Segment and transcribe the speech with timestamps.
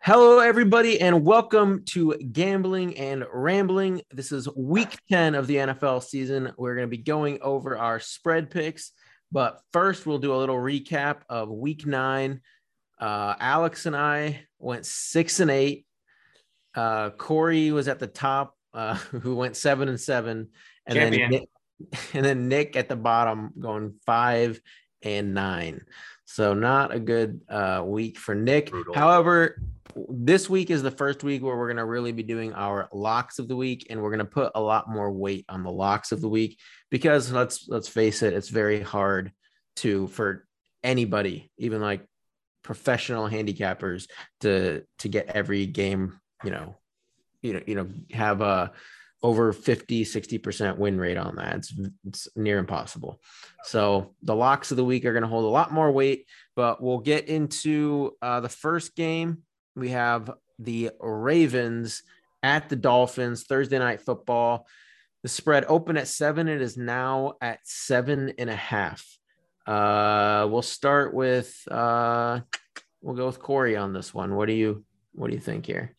[0.00, 4.00] Hello, everybody, and welcome to Gambling and Rambling.
[4.12, 6.52] This is week 10 of the NFL season.
[6.56, 8.92] We're going to be going over our spread picks,
[9.32, 12.40] but first, we'll do a little recap of week nine.
[12.98, 15.84] Uh, Alex and I went six and eight.
[16.76, 20.48] Uh, Corey was at the top, uh, who went seven and seven,
[20.86, 21.30] and Champion.
[21.30, 21.48] then Nick,
[22.14, 24.60] and then Nick at the bottom going five
[25.02, 25.82] and nine.
[26.24, 28.70] So not a good uh, week for Nick.
[28.70, 28.94] Brutal.
[28.94, 29.60] However,
[29.96, 33.38] this week is the first week where we're going to really be doing our locks
[33.38, 36.12] of the week, and we're going to put a lot more weight on the locks
[36.12, 36.58] of the week
[36.90, 39.32] because let's let's face it, it's very hard
[39.76, 40.46] to for
[40.82, 42.04] anybody, even like
[42.62, 44.08] professional handicappers,
[44.40, 46.76] to to get every game, you know,
[47.42, 48.72] you know, you know, have a
[49.20, 51.56] over 50 60% win rate on that.
[51.56, 51.74] It's,
[52.06, 53.20] it's near impossible.
[53.64, 56.24] So the locks of the week are going to hold a lot more weight
[56.58, 59.44] but we'll get into uh, the first game
[59.78, 62.02] we have the ravens
[62.42, 64.66] at the dolphins thursday night football
[65.22, 69.06] the spread open at seven it is now at seven and a half
[69.66, 72.40] uh, we'll start with uh,
[73.02, 74.84] we'll go with corey on this one what do you
[75.14, 75.94] what do you think here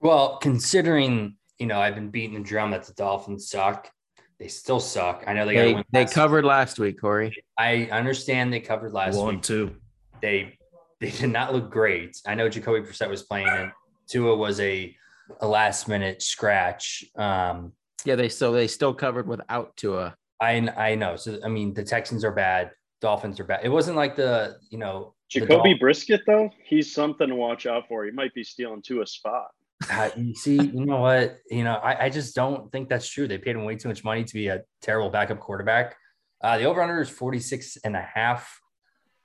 [0.00, 3.90] Well, considering you know I've been beating the drum that the Dolphins suck,
[4.38, 5.24] they still suck.
[5.26, 5.84] I know they got they, win.
[5.92, 9.42] they last- covered last week corey I understand they covered last One, week.
[9.42, 9.74] two.
[10.22, 10.56] They
[11.00, 12.16] they did not look great.
[12.26, 13.72] I know Jacoby Brissett was playing, and
[14.08, 14.94] Tua was a
[15.40, 17.04] a last minute scratch.
[17.16, 17.72] Um,
[18.04, 20.14] Yeah, they still they still covered without Tua.
[20.40, 21.16] I I know.
[21.16, 22.72] So I mean, the Texans are bad.
[23.00, 23.60] Dolphins are bad.
[23.64, 27.86] It wasn't like the you know Jacoby Dolphins- Brissett, though, he's something to watch out
[27.88, 28.04] for.
[28.04, 29.48] He might be stealing to a spot.
[29.90, 31.36] Uh, you see, you know what?
[31.50, 33.26] You know, I, I just don't think that's true.
[33.28, 35.96] They paid him way too much money to be a terrible backup quarterback.
[36.42, 38.60] Uh, the over under is 46 and a half.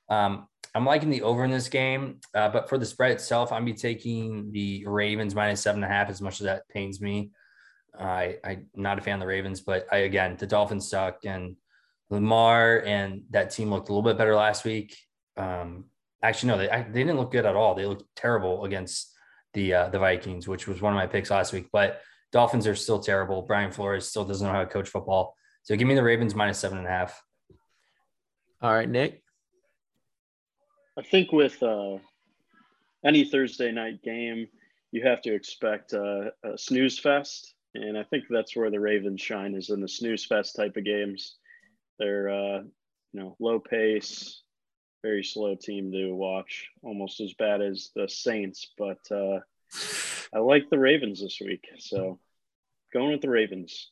[0.09, 3.63] Um, I'm liking the over in this game, uh, but for the spread itself, I'm
[3.63, 6.09] be taking the Ravens minus seven and a half.
[6.09, 7.31] As much as that pains me,
[7.97, 11.55] I I'm not a fan of the Ravens, but I again the Dolphins suck and
[12.09, 14.97] Lamar and that team looked a little bit better last week.
[15.37, 15.85] Um,
[16.21, 17.73] actually, no, they they didn't look good at all.
[17.73, 19.13] They looked terrible against
[19.53, 21.69] the uh, the Vikings, which was one of my picks last week.
[21.71, 22.01] But
[22.33, 23.43] Dolphins are still terrible.
[23.43, 25.35] Brian Flores still doesn't know how to coach football.
[25.63, 27.23] So give me the Ravens minus seven and a half.
[28.61, 29.24] All right, Nick.
[30.97, 31.97] I think with uh,
[33.03, 34.47] any Thursday night game,
[34.91, 37.53] you have to expect uh, a snooze fest.
[37.73, 40.85] And I think that's where the Ravens shine is in the snooze fest type of
[40.85, 41.35] games.
[41.99, 42.59] They're, uh,
[43.11, 44.41] you know, low pace,
[45.03, 48.71] very slow team to watch, almost as bad as the Saints.
[48.77, 49.39] But uh,
[50.33, 51.67] I like the Ravens this week.
[51.79, 52.19] So
[52.93, 53.91] going with the Ravens.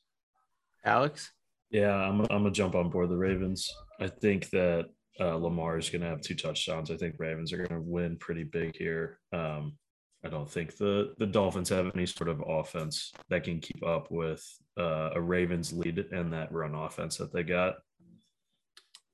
[0.85, 1.31] Alex.
[1.69, 3.73] Yeah, I'm, I'm gonna jump on board the Ravens.
[3.99, 6.91] I think that uh, Lamar is gonna have two touchdowns.
[6.91, 9.19] I think Ravens are gonna win pretty big here.
[9.31, 9.77] Um,
[10.25, 14.09] I don't think the the Dolphins have any sort of offense that can keep up
[14.09, 14.43] with
[14.79, 17.75] uh, a Ravens lead and that run offense that they got.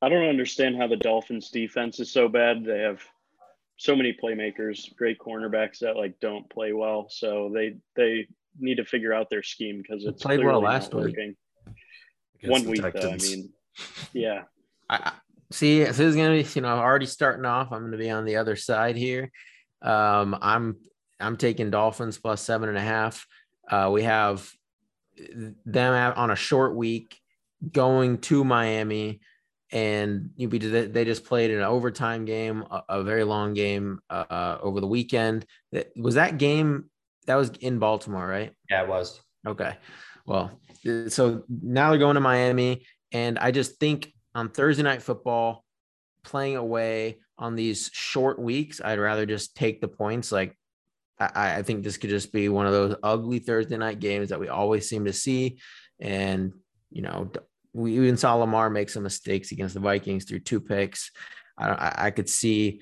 [0.01, 2.63] I don't understand how the Dolphins defense is so bad.
[2.63, 3.01] They have
[3.77, 7.07] so many playmakers, great cornerbacks that like don't play well.
[7.09, 8.27] So they they
[8.59, 11.17] need to figure out their scheme because They it's played well last week.
[12.45, 13.51] One week though, I mean,
[14.13, 14.43] yeah.
[14.89, 15.11] I, I
[15.51, 15.83] see.
[15.83, 17.71] This is gonna be, you know, I'm already starting off.
[17.71, 19.31] I'm gonna be on the other side here.
[19.81, 20.77] Um, I'm
[21.19, 23.25] I'm taking Dolphins plus seven and a half.
[23.69, 24.49] Uh, we have
[25.65, 27.19] them out on a short week
[27.71, 29.19] going to Miami,
[29.71, 34.57] and you be they just played an overtime game, a, a very long game uh,
[34.61, 35.45] over the weekend.
[35.71, 36.89] That- Was that game
[37.27, 38.53] that was in Baltimore, right?
[38.69, 39.21] Yeah, it was.
[39.45, 39.75] Okay.
[40.25, 40.51] Well,
[40.88, 42.85] uh, so now they're going to Miami.
[43.11, 45.63] And I just think on Thursday night football,
[46.23, 50.31] playing away on these short weeks, I'd rather just take the points.
[50.31, 50.57] Like,
[51.19, 54.39] I, I think this could just be one of those ugly Thursday night games that
[54.39, 55.59] we always seem to see.
[56.00, 56.53] And,
[56.91, 57.31] you know,
[57.73, 61.12] we even saw Lamar make some mistakes against the Vikings through two picks.
[61.57, 62.81] I, I, could see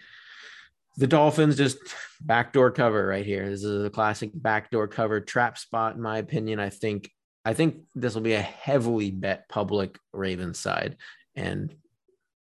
[0.98, 1.78] the Dolphins just
[2.22, 3.50] backdoor cover right here.
[3.50, 6.60] This is a classic backdoor cover trap spot, in my opinion.
[6.60, 7.10] I think
[7.44, 10.98] I think this will be a heavily bet public Ravens side,
[11.38, 11.74] and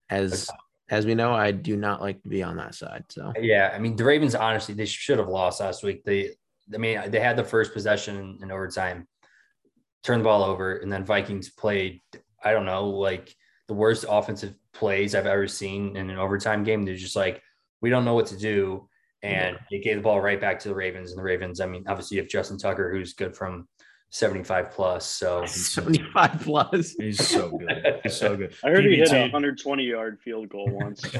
[0.10, 0.50] as
[0.90, 3.06] as we know, I do not like to be on that side.
[3.10, 6.04] So Yeah, I mean the Ravens honestly they should have lost last week.
[6.04, 6.32] They,
[6.74, 9.08] I mean they had the first possession in, overtime,
[10.04, 12.02] turned the ball over, and then Vikings played.
[12.44, 13.34] I don't know, like
[13.68, 16.84] the worst offensive plays I've ever seen in an overtime game.
[16.84, 17.42] They're just like
[17.82, 18.90] we don't know what to do,
[19.22, 21.12] and they gave the ball right back to the Ravens.
[21.12, 23.68] And the Ravens, I mean, obviously have Justin Tucker who's good from
[24.09, 25.06] 75 plus.
[25.06, 26.94] So 75 plus.
[26.94, 28.00] He's so good.
[28.04, 28.54] He's so good.
[28.63, 31.01] I heard he hit a 120 yard field goal once.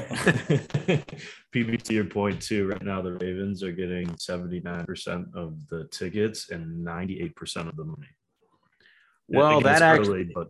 [1.52, 2.68] PB to your point too.
[2.68, 8.08] Right now, the Ravens are getting 79% of the tickets and 98% of the money.
[9.28, 10.48] Well, again, that actually early, but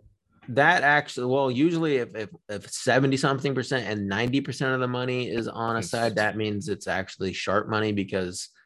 [0.50, 4.88] that actually well usually if if, if 70 something percent and 90 percent of the
[4.88, 8.57] money is on a side that means it's actually sharp money because you,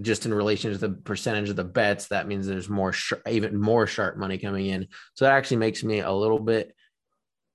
[0.00, 3.60] just in relation to the percentage of the bets that means there's more sh- even
[3.60, 6.74] more sharp money coming in so that actually makes me a little bit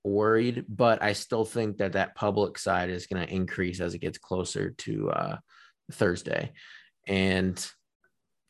[0.04, 4.00] worried but i still think that that public side is going to increase as it
[4.00, 5.36] gets closer to uh
[5.92, 6.52] thursday
[7.06, 7.68] and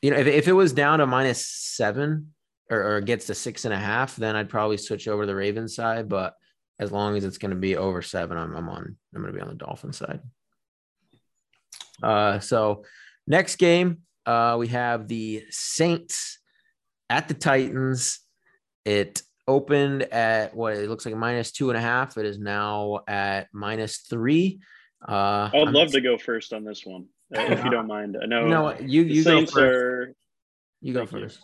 [0.01, 2.33] you know if, if it was down to minus seven
[2.69, 5.35] or, or gets to six and a half, then I'd probably switch over to the
[5.35, 6.09] Ravens side.
[6.09, 6.33] But
[6.79, 8.97] as long as it's going to be over seven, I'm, I'm on.
[9.15, 10.19] I'm going to be on the Dolphin side.
[12.03, 12.83] Uh, so
[13.27, 16.39] next game, uh, we have the Saints
[17.09, 18.19] at the Titans.
[18.85, 22.17] It opened at what it looks like minus two and a half.
[22.17, 24.59] It is now at minus three.
[25.07, 28.17] Uh, I'd I'm- love to go first on this one, uh, if you don't mind.
[28.21, 29.03] I know, You?
[29.03, 29.63] You you go Saints first.
[29.75, 30.13] are
[30.81, 31.19] You go Thank you.
[31.29, 31.39] first.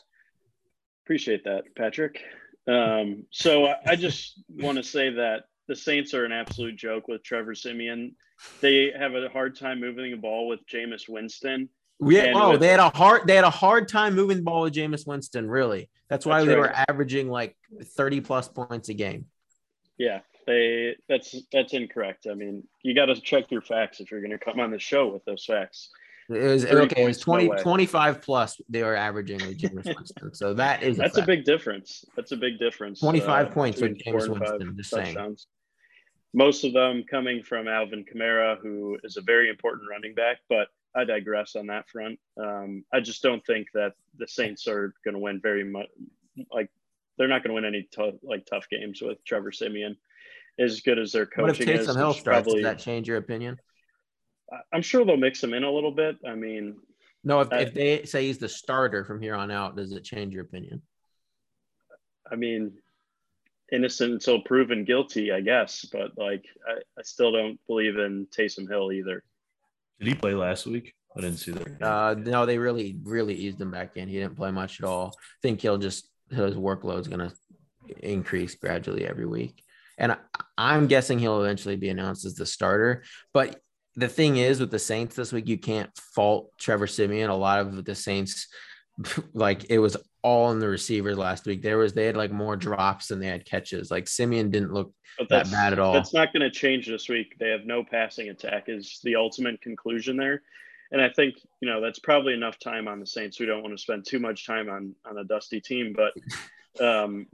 [1.05, 2.21] Appreciate that, Patrick.
[2.67, 7.07] Um, so I, I just want to say that the Saints are an absolute joke
[7.07, 8.15] with Trevor Siemian.
[8.61, 11.69] They have a hard time moving the ball with Jameis Winston.
[12.05, 14.63] Yeah, oh, with- they had a hard they had a hard time moving the ball
[14.63, 15.49] with Jameis Winston.
[15.49, 16.69] Really, that's why That's they right.
[16.69, 17.55] were averaging like
[17.95, 19.25] thirty plus points a game.
[19.97, 22.27] Yeah, they that's that's incorrect.
[22.29, 24.79] I mean, you got to check your facts if you're going to come on the
[24.79, 25.89] show with those facts.
[26.29, 27.03] It was okay.
[27.03, 30.33] It was points, no 20, 25 plus they were averaging with Jameis Winston.
[30.33, 31.27] So that is That's a fact.
[31.27, 32.05] big difference.
[32.15, 33.01] That's a big difference.
[33.01, 35.37] 25 uh, points with between four Jameis Winston, just saying.
[36.33, 40.67] Most of them coming from Alvin Kamara, who is a very important running back, but
[40.95, 42.19] I digress on that front.
[42.37, 45.87] Um, I just don't think that the Saints are going to win very much.
[46.51, 46.69] Like
[47.17, 49.95] they're not going to win any tough, like tough games with Trevor Siemian.
[50.59, 52.21] As good as their coaching What if coaching is, Hill starts?
[52.21, 53.57] probably, Does that change your opinion?
[54.71, 56.17] I'm sure they'll mix him in a little bit.
[56.27, 56.77] I mean,
[57.23, 60.03] No, if, Uh, if they say he's the starter from here on out, does it
[60.03, 60.81] change your opinion?
[62.31, 62.77] I mean,
[63.71, 65.85] innocent until proven guilty, I guess.
[65.91, 69.23] But like, I, I still don't believe in Taysom Hill either.
[69.99, 70.93] did he play last week?
[71.15, 71.81] I didn't see that.
[71.81, 74.07] Uh, no, they really, really eased him back in.
[74.07, 75.13] He didn't play much at all.
[75.15, 77.31] I think he'll just his workload's gonna
[78.01, 79.63] increase gradually every week,
[79.97, 80.17] and I,
[80.57, 83.03] I'm guessing he'll eventually be announced as the starter.
[83.31, 83.59] But
[83.95, 87.29] the thing is, with the Saints this week, you can't fault Trevor Siemian.
[87.29, 88.47] A lot of the Saints,
[89.33, 91.61] like it was all in the receivers last week.
[91.61, 93.91] There was they had like more drops than they had catches.
[93.91, 94.93] Like Siemian didn't look
[95.29, 95.93] that bad at all.
[95.93, 97.37] That's not going to change this week.
[97.39, 98.65] They have no passing attack.
[98.67, 100.41] Is the ultimate conclusion there.
[100.91, 103.39] And I think you know that's probably enough time on the Saints.
[103.39, 106.13] We don't want to spend too much time on on a dusty team, but
[106.83, 107.27] um,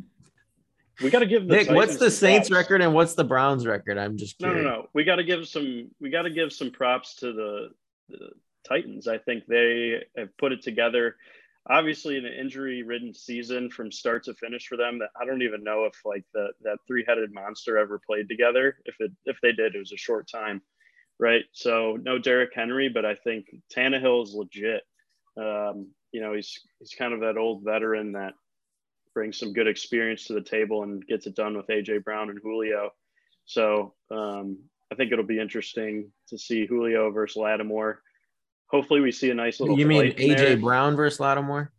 [1.02, 2.60] we got to give the Nick, what's the Saints props.
[2.60, 3.98] record and what's the Browns record?
[3.98, 4.90] I'm just No, no, no.
[4.94, 5.90] We got to give some.
[6.02, 7.70] We got to give some props to the,
[8.10, 8.32] the
[8.68, 9.08] Titans.
[9.08, 11.16] I think they have put it together.
[11.68, 15.00] Obviously, an injury-ridden season from start to finish for them.
[15.00, 18.78] That I don't even know if like the that three-headed monster ever played together.
[18.86, 20.62] If it if they did, it was a short time,
[21.20, 21.44] right?
[21.52, 23.46] So no Derrick Henry, but I think
[23.76, 24.84] Tannehill is legit.
[25.38, 28.34] Um, you know, he's he's kind of that old veteran that
[29.14, 32.40] brings some good experience to the table and gets it done with AJ Brown and
[32.42, 32.92] Julio.
[33.46, 34.60] So um,
[34.92, 38.02] I think it'll be interesting to see Julio versus Lattimore.
[38.70, 39.78] Hopefully, we see a nice little.
[39.78, 40.58] You mean AJ there.
[40.58, 41.72] Brown versus Lattimore?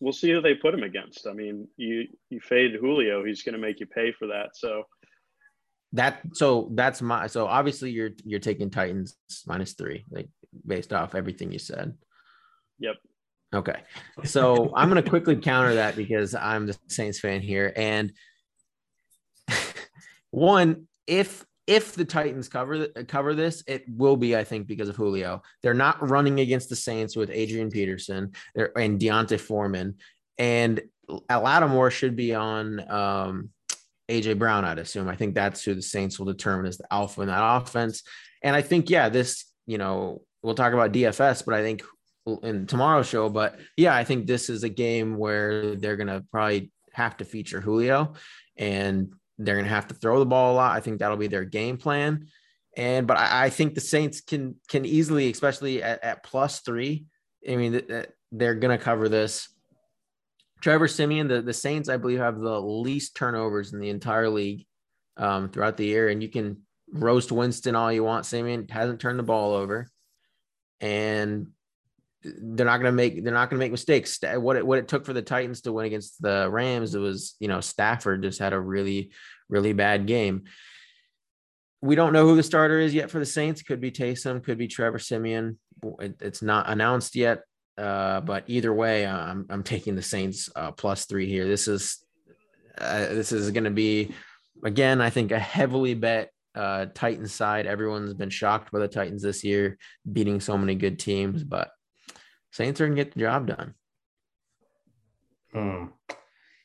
[0.00, 1.26] We'll see who they put him against.
[1.26, 4.50] I mean, you you fade Julio, he's going to make you pay for that.
[4.54, 4.84] So
[5.92, 10.28] That so that's my so obviously you're you're taking Titans minus three, like
[10.66, 11.94] based off everything you said.
[12.78, 12.96] Yep.
[13.54, 13.80] Okay.
[14.24, 17.72] So I'm gonna quickly counter that because I'm the Saints fan here.
[17.76, 18.12] And
[20.30, 24.96] one, if if the Titans cover cover this, it will be, I think, because of
[24.96, 25.42] Julio.
[25.62, 28.32] They're not running against the Saints with Adrian Peterson
[28.76, 29.96] and D'Onta Foreman,
[30.36, 30.82] and
[31.30, 33.50] Lattimore should be on um,
[34.10, 34.66] AJ Brown.
[34.66, 35.08] I'd assume.
[35.08, 38.02] I think that's who the Saints will determine as the alpha in that offense.
[38.42, 41.82] And I think, yeah, this, you know, we'll talk about DFS, but I think
[42.42, 43.30] in tomorrow's show.
[43.30, 47.62] But yeah, I think this is a game where they're gonna probably have to feature
[47.62, 48.12] Julio,
[48.58, 49.14] and
[49.44, 50.76] they're gonna have to throw the ball a lot.
[50.76, 52.26] I think that'll be their game plan.
[52.76, 57.04] And but I, I think the Saints can can easily, especially at, at plus three.
[57.48, 59.48] I mean, th- th- they're gonna cover this.
[60.60, 64.64] Trevor Siemian, the, the Saints, I believe, have the least turnovers in the entire league
[65.16, 66.08] um, throughout the year.
[66.08, 66.58] And you can
[66.92, 68.26] roast Winston all you want.
[68.26, 69.88] Siemian hasn't turned the ball over.
[70.80, 71.48] And
[72.24, 74.18] they're not going to make they're not going to make mistakes.
[74.22, 77.34] What it, what it took for the Titans to win against the Rams, it was
[77.40, 79.10] you know Stafford just had a really
[79.48, 80.44] really bad game.
[81.80, 83.62] We don't know who the starter is yet for the Saints.
[83.62, 85.58] Could be Taysom, could be Trevor Siemian.
[86.00, 87.42] It, it's not announced yet,
[87.76, 91.46] uh, but either way, I'm I'm taking the Saints uh, plus three here.
[91.46, 92.04] This is
[92.78, 94.14] uh, this is going to be
[94.62, 97.66] again, I think a heavily bet uh, Titans side.
[97.66, 99.78] Everyone's been shocked by the Titans this year,
[100.10, 101.70] beating so many good teams, but
[102.52, 103.74] Saints are gonna get the job done.
[105.52, 105.86] Hmm.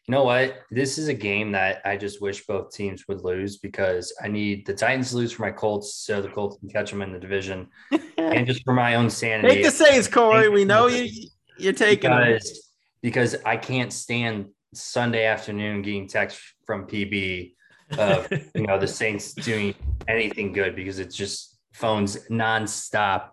[0.08, 0.62] You know what?
[0.72, 4.66] This is a game that I just wish both teams would lose because I need
[4.66, 7.20] the Titans to lose for my Colts so the Colts can catch them in the
[7.20, 7.68] division,
[8.18, 9.56] and just for my own sanity.
[9.56, 10.48] Take the Saints, Corey.
[10.48, 11.28] We know you.
[11.58, 12.72] You're taking because,
[13.02, 17.54] because I can't stand Sunday afternoon getting text from PB
[17.98, 19.76] of you know the Saints doing
[20.08, 23.30] anything good because it's just phones nonstop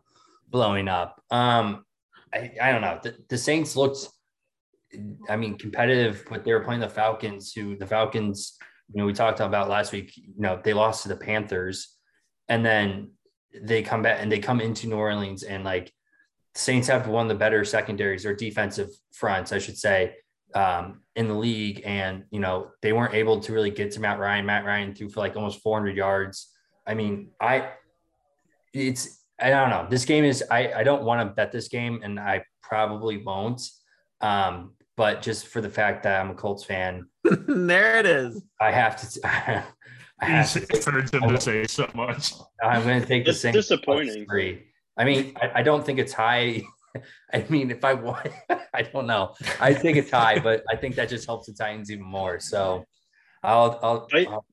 [0.49, 1.23] blowing up.
[1.31, 1.85] Um,
[2.33, 2.99] I, I don't know.
[3.03, 4.09] The, the Saints looked,
[5.29, 8.59] I mean, competitive, but they were playing the Falcons, who the Falcons,
[8.93, 10.17] you know, we talked about last week.
[10.17, 11.97] You know, they lost to the Panthers,
[12.49, 13.11] and then
[13.63, 15.93] they come back and they come into New Orleans and like
[16.55, 20.15] Saints have one of the better secondaries or defensive fronts, I should say,
[20.55, 21.83] um, in the league.
[21.85, 24.47] And, you know, they weren't able to really get to Matt Ryan.
[24.47, 26.53] Matt Ryan threw for like almost 400 yards.
[26.87, 27.71] I mean, I,
[28.73, 29.89] it's, I don't know.
[29.91, 33.61] This game is, I, I don't want to bet this game and I probably won't.
[34.21, 38.43] Um, but just for the fact that I'm a Colts fan, there it is.
[38.61, 39.21] I have to,
[40.21, 42.33] I have to, him to say so much.
[42.63, 43.53] I'm going to take the it's same.
[43.53, 44.27] Disappointing.
[44.27, 44.65] Three.
[44.97, 46.63] I mean, I, I don't think it's high
[47.33, 48.29] I mean, if I want,
[48.73, 49.35] I don't know.
[49.61, 52.41] I think a tie, but I think that just helps the Titans even more.
[52.41, 52.85] So
[53.43, 54.47] I'll I'll I'll,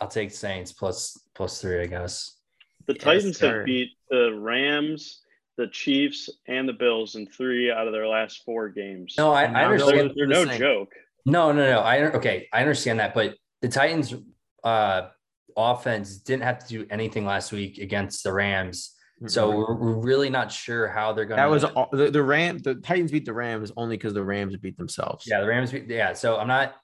[0.00, 2.38] I'll take Saints plus plus three, I guess.
[2.86, 5.22] The Titans have beat the Rams,
[5.56, 9.14] the Chiefs, and the Bills in three out of their last four games.
[9.16, 10.12] No, I, I understand.
[10.14, 10.92] They're no joke.
[11.26, 11.80] No, no, no.
[11.80, 14.14] I okay, I understand that, but the Titans'
[14.62, 15.08] uh,
[15.56, 18.94] offense didn't have to do anything last week against the Rams
[19.26, 21.38] so we're, we're really not sure how they're going.
[21.38, 21.42] To.
[21.42, 22.58] That was all, the the Ram.
[22.58, 25.24] The Titans beat the Rams only because the Rams beat themselves.
[25.26, 25.72] Yeah, the Rams.
[25.72, 26.74] Beat, yeah, so I'm not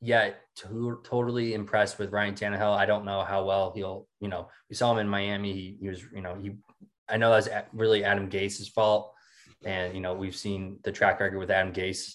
[0.00, 2.76] yet to, totally impressed with Ryan Tannehill.
[2.76, 4.06] I don't know how well he'll.
[4.20, 5.52] You know, we saw him in Miami.
[5.52, 6.02] He, he was.
[6.14, 6.52] You know, he.
[7.10, 9.12] I know that's really Adam Gase's fault,
[9.64, 12.14] and you know we've seen the track record with Adam Gase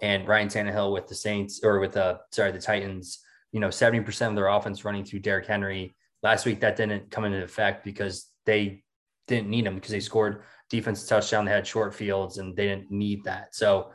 [0.00, 3.20] and Ryan Tannehill with the Saints or with the uh, sorry the Titans.
[3.52, 5.94] You know, seventy percent of their offense running through Derrick Henry.
[6.22, 8.82] Last week that didn't come into effect because they
[9.26, 11.44] didn't need him because they scored defense touchdown.
[11.44, 13.54] They had short fields and they didn't need that.
[13.54, 13.90] So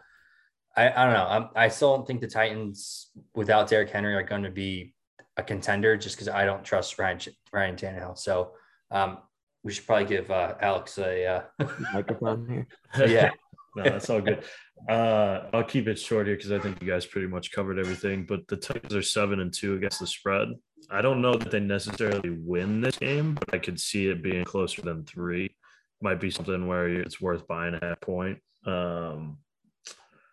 [0.76, 1.28] I, I don't know.
[1.28, 4.94] I'm, i still don't think the Titans without Derrick Henry are going to be
[5.38, 7.20] a contender just because I don't trust Ryan,
[7.52, 8.18] Ryan Tannehill.
[8.18, 8.52] So
[8.92, 9.20] um,
[9.64, 11.66] we should probably give uh, Alex a uh...
[11.94, 13.08] microphone here.
[13.08, 13.30] yeah.
[13.76, 14.44] no, that's all good.
[14.88, 18.26] Uh, I'll keep it short here because I think you guys pretty much covered everything.
[18.26, 20.50] But the Titans are seven and two against the spread.
[20.90, 24.46] I don't know that they necessarily win this game, but I could see it being
[24.46, 25.56] closer than three.
[26.02, 28.40] Might be something where it's worth buying a half point.
[28.66, 29.40] Um,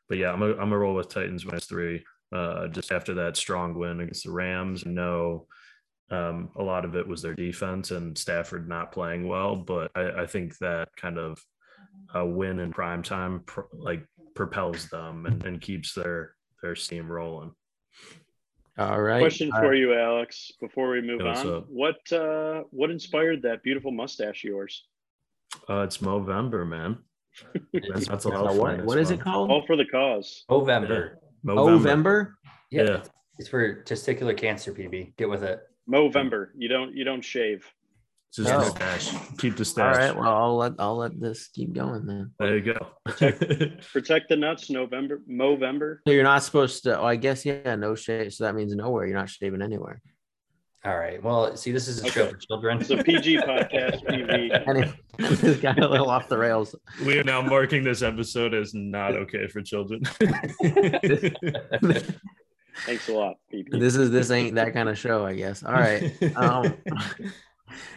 [0.09, 2.05] but yeah, I'm a, I'm a roll with Titans minus three.
[2.33, 5.47] Uh, just after that strong win against the Rams, no,
[6.11, 9.57] um, a lot of it was their defense and Stafford not playing well.
[9.57, 11.39] But I, I think that kind of
[12.15, 17.11] a win in prime time pr- like propels them and, and keeps their their steam
[17.11, 17.53] rolling.
[18.79, 19.21] All right.
[19.21, 19.79] Question All for right.
[19.79, 21.37] you, Alex, before we move on.
[21.49, 21.67] up?
[21.69, 24.87] What uh what inspired that beautiful mustache of yours?
[25.69, 26.99] Uh, it's Movember, man.
[27.73, 29.51] That's, that's a Uh, lot of what, fun what this is it called?
[29.51, 30.45] All for the cause.
[30.51, 31.19] November.
[31.43, 32.37] November.
[32.71, 32.83] Yeah.
[32.83, 33.03] Yeah.
[33.39, 35.17] It's for testicular cancer, PB.
[35.17, 35.61] Get with it.
[35.91, 36.49] Movember.
[36.57, 37.65] You don't you don't shave.
[37.67, 37.73] Oh.
[38.43, 38.59] Just Oh.
[38.61, 39.11] the stash.
[39.39, 39.97] Keep the All stash.
[39.97, 40.15] right.
[40.17, 42.33] Well, I'll let I'll let this keep going then.
[42.39, 42.87] There you go.
[43.93, 45.23] Protect the nuts, November.
[45.31, 45.99] Movember.
[46.07, 46.99] So you're not supposed to.
[47.01, 47.77] Oh, I guess yeah.
[47.77, 48.35] No shave.
[48.35, 49.07] So that means nowhere.
[49.07, 50.03] You're not shaving anywhere.
[50.85, 51.21] All right.
[51.21, 52.81] Well, see, this is a show for children.
[52.81, 54.67] It's a PG podcast, PV.
[54.69, 56.77] Anyway, this got a little off the rails.
[57.05, 60.03] we are now marking this episode as not okay for children.
[62.85, 63.79] Thanks a lot, PV.
[63.79, 65.25] this is this ain't that kind of show.
[65.25, 65.63] I guess.
[65.63, 66.13] All right.
[66.37, 66.75] Um,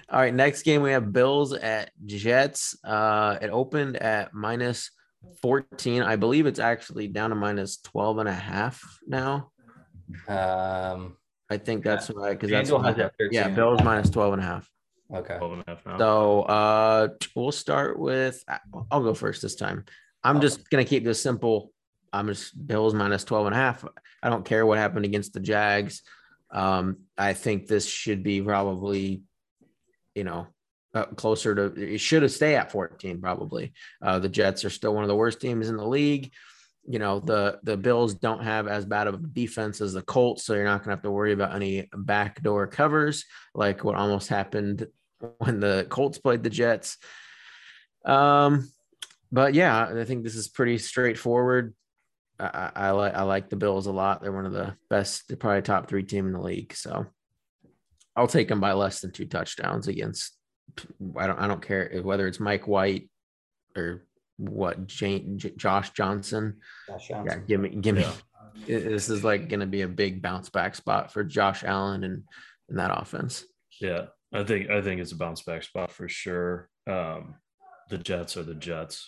[0.09, 0.33] all right.
[0.33, 2.77] Next game we have Bills at Jets.
[2.83, 4.91] Uh, it opened at minus
[5.41, 6.03] 14.
[6.03, 9.51] I believe it's actually down to minus 12 and a half now.
[10.27, 11.17] Um,
[11.50, 13.50] I think that's right because that's FanDuel has yeah.
[13.50, 14.69] Bills minus 12 and a half.
[15.13, 15.38] okay.
[15.38, 15.98] 12 and a half now.
[15.98, 18.43] So uh, we'll start with.
[18.91, 19.86] I'll go first this time.
[20.24, 21.71] I'm just gonna keep this simple.
[22.12, 23.86] I'm just Bills minus 12 and a half.
[24.21, 26.01] I don't care what happened against the Jags.
[26.51, 29.21] Um, I think this should be probably,
[30.15, 30.47] you know,
[30.93, 33.73] uh, closer to it should have stayed at 14 probably.
[34.01, 36.31] Uh, the Jets are still one of the worst teams in the league.
[36.88, 40.43] You know the the Bills don't have as bad of a defense as the Colts,
[40.43, 44.29] so you're not going to have to worry about any backdoor covers like what almost
[44.29, 44.88] happened
[45.38, 46.97] when the Colts played the Jets.
[48.05, 48.71] Um,
[49.31, 51.75] but yeah, I think this is pretty straightforward.
[52.39, 54.22] I, I, like I like the Bills a lot.
[54.22, 56.74] They're one of the best, they're probably top three team in the league.
[56.74, 57.05] So
[58.15, 60.36] I'll take them by less than two touchdowns against.
[61.17, 63.10] I don't I don't care whether it's Mike White
[63.75, 64.05] or
[64.38, 66.58] what Jane, J- Josh Johnson.
[66.88, 67.25] Josh Johnson.
[67.25, 68.01] Yeah, give me give me.
[68.65, 68.79] Yeah.
[68.79, 72.24] This is like going to be a big bounce back spot for Josh Allen and
[72.69, 73.46] in that offense.
[73.79, 76.69] Yeah, I think I think it's a bounce back spot for sure.
[76.88, 77.36] Um,
[77.89, 79.08] the Jets are the Jets.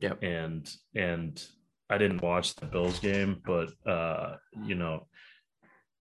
[0.00, 0.22] Yep.
[0.22, 1.42] And and
[1.90, 5.08] I didn't watch the Bills game, but uh, you know,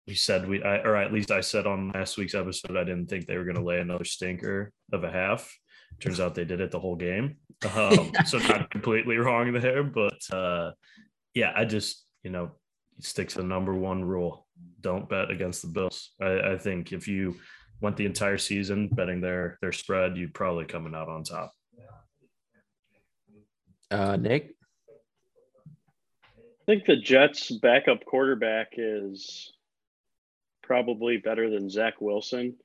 [0.08, 3.08] we said we, I, or at least I said on last week's episode, I didn't
[3.08, 5.52] think they were going to lay another stinker of a half.
[6.00, 7.38] Turns out they did it the whole game.
[7.76, 10.72] Um, so not completely wrong there, but uh,
[11.34, 12.52] yeah, I just you know
[13.00, 14.48] stick to the number one rule:
[14.82, 16.12] don't bet against the Bills.
[16.22, 17.36] I, I think if you
[17.82, 21.52] went the entire season betting their their spread, you'd probably coming out on top.
[23.90, 24.56] Uh, Nick.
[26.62, 29.52] I think the Jets' backup quarterback is
[30.62, 32.56] probably better than Zach Wilson.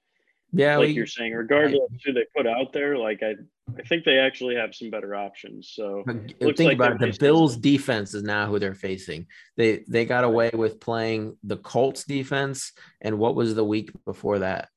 [0.52, 3.34] Yeah, like we, you're saying, regardless of who they put out there, like I,
[3.76, 5.72] I think they actually have some better options.
[5.74, 9.26] So think like about it, the Bills' defense is now who they're facing.
[9.56, 14.38] They they got away with playing the Colts defense, and what was the week before
[14.40, 14.68] that?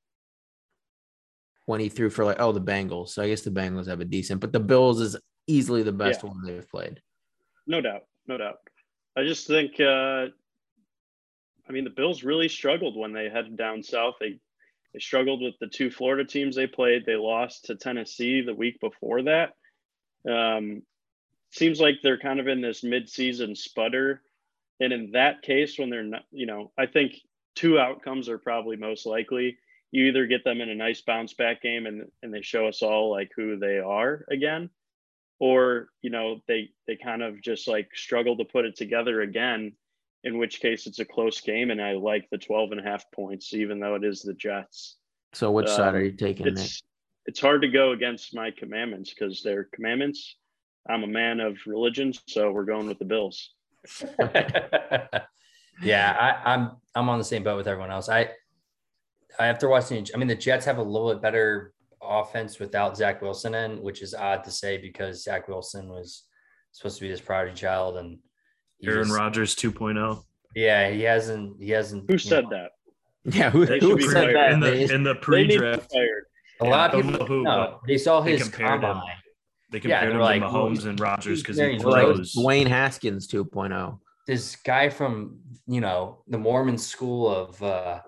[1.65, 3.09] When he threw for like oh the Bengals.
[3.09, 6.23] So I guess the Bengals have a decent, but the Bills is easily the best
[6.23, 6.29] yeah.
[6.29, 6.99] one they've played.
[7.67, 8.57] No doubt, no doubt.
[9.19, 10.27] I just think, uh,
[11.67, 14.15] I mean, the Bills really struggled when they headed down south.
[14.19, 14.39] They
[14.93, 17.05] they struggled with the two Florida teams they played.
[17.05, 19.53] They lost to Tennessee the week before that.
[20.27, 20.83] Um,
[21.51, 24.21] seems like they're kind of in this midseason sputter.
[24.79, 27.15] And in that case, when they're not, you know, I think
[27.55, 29.57] two outcomes are probably most likely.
[29.91, 32.81] You either get them in a nice bounce back game and, and they show us
[32.81, 34.69] all like who they are again,
[35.39, 39.71] or you know they they kind of just like struggle to put it together again
[40.25, 43.09] in which case it's a close game and i like the 12 and a half
[43.11, 44.97] points even though it is the jets.
[45.33, 46.71] So which um, side are you taking it's, Nick?
[47.27, 50.35] it's hard to go against my commandments because they're commandments.
[50.89, 53.53] I'm a man of religion so we're going with the bills.
[55.81, 56.13] Yeah
[56.45, 58.09] I, i'm i'm on the same boat with everyone else.
[58.09, 58.31] I
[59.39, 63.21] i have to i mean the jets have a little bit better offense without Zach
[63.21, 66.23] Wilson in, which is odd to say because Zach Wilson was
[66.71, 68.19] supposed to be this prodigy child and
[68.83, 70.23] Aaron Rodgers 2.0.
[70.55, 71.61] Yeah, he hasn't.
[71.61, 72.09] He hasn't.
[72.09, 72.49] Who said know.
[72.51, 72.71] that?
[73.25, 75.93] Yeah, who, who said that in the in the pre-draft?
[76.61, 78.95] A lot of people who no, they saw his they combine.
[78.95, 79.03] Him,
[79.71, 82.33] they compared yeah, him like, to Mahomes and Rodgers because he throws.
[82.35, 83.99] Like Dwayne Haskins 2.0.
[84.25, 87.99] This guy from you know the Mormon school of uh,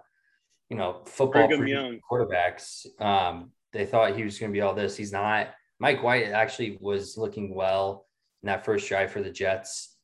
[0.69, 2.85] you know football quarterbacks.
[2.99, 4.97] Um, they thought he was going to be all this.
[4.97, 5.49] He's not.
[5.79, 8.05] Mike White actually was looking well
[8.43, 9.95] in that first drive for the Jets.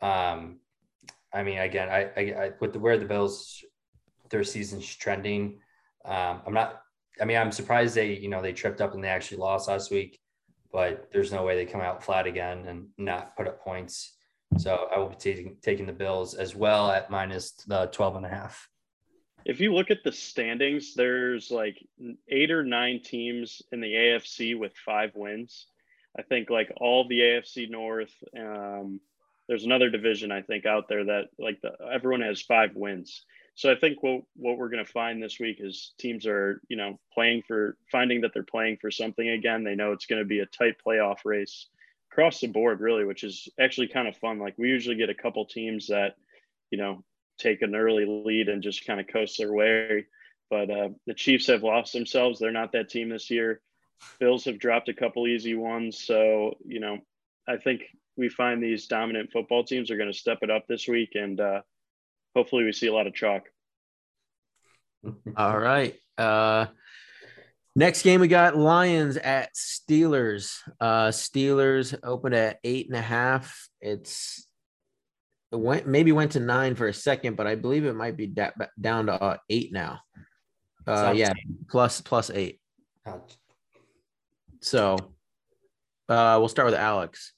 [0.00, 0.60] Um,
[1.32, 3.64] I mean, again, I, I, I with the where the Bills
[4.30, 5.60] their season's trending.
[6.04, 6.82] Um, I'm not.
[7.20, 9.90] I mean, I'm surprised they you know they tripped up and they actually lost last
[9.90, 10.20] week,
[10.72, 14.16] but there's no way they come out flat again and not put up points.
[14.58, 18.26] So I will be taking taking the Bills as well at minus the 12 and
[18.26, 18.68] a half
[19.44, 21.84] if you look at the standings, there's like
[22.28, 25.66] eight or nine teams in the AFC with five wins.
[26.18, 28.12] I think like all the AFC North.
[28.38, 29.00] Um,
[29.48, 33.24] there's another division I think out there that like the, everyone has five wins.
[33.56, 36.76] So I think what what we're going to find this week is teams are you
[36.76, 39.62] know playing for finding that they're playing for something again.
[39.62, 41.66] They know it's going to be a tight playoff race
[42.10, 44.38] across the board, really, which is actually kind of fun.
[44.38, 46.16] Like we usually get a couple teams that
[46.70, 47.04] you know
[47.38, 50.06] take an early lead and just kind of coast their way.
[50.50, 52.38] But uh, the Chiefs have lost themselves.
[52.38, 53.60] They're not that team this year.
[54.20, 56.04] Bills have dropped a couple easy ones.
[56.04, 56.98] So, you know,
[57.48, 57.82] I think
[58.16, 61.10] we find these dominant football teams are going to step it up this week.
[61.14, 61.62] And uh,
[62.36, 63.44] hopefully we see a lot of chalk.
[65.36, 65.96] All right.
[66.16, 66.66] Uh,
[67.74, 70.58] next game, we got Lions at Steelers.
[70.80, 73.68] Uh, Steelers open at eight and a half.
[73.80, 74.53] It's it
[75.58, 78.50] went maybe went to nine for a second, but I believe it might be da-
[78.80, 80.00] down to uh, eight now.
[80.86, 81.32] Uh, yeah,
[81.68, 82.60] plus plus eight.
[84.60, 84.96] So,
[86.08, 87.32] uh, we'll start with Alex.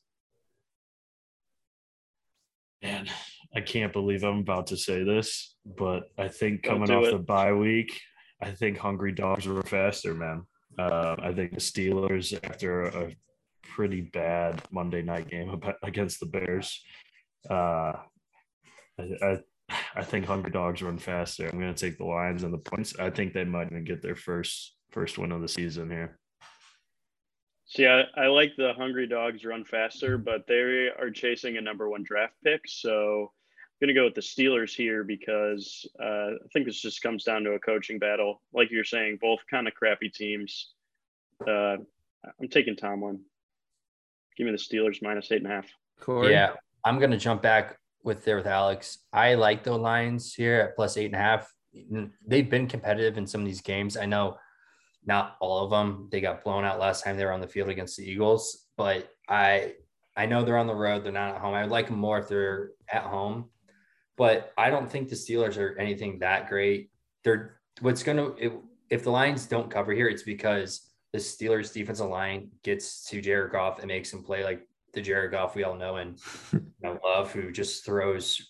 [2.83, 3.09] Man,
[3.55, 7.12] I can't believe I'm about to say this, but I think coming off it.
[7.12, 8.00] the bye week,
[8.40, 10.44] I think hungry dogs were faster, man.
[10.79, 13.16] Uh, I think the Steelers, after a
[13.62, 16.83] pretty bad Monday night game against the Bears,
[17.50, 17.92] uh,
[18.98, 19.38] I, I,
[19.96, 21.48] I think Hungry Dogs run faster.
[21.48, 22.98] I'm going to take the Lions and the points.
[22.98, 26.18] I think they might even get their first first win of the season here.
[27.66, 31.88] See, I, I like the Hungry Dogs run faster, but they are chasing a number
[31.88, 32.62] one draft pick.
[32.66, 37.02] So I'm going to go with the Steelers here because uh, I think this just
[37.02, 38.40] comes down to a coaching battle.
[38.54, 40.70] Like you're saying, both kind of crappy teams.
[41.46, 41.78] Uh,
[42.40, 43.20] I'm taking Tomlin.
[44.37, 45.66] Give me the Steelers minus eight and a half.
[46.00, 46.32] Corey?
[46.32, 46.52] Yeah,
[46.87, 48.99] I'm going to jump back with there with Alex.
[49.12, 51.53] I like the Lions here at plus eight and a half.
[52.25, 53.96] They've been competitive in some of these games.
[53.96, 54.38] I know
[55.05, 56.09] not all of them.
[56.12, 59.11] They got blown out last time they were on the field against the Eagles, but
[59.29, 59.75] I
[60.16, 61.05] I know they're on the road.
[61.05, 61.55] They're not at home.
[61.55, 63.51] I would like them more if they're at home,
[64.16, 66.90] but I don't think the Steelers are anything that great.
[67.25, 72.09] They're what's going to if the Lions don't cover here, it's because the Steelers defensive
[72.09, 74.62] line gets to Jared Goff and makes him play like
[74.96, 76.18] the Jared Goff we all know and
[76.52, 78.40] you know, love, who just throws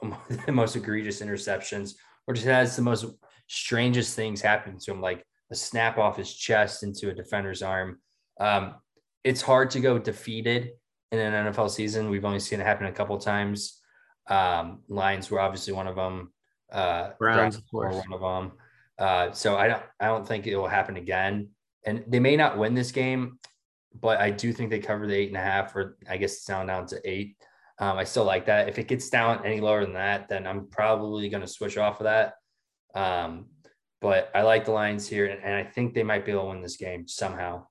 [0.46, 1.94] the most egregious interceptions
[2.28, 3.06] or just has the most
[3.48, 7.98] strangest things happen to him, like a snap off his chest into a defender's arm.
[8.38, 8.76] Um,
[9.24, 10.70] it's hard to go defeated
[11.10, 12.10] in an NFL season.
[12.10, 13.80] We've only seen it happen a couple times.
[14.26, 16.32] Um, Lions were obviously one of them.
[16.72, 18.52] Uh, Browns, of course, one of them.
[18.98, 21.48] Uh, so I don't, I don't think it will happen again.
[21.86, 23.38] And they may not win this game,
[24.00, 26.44] but I do think they cover the eight and a half, or I guess it's
[26.44, 27.36] down down to eight.
[27.78, 28.68] Um, I still like that.
[28.68, 32.00] If it gets down any lower than that, then I'm probably going to switch off
[32.00, 32.34] of that.
[32.94, 33.46] Um,
[34.00, 36.62] but I like the Lions here, and, I think they might be able to win
[36.62, 37.66] this game somehow.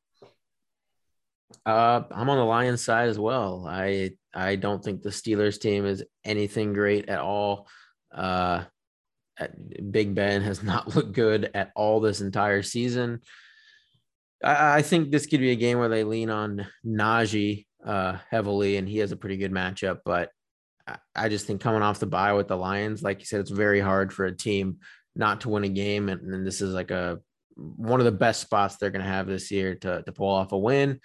[1.65, 3.65] Uh, I'm on the Lions side as well.
[3.67, 7.67] I I don't think the Steelers team is anything great at all.
[8.13, 8.63] Uh,
[9.91, 13.21] Big Ben has not looked good at all this entire season.
[14.43, 18.77] I, I think this could be a game where they lean on Najee uh, heavily,
[18.77, 19.99] and he has a pretty good matchup.
[20.05, 20.29] But
[20.87, 23.51] I, I just think coming off the bye with the Lions, like you said, it's
[23.51, 24.77] very hard for a team
[25.15, 26.09] not to win a game.
[26.09, 27.19] And, and this is like a
[27.55, 30.51] one of the best spots they're going to have this year to, to pull off
[30.51, 30.99] a win.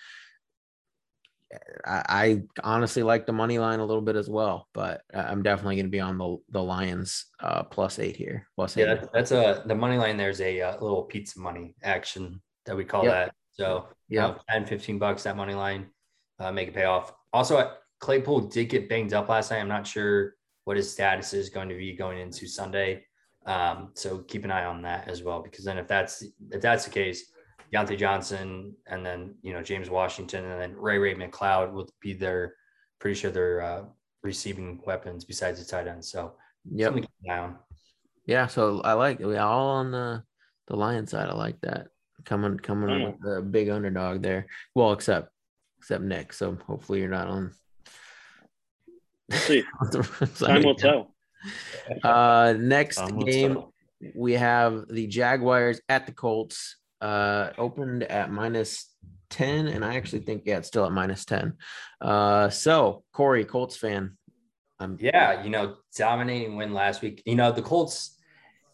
[1.86, 5.76] I, I, honestly like the money line a little bit as well, but I'm definitely
[5.76, 8.46] going to be on the the Lions uh, plus eight here.
[8.54, 9.08] Plus yeah, eight.
[9.14, 10.18] that's a the money line.
[10.18, 13.12] There's a, a uh, little pizza money action that we call yep.
[13.12, 13.34] that.
[13.52, 15.86] So yeah, 10, 15 bucks that money line,
[16.38, 17.12] uh, make it pay off.
[17.32, 19.58] Also, Claypool did get banged up last night.
[19.58, 23.04] I'm not sure what his status is going to be going into Sunday.
[23.46, 26.84] Um, so keep an eye on that as well, because then if that's if that's
[26.84, 27.32] the case,
[27.72, 32.12] Diontae Johnson and then you know James Washington and then Ray Ray McCloud will be
[32.12, 32.54] their
[32.98, 33.84] pretty sure their uh,
[34.22, 36.04] receiving weapons besides the tight end.
[36.04, 36.34] So
[36.70, 37.50] yeah,
[38.26, 38.46] yeah.
[38.46, 40.22] So I like we all on the
[40.66, 41.28] the lion side.
[41.28, 41.88] I like that
[42.24, 43.06] coming coming mm.
[43.06, 44.46] with the big underdog there.
[44.74, 45.30] Well, except
[45.78, 46.32] except Nick.
[46.32, 47.52] So hopefully you're not on.
[49.28, 49.64] We'll see.
[50.38, 51.14] Time will tell.
[52.02, 53.62] Uh, next game,
[54.14, 56.76] we have the Jaguars at the Colts.
[57.00, 58.92] Uh, opened at minus
[59.30, 61.54] 10, and I actually think, yeah, it's still at minus 10.
[62.00, 64.16] Uh, so, Corey, Colts fan.
[64.80, 67.22] I'm- yeah, you know, dominating win last week.
[67.24, 68.17] You know, the Colts,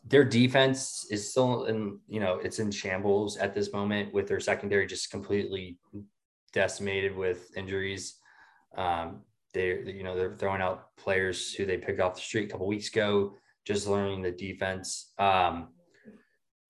[0.07, 4.41] their defense is still in, you know, it's in shambles at this moment with their
[4.41, 5.79] secondary just completely
[6.53, 8.17] decimated with injuries.
[8.77, 9.23] Um,
[9.55, 12.67] they you know they're throwing out players who they picked off the street a couple
[12.67, 15.13] weeks ago, just learning the defense.
[15.19, 15.69] Um,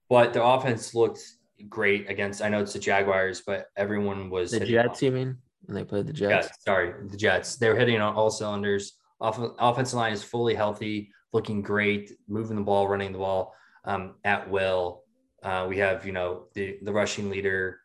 [0.08, 1.20] but the offense looked
[1.68, 2.42] great against.
[2.42, 5.02] I know it's the Jaguars, but everyone was the Jets.
[5.02, 6.46] You mean when they played the Jets?
[6.46, 7.56] Yeah, sorry, the Jets.
[7.56, 8.98] They were hitting on all cylinders.
[9.20, 13.52] Off, offensive line is fully healthy, looking great, moving the ball, running the ball
[13.84, 15.02] um, at will.
[15.42, 17.80] Uh, we have you know the the rushing leader,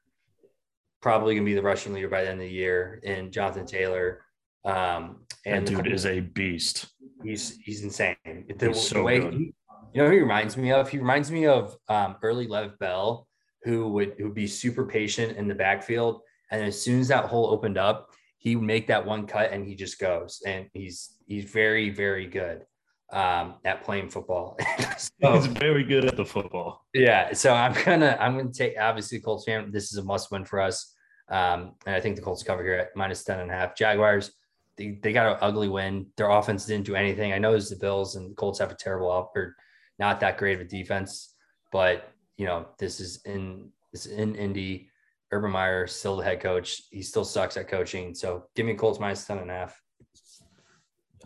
[1.02, 4.22] probably gonna be the rushing leader by the end of the year, in Jonathan Taylor.
[4.64, 6.88] Um, and that dude is a beast.
[7.24, 8.16] He's he's insane.
[8.24, 9.34] The, he's so way good.
[9.34, 9.54] He,
[9.94, 10.88] you know he reminds me of?
[10.88, 13.28] He reminds me of um, early Lev Bell,
[13.64, 17.26] who would who would be super patient in the backfield, and as soon as that
[17.26, 20.42] hole opened up, he would make that one cut and he just goes.
[20.46, 22.64] And he's he's very very good
[23.12, 24.58] um, at playing football.
[24.98, 26.86] so, he's very good at the football.
[26.94, 29.72] Yeah, so I'm gonna I'm gonna take obviously Colts fan.
[29.72, 30.94] This is a must win for us,
[31.30, 33.76] um, and I think the Colts cover here at minus 10 and a half.
[33.76, 34.32] Jaguars
[34.80, 36.08] they, they got an ugly win.
[36.16, 37.34] Their offense didn't do anything.
[37.34, 39.56] I know it's the Bills and the Colts have a terrible or
[40.00, 41.36] not that great of a defense,
[41.72, 44.90] but you know this is in this is in Indy.
[45.32, 46.82] Urban Meyer still the head coach.
[46.90, 48.16] He still sucks at coaching.
[48.16, 49.80] So give me Colts minus 10 and a half.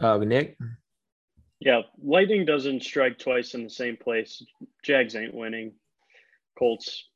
[0.01, 0.57] Uh, Nick.
[1.65, 4.43] Yeah, lightning doesn't strike twice in the same place.
[4.83, 5.71] Jags ain't winning.
[6.59, 7.07] Colts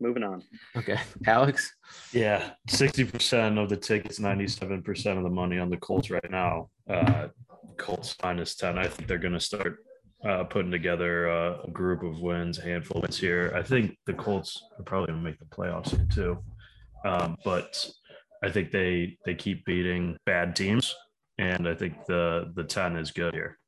[0.00, 0.44] moving on.
[0.76, 1.74] Okay, Alex.
[2.12, 6.30] Yeah, sixty percent of the tickets, ninety-seven percent of the money on the Colts right
[6.30, 6.70] now.
[6.88, 7.28] Uh,
[7.78, 8.78] Colts minus ten.
[8.78, 9.78] I think they're going to start
[10.24, 13.52] uh, putting together uh, a group of wins, a handful of wins here.
[13.56, 16.44] I think the Colts are probably going to make the playoffs here too,
[17.04, 17.90] um, but
[18.44, 20.94] I think they they keep beating bad teams,
[21.38, 23.58] and I think the the ten is good here.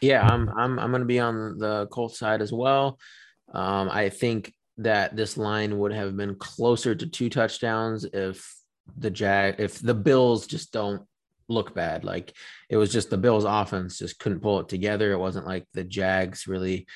[0.00, 2.98] Yeah, I'm I'm I'm going to be on the Colts side as well.
[3.52, 8.52] Um, I think that this line would have been closer to two touchdowns if
[8.96, 11.02] the Jag if the Bills just don't
[11.48, 12.04] look bad.
[12.04, 12.32] Like
[12.68, 15.12] it was just the Bills offense just couldn't pull it together.
[15.12, 16.86] It wasn't like the Jags really,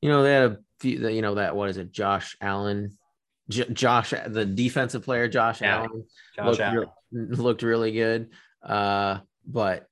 [0.00, 2.96] you know, they had a few, you know, that what is it, Josh Allen,
[3.48, 5.76] J- Josh, the defensive player, Josh yeah.
[5.78, 6.04] Allen,
[6.36, 6.88] Josh looked, Allen.
[7.12, 8.30] Re- looked really good.
[8.62, 9.86] Uh, but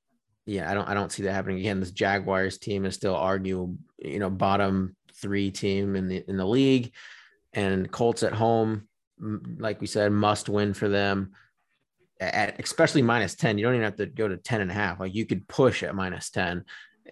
[0.46, 1.80] yeah, I don't, I don't see that happening again.
[1.80, 6.46] This Jaguars team is still argue, you know, bottom three team in the in the
[6.46, 6.92] league,
[7.52, 8.88] and Colts at home,
[9.58, 11.32] like we said, must win for them
[12.22, 15.00] at especially minus 10 you don't even have to go to 10 and a half
[15.00, 16.64] like you could push at minus 10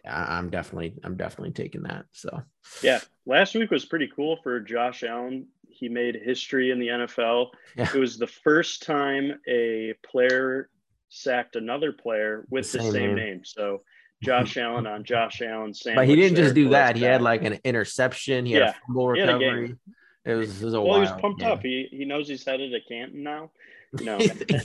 [0.06, 2.42] i'm definitely i'm definitely taking that so
[2.82, 5.46] yeah last week was pretty cool for josh allen
[5.80, 7.88] he made history in the nfl yeah.
[7.94, 10.68] it was the first time a player
[11.08, 13.16] sacked another player with the, the same, same name.
[13.16, 13.44] name.
[13.44, 13.82] so
[14.22, 15.72] Josh Allen on Josh Allen.
[15.84, 16.96] But he didn't just do that.
[16.96, 18.46] He had like an interception.
[18.46, 18.66] He yeah.
[18.66, 19.76] had a fumble recovery.
[20.24, 21.62] It was, it was a well, wild, he was pumped up.
[21.62, 23.50] He he knows he's headed to Canton now.
[23.98, 24.20] You know,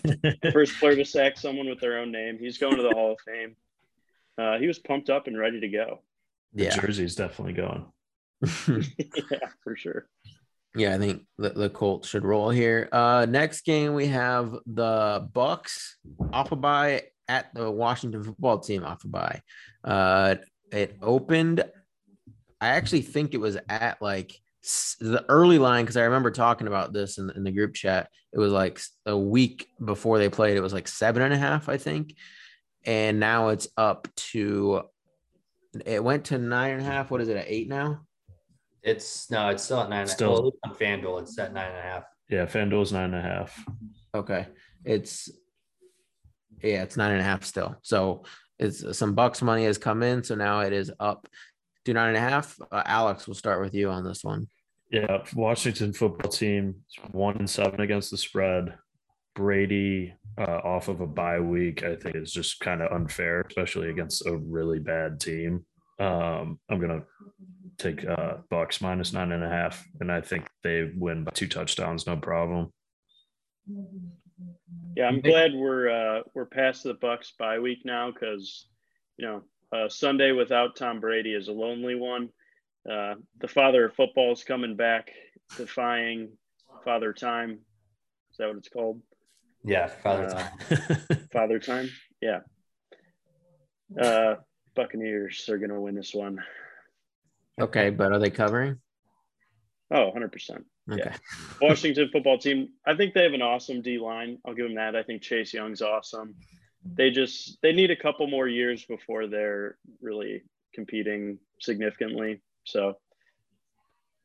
[0.54, 2.38] first player to sack someone with their own name.
[2.40, 3.56] He's going to the Hall of Fame.
[4.38, 6.02] Uh, he was pumped up and ready to go.
[6.54, 6.80] The yeah.
[6.80, 7.86] jersey's definitely going.
[9.32, 10.08] yeah, for sure.
[10.76, 12.90] Yeah, I think the, the Colts should roll here.
[12.92, 15.98] Uh, next game we have the Bucks
[16.34, 19.42] off a bye at the Washington football team off a bye.
[19.84, 20.36] Uh,
[20.72, 21.64] it opened.
[22.60, 24.34] I actually think it was at like
[25.00, 28.10] the early line because I remember talking about this in, in the group chat.
[28.34, 30.58] It was like a week before they played.
[30.58, 32.16] It was like seven and a half, I think,
[32.86, 34.82] and now it's up to.
[35.86, 37.12] It went to nine and a half.
[37.12, 38.02] What is it at eight now?
[38.86, 40.06] It's no, it's still at nine.
[40.06, 42.04] Still well, on FanDuel, it's at nine and a half.
[42.30, 43.66] Yeah, FanDuel's nine and a half.
[44.14, 44.48] Okay,
[44.86, 45.28] it's
[46.62, 47.76] yeah, it's nine and a half still.
[47.82, 48.26] So
[48.60, 51.28] it's some bucks money has come in, so now it is up
[51.86, 52.56] to nine and a half.
[52.72, 54.48] Uh, Alex, we'll start with you on this one.
[54.92, 56.76] Yeah, Washington football team
[57.12, 58.78] one and seven against the spread.
[59.34, 63.90] Brady uh, off of a bye week, I think is just kind of unfair, especially
[63.90, 65.66] against a really bad team.
[66.00, 67.02] Um, I'm gonna
[67.78, 71.48] take uh, Bucks minus nine and a half, and I think they win by two
[71.48, 72.72] touchdowns, no problem.
[74.96, 78.68] Yeah, I'm glad we're uh, we're past the Bucks bye week now because
[79.18, 82.30] you know uh, Sunday without Tom Brady is a lonely one.
[82.90, 85.12] Uh, the father of football is coming back,
[85.58, 86.30] defying
[86.84, 87.60] father time.
[88.32, 89.02] Is that what it's called?
[89.64, 91.28] Yeah, father uh, time.
[91.34, 91.90] father time.
[92.22, 92.42] Yeah.
[94.00, 94.36] Uh,
[94.76, 96.40] Buccaneers are going to win this one.
[97.60, 98.80] Okay, but are they covering?
[99.92, 100.32] Oh, 100%.
[100.92, 101.02] Okay.
[101.04, 101.16] Yeah.
[101.62, 104.40] Washington football team, I think they have an awesome D line.
[104.46, 104.96] I'll give them that.
[104.96, 106.36] I think Chase Young's awesome
[106.86, 112.42] they just they need a couple more years before they're really competing significantly.
[112.64, 112.98] So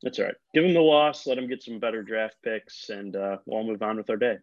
[0.03, 0.35] that's all right.
[0.55, 1.27] Give them the loss.
[1.27, 4.38] Let them get some better draft picks, and uh, we'll move on with our day.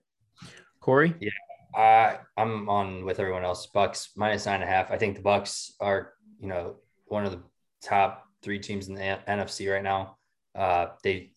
[0.80, 3.67] Corey, yeah, uh, I'm on with everyone else.
[3.67, 4.91] Bucks minus nine and a half.
[4.91, 7.41] I think the Bucks are you know one of the
[7.84, 10.17] top three teams in the NFC right now.
[10.56, 11.32] Uh, they,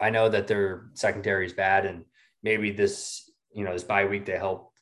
[0.00, 2.04] I know that their secondary is bad, and
[2.42, 4.72] maybe this you know this bye week they help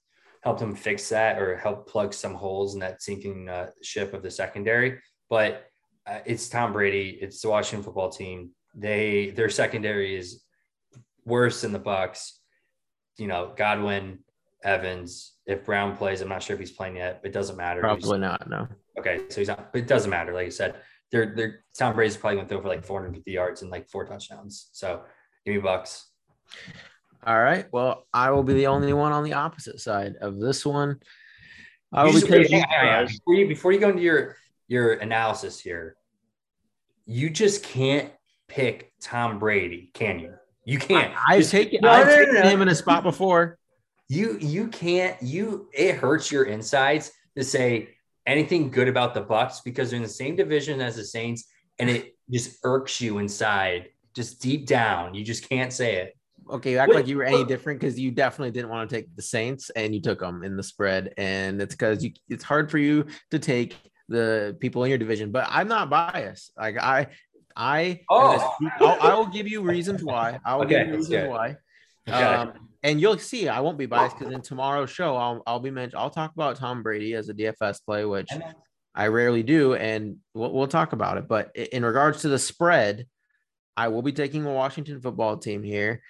[0.42, 4.23] help them fix that or help plug some holes in that sinking uh, ship of
[4.23, 4.99] the secondary.
[5.29, 5.66] But
[6.07, 8.51] uh, it's Tom Brady, it's the Washington football team.
[8.75, 10.42] They their secondary is
[11.25, 12.40] worse than the Bucks.
[13.18, 14.20] You know, Godwin,
[14.62, 15.35] Evans.
[15.46, 17.20] If Brown plays, I'm not sure if he's playing yet.
[17.25, 17.81] It doesn't matter.
[17.81, 18.49] Probably he's, not.
[18.49, 18.68] No.
[18.99, 19.70] Okay, so he's not.
[19.75, 20.33] It doesn't matter.
[20.33, 20.77] Like I said,
[21.11, 24.05] they're they're Tom Brady's probably going to throw for like 450 yards and like four
[24.05, 24.68] touchdowns.
[24.73, 25.03] So
[25.44, 26.11] give me Bucks.
[27.27, 27.66] All right.
[27.70, 31.01] Well, I will be the only one on the opposite side of this one.
[31.92, 32.62] I will be taking
[33.07, 34.37] before you, before you go into your
[34.68, 35.96] your analysis here.
[37.07, 38.11] You just can't
[38.46, 40.35] pick Tom Brady, can you?
[40.64, 41.12] You can't.
[41.29, 43.59] I, have taken, no, I've no, taken no, him in a spot before.
[44.09, 45.20] You you can't.
[45.20, 50.02] You it hurts your insides to say anything good about the Bucks because they're in
[50.02, 51.44] the same division as the Saints,
[51.78, 55.14] and it just irks you inside, just deep down.
[55.14, 56.14] You just can't say it
[56.52, 59.14] okay, you act like you were any different because you definitely didn't want to take
[59.16, 62.70] the Saints and you took them in the spread, and it's because you it's hard
[62.70, 63.76] for you to take
[64.09, 65.30] the people in your division.
[65.30, 66.52] But I'm not biased.
[66.56, 67.09] Like I
[67.56, 68.56] I Oh.
[68.80, 70.38] I'll, give you reasons why.
[70.44, 71.56] I will Okay, give you reasons why.
[72.09, 72.22] Okay.
[72.22, 75.71] Um, and you'll see, I won't be biased because in tomorrow's show, I'll I'll be
[75.71, 76.01] mentioned.
[76.01, 78.31] I'll talk about Tom Brady as a DFS play, which
[78.95, 81.29] I rarely do, and we'll, we'll talk about it.
[81.29, 83.07] But in regards to the spread,
[83.77, 86.03] I will be taking the Washington football team here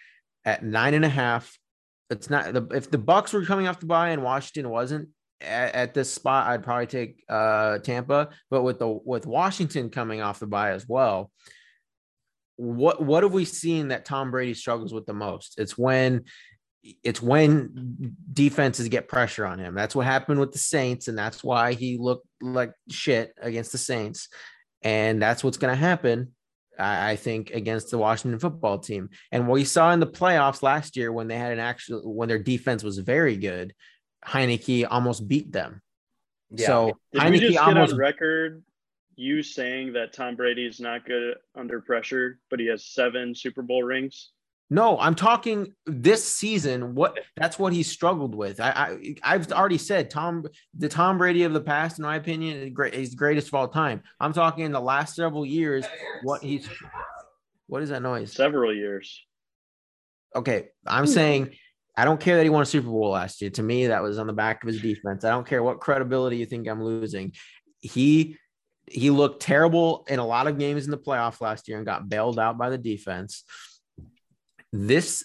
[0.45, 1.59] at nine and a half.
[2.09, 5.09] It's not the if the Bucks were coming off the bye and Washington wasn't
[5.41, 8.31] at, at this spot, I'd probably take uh, Tampa.
[8.51, 11.31] But with the with Washington coming off the bye as well,
[12.57, 15.59] what what have we seen that Tom Brady struggles with the most?
[15.59, 16.25] It's when
[16.83, 19.75] it's when defenses get pressure on him.
[19.75, 23.79] That's what happened with the Saints, and that's why he looked like shit against the
[23.79, 24.29] Saints.
[24.83, 26.33] And that's what's going to happen,
[26.79, 29.11] I, I think, against the Washington football team.
[29.31, 32.29] And what we saw in the playoffs last year when they had an actual when
[32.29, 33.75] their defense was very good,
[34.25, 35.83] Heinicke almost beat them.
[36.51, 36.67] Yeah.
[36.67, 38.63] So Did we Heinicke just get almost on record
[39.17, 43.61] you saying that Tom Brady is not good under pressure, but he has seven Super
[43.61, 44.31] Bowl rings?
[44.73, 46.95] No, I'm talking this season.
[46.95, 48.61] What that's what he struggled with.
[48.61, 52.59] I, I I've already said Tom, the Tom Brady of the past, in my opinion,
[52.59, 52.95] is great.
[52.95, 54.03] He's the greatest of all time.
[54.21, 55.85] I'm talking in the last several years.
[56.23, 56.69] What he's,
[57.67, 58.33] what is that noise?
[58.33, 59.21] Several years.
[60.37, 61.57] Okay, I'm saying
[61.97, 63.51] I don't care that he won a Super Bowl last year.
[63.51, 65.25] To me, that was on the back of his defense.
[65.25, 67.33] I don't care what credibility you think I'm losing.
[67.81, 68.37] He
[68.87, 72.09] he looked terrible in a lot of games in the playoff last year and got
[72.09, 73.45] bailed out by the defense.
[74.73, 75.25] This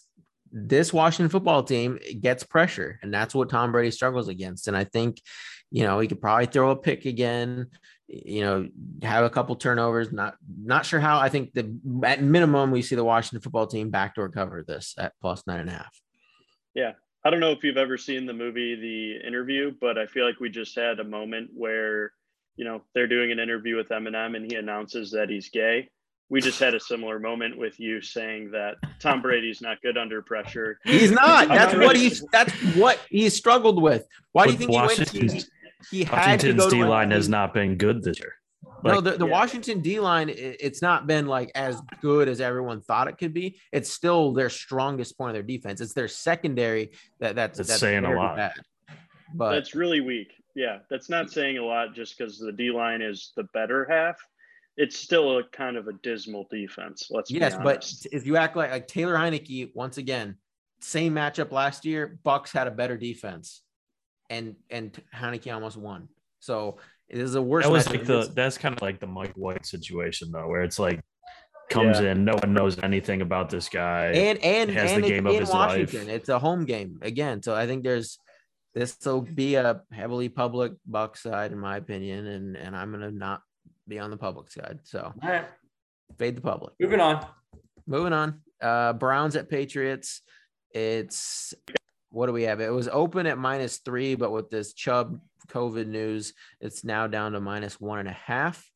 [0.51, 4.67] this Washington football team gets pressure, and that's what Tom Brady struggles against.
[4.67, 5.21] And I think,
[5.69, 7.67] you know, he could probably throw a pick again.
[8.07, 8.69] You know,
[9.01, 10.11] have a couple turnovers.
[10.11, 11.19] Not not sure how.
[11.19, 15.13] I think the at minimum we see the Washington football team backdoor cover this at
[15.21, 15.99] plus nine and a half.
[16.75, 16.91] Yeah,
[17.25, 20.39] I don't know if you've ever seen the movie The Interview, but I feel like
[20.39, 22.11] we just had a moment where,
[22.55, 25.89] you know, they're doing an interview with Eminem and he announces that he's gay.
[26.29, 30.21] We just had a similar moment with you saying that Tom Brady's not good under
[30.23, 30.79] pressure.
[30.83, 31.47] He's not.
[31.49, 31.99] That's not what ready.
[31.99, 32.25] he's.
[32.31, 34.07] That's what he struggled with.
[34.31, 34.89] Why do you But think he went?
[34.99, 35.49] Washington's-
[35.91, 38.19] He, he had to Washington's go to D a- line has not been good this
[38.19, 38.33] year.
[38.83, 39.31] no, the, the Yeah.
[39.31, 43.59] Washington D line, it's not been like as good as everyone thought it could be.
[43.71, 45.79] It's still their strongest point of their defense.
[45.79, 48.35] It's their secondary that that's, That's that's saying a lot.
[48.35, 48.53] Bad.
[49.35, 50.31] But That's really weak.
[50.55, 54.15] Yeah, that's not saying a lot just because the D line is the better half.
[54.77, 57.07] It's still a kind of a dismal defense.
[57.09, 60.35] Let's yes, be but if you act like like Taylor Heinicke, once again,
[60.81, 63.61] same matchup last year, Bucs had a better defense,
[64.29, 66.09] and and Heinicke almost won.
[66.39, 67.63] So it is a worse.
[67.65, 70.77] that was like the that's kind of like the Mike White situation though, where it's
[70.79, 70.99] like
[71.69, 72.11] comes Yeah.
[72.11, 74.07] in, no one knows anything about this guy.
[74.07, 76.07] and and has and the game of in his Washington.
[76.07, 76.15] life.
[76.15, 78.19] It's a home game again, so I think there's
[78.73, 83.11] this will be a heavily public Buck side in my opinion, and and I'm gonna
[83.11, 83.41] not
[83.87, 84.79] be on the public side.
[84.83, 85.45] So All right.
[86.17, 86.73] fade the public.
[86.79, 87.25] Moving on.
[87.87, 88.41] Moving on.
[88.61, 90.21] Uh, Browns at Patriots.
[90.71, 91.53] It's
[92.09, 92.61] what do we have?
[92.61, 95.19] It was open at minus three, but with this Chubb
[95.49, 98.69] COVID news, it's now down to minus one and a half.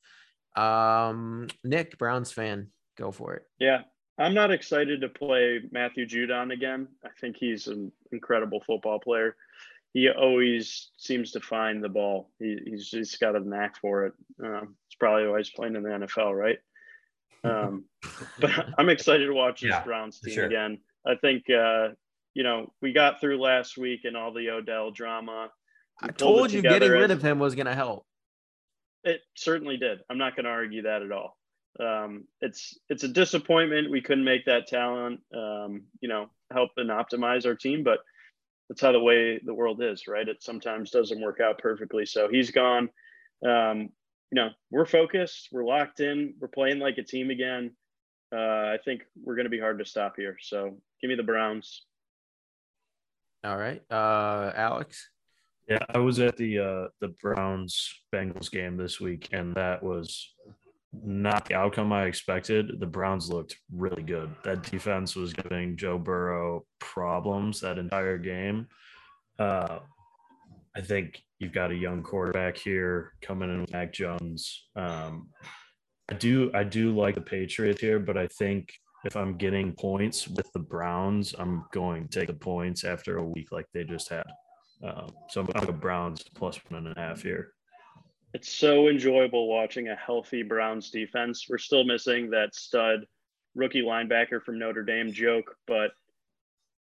[0.56, 2.67] Um, Nick, Browns fan,
[2.98, 3.43] go for it.
[3.60, 3.84] Yeah,
[4.17, 6.88] I'm not excited to play Matthew Judon again.
[7.06, 9.36] I think he's an incredible football player.
[9.93, 12.30] He always seems to find the ball.
[12.39, 14.13] He, he's just got a knack for it.
[14.43, 16.58] Um, it's probably why he's playing in the NFL, right?
[17.42, 17.86] Um,
[18.42, 20.46] but I'm excited to watch this Yeah, Browns team sure.
[20.46, 20.78] again.
[21.08, 21.92] I think uh,
[22.34, 25.50] you know we got through last week and all the Odell drama.
[26.02, 28.06] I We pulled it told you getting rid of him was gonna help.
[29.06, 30.00] It certainly did.
[30.10, 31.38] I'm not going to argue that at all.
[31.80, 36.90] Um, it's it's a disappointment we couldn't make that talent, um, you know, help and
[36.90, 38.00] optimize our team, but
[38.68, 40.28] that's how the way the world is, right?
[40.28, 42.06] It sometimes doesn't work out perfectly.
[42.06, 42.90] So he's gone.
[43.48, 43.90] Um,
[44.32, 47.72] you know, we're focused, we're locked in, we're playing like a team again.
[48.32, 48.38] Uh,
[48.74, 50.38] I think we're going to be hard to stop here.
[50.39, 51.86] So give me the Browns.
[53.44, 53.82] All right.
[53.89, 55.10] Uh Alex.
[55.70, 60.34] Yeah, I was at the uh the Browns Bengals game this week, and that was
[60.92, 62.80] not the outcome I expected.
[62.80, 64.36] The Browns looked really good.
[64.44, 68.68] That defense was giving Joe Burrow problems that entire game.
[69.38, 69.80] Uh,
[70.76, 74.67] I think you've got a young quarterback here coming in with Mac Jones.
[74.75, 75.29] Um,
[76.10, 78.73] I do I do like the Patriots here, but I think
[79.06, 83.25] if I'm getting points with the Browns, I'm going to take the points after a
[83.25, 84.25] week like they just had.
[84.83, 87.54] Um, so I'm going to Browns plus one and a half here.
[88.33, 91.48] It's so enjoyable watching a healthy Browns defense.
[91.50, 93.06] We're still missing that stud
[93.56, 95.92] rookie linebacker from Notre Dame joke, but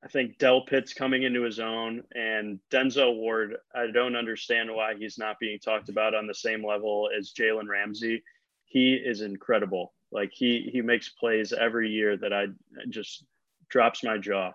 [0.05, 5.19] I think Delpit's coming into his own and Denzel Ward, I don't understand why he's
[5.19, 8.23] not being talked about on the same level as Jalen Ramsey.
[8.65, 9.95] He is incredible.
[10.13, 12.47] Like he he makes plays every year that I
[12.89, 13.25] just
[13.69, 14.53] drops my jaw.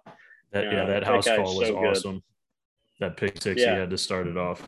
[0.52, 2.14] That, yeah, uh, that house call was so awesome.
[2.14, 2.24] Good.
[3.00, 3.74] That pick six, yeah.
[3.74, 4.68] he had to start it off.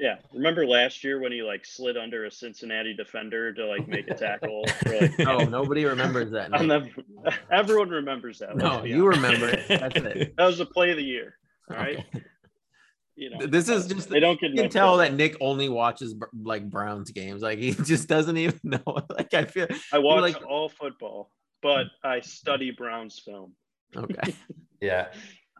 [0.00, 4.08] Yeah, remember last year when he like slid under a Cincinnati defender to like make
[4.08, 4.64] a tackle?
[4.86, 6.50] like, oh, nobody remembers that.
[6.50, 6.88] The,
[7.50, 8.56] everyone remembers that.
[8.56, 9.66] No, you remember it.
[9.68, 10.34] That's it.
[10.38, 11.34] That was the play of the year.
[11.70, 11.98] All right.
[11.98, 12.24] Okay.
[13.16, 14.52] You know, this is just they don't get.
[14.52, 17.42] You can tell that Nick only watches like Browns games.
[17.42, 18.82] Like he just doesn't even know.
[19.10, 19.66] Like I feel.
[19.92, 23.54] I watch like, all football, but I study Browns film.
[23.96, 24.34] Okay.
[24.80, 25.08] yeah.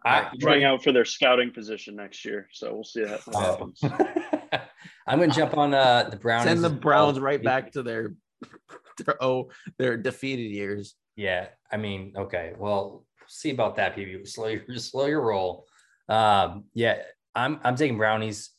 [0.05, 3.81] I'm trying out for their scouting position next year, so we'll see that what happens.
[5.07, 6.45] I'm going to jump on uh, the Browns.
[6.45, 8.15] Send the Browns right back to their,
[8.99, 10.95] their oh their defeated years.
[11.17, 14.27] Yeah, I mean, okay, well, see about that, PB.
[14.29, 15.67] Slow your slow your roll.
[16.09, 16.99] Um, yeah,
[17.35, 18.51] I'm I'm taking brownies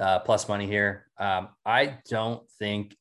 [0.00, 1.06] uh, plus money here.
[1.18, 2.96] Um, I don't think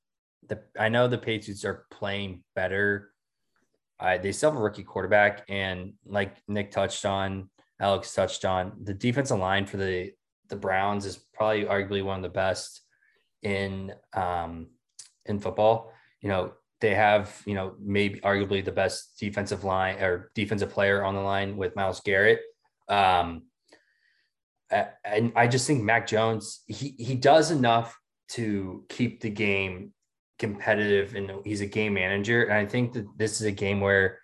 [0.47, 3.11] the I know the Patriots are playing better.
[3.99, 8.73] I, they still have a rookie quarterback, and like Nick touched on, Alex touched on,
[8.83, 10.11] the defensive line for the
[10.49, 12.81] the Browns is probably arguably one of the best
[13.43, 14.67] in um,
[15.25, 15.93] in football.
[16.21, 21.03] You know, they have you know maybe arguably the best defensive line or defensive player
[21.03, 22.41] on the line with Myles Garrett.
[22.87, 23.43] Um,
[24.71, 27.97] and I just think Mac Jones he he does enough
[28.29, 29.93] to keep the game
[30.39, 32.45] competitive and he's a game manager.
[32.45, 34.19] And I think that this is a game where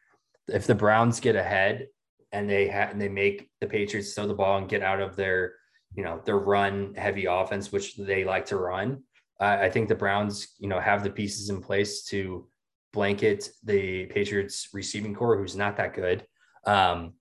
[0.48, 1.88] if the Browns get ahead
[2.32, 5.16] and they have and they make the Patriots throw the ball and get out of
[5.16, 5.54] their
[5.94, 9.04] you know their run heavy offense, which they like to run,
[9.40, 12.48] uh, I think the Browns you know have the pieces in place to
[12.94, 16.26] blanket the Patriots receiving corps, who's not that good.
[16.66, 17.14] Um,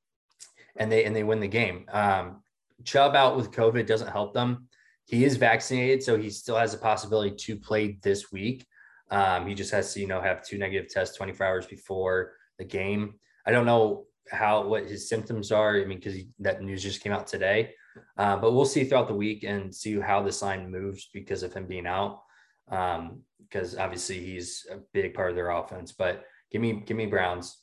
[0.76, 1.86] and they and they win the game.
[1.92, 2.42] Um,
[2.84, 4.68] Chubb out with COVID doesn't help them.
[5.06, 8.66] He is vaccinated, so he still has a possibility to play this week.
[9.14, 12.64] Um, he just has to, you know, have two negative tests 24 hours before the
[12.64, 13.14] game.
[13.46, 15.76] I don't know how what his symptoms are.
[15.76, 17.74] I mean, because that news just came out today,
[18.18, 21.54] uh, but we'll see throughout the week and see how this line moves because of
[21.54, 22.22] him being out.
[22.68, 25.92] Because um, obviously he's a big part of their offense.
[25.92, 27.56] But give me give me Browns.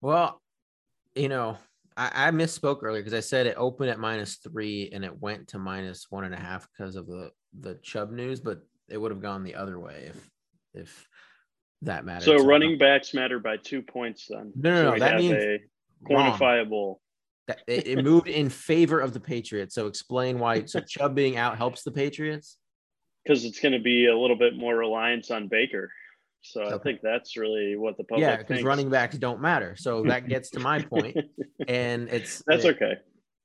[0.00, 0.42] Well,
[1.14, 1.56] you know,
[1.96, 5.46] I, I misspoke earlier because I said it opened at minus three and it went
[5.48, 9.10] to minus one and a half because of the the Chubb news, but it would
[9.10, 10.30] have gone the other way if
[10.74, 11.08] if
[11.82, 12.24] that matters.
[12.24, 14.52] So, running backs matter by two points then.
[14.56, 14.98] No, no, so no.
[14.98, 15.58] That means a
[16.04, 16.96] quantifiable.
[17.46, 19.74] That, it, it moved in favor of the Patriots.
[19.74, 20.64] So explain why.
[20.66, 22.56] So Chubb being out helps the Patriots.
[23.24, 25.90] Because it's going to be a little bit more reliance on Baker.
[26.40, 26.74] So okay.
[26.74, 28.22] I think that's really what the public.
[28.26, 29.74] Yeah, because running backs don't matter.
[29.76, 31.18] So that gets to my point,
[31.68, 32.94] and it's that's it, okay.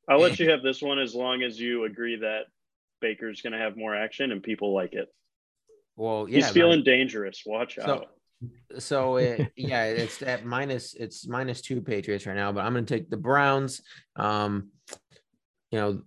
[0.09, 2.43] I'll let you have this one as long as you agree that
[3.01, 5.09] Baker's going to have more action and people like it.
[5.95, 7.43] Well, yeah, he's feeling dangerous.
[7.45, 8.07] Watch so, out.
[8.79, 12.85] So it, yeah, it's at minus it's minus two Patriots right now, but I'm going
[12.85, 13.81] to take the Browns.
[14.15, 14.69] Um,
[15.71, 16.01] you know,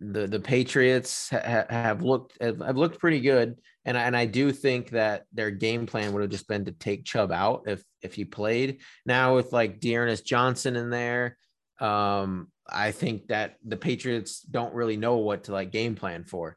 [0.00, 4.52] the the Patriots ha- have looked have looked pretty good, and I, and I do
[4.52, 8.14] think that their game plan would have just been to take Chubb out if if
[8.14, 8.80] he played.
[9.04, 11.36] Now with like D'Ernest Johnson in there,
[11.80, 16.56] um, I think that the Patriots don't really know what to like game plan for,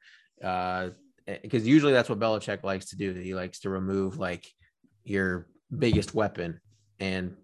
[1.28, 3.14] because uh, usually that's what Belichick likes to do.
[3.14, 4.46] He likes to remove like
[5.04, 6.60] your biggest weapon,
[7.00, 7.36] and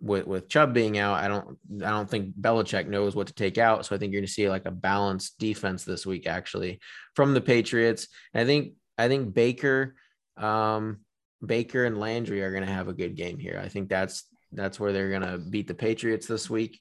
[0.00, 3.58] with with Chubb being out, I don't I don't think Belichick knows what to take
[3.58, 3.86] out.
[3.86, 6.80] So I think you're going to see like a balanced defense this week actually
[7.14, 8.08] from the Patriots.
[8.32, 9.96] And I think I think Baker,
[10.36, 11.00] um,
[11.44, 13.60] Baker and Landry are going to have a good game here.
[13.62, 16.80] I think that's that's where they're going to beat the Patriots this week.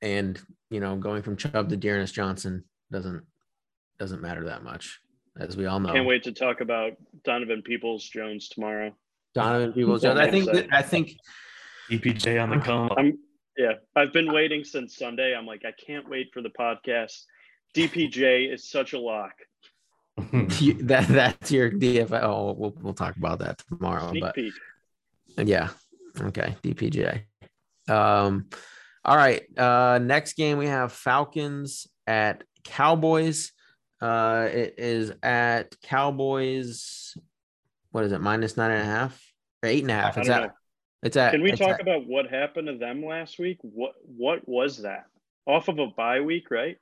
[0.00, 3.24] And you know, going from Chubb to D'Ernest Johnson doesn't
[3.98, 5.00] doesn't matter that much,
[5.38, 5.92] as we all know.
[5.92, 6.92] Can't wait to talk about
[7.24, 8.94] Donovan Peoples Jones tomorrow.
[9.34, 10.18] Donovan Peoples Jones.
[10.18, 11.16] I think that, I think
[11.90, 12.90] DPJ on the come.
[12.96, 13.18] I'm,
[13.56, 15.34] yeah, I've been waiting since Sunday.
[15.34, 17.22] I'm like, I can't wait for the podcast.
[17.74, 19.32] DPJ is such a lock.
[20.16, 22.22] that that's your DFL.
[22.22, 24.10] Oh, we'll we'll talk about that tomorrow.
[24.10, 24.52] Sneak but peek.
[25.38, 25.70] yeah,
[26.20, 27.22] okay, DPJ.
[27.88, 28.48] Um,
[29.04, 29.42] all right.
[29.58, 33.52] Uh, next game we have Falcons at Cowboys.
[34.02, 37.16] Uh, it is at Cowboys.
[37.92, 38.20] What is it?
[38.20, 39.32] Minus nine and a half
[39.62, 40.18] or eight and a half?
[40.18, 40.42] It's at.
[40.42, 40.50] Know.
[41.04, 41.30] It's at.
[41.30, 43.58] Can we talk at, about what happened to them last week?
[43.62, 45.04] What What was that?
[45.46, 46.78] Off of a bye week, right?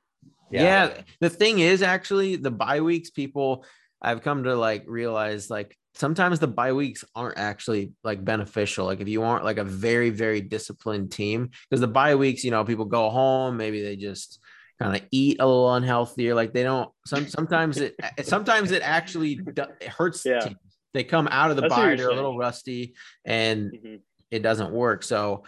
[0.49, 0.63] Yeah.
[0.63, 1.01] yeah.
[1.19, 3.65] The thing is, actually, the bye weeks, people,
[4.01, 8.85] I've come to like realize like sometimes the bye weeks aren't actually like beneficial.
[8.85, 12.49] Like if you aren't like a very, very disciplined team, because the bye weeks, you
[12.49, 14.39] know, people go home, maybe they just
[14.81, 16.33] kind of eat a little unhealthier.
[16.35, 20.39] Like they don't, some, sometimes it, sometimes it actually it hurts yeah.
[20.39, 20.55] teams.
[20.93, 23.99] they come out of the That's what bye, they're a little rusty, and Mhm.
[24.31, 25.03] it doesn't work.
[25.03, 25.43] So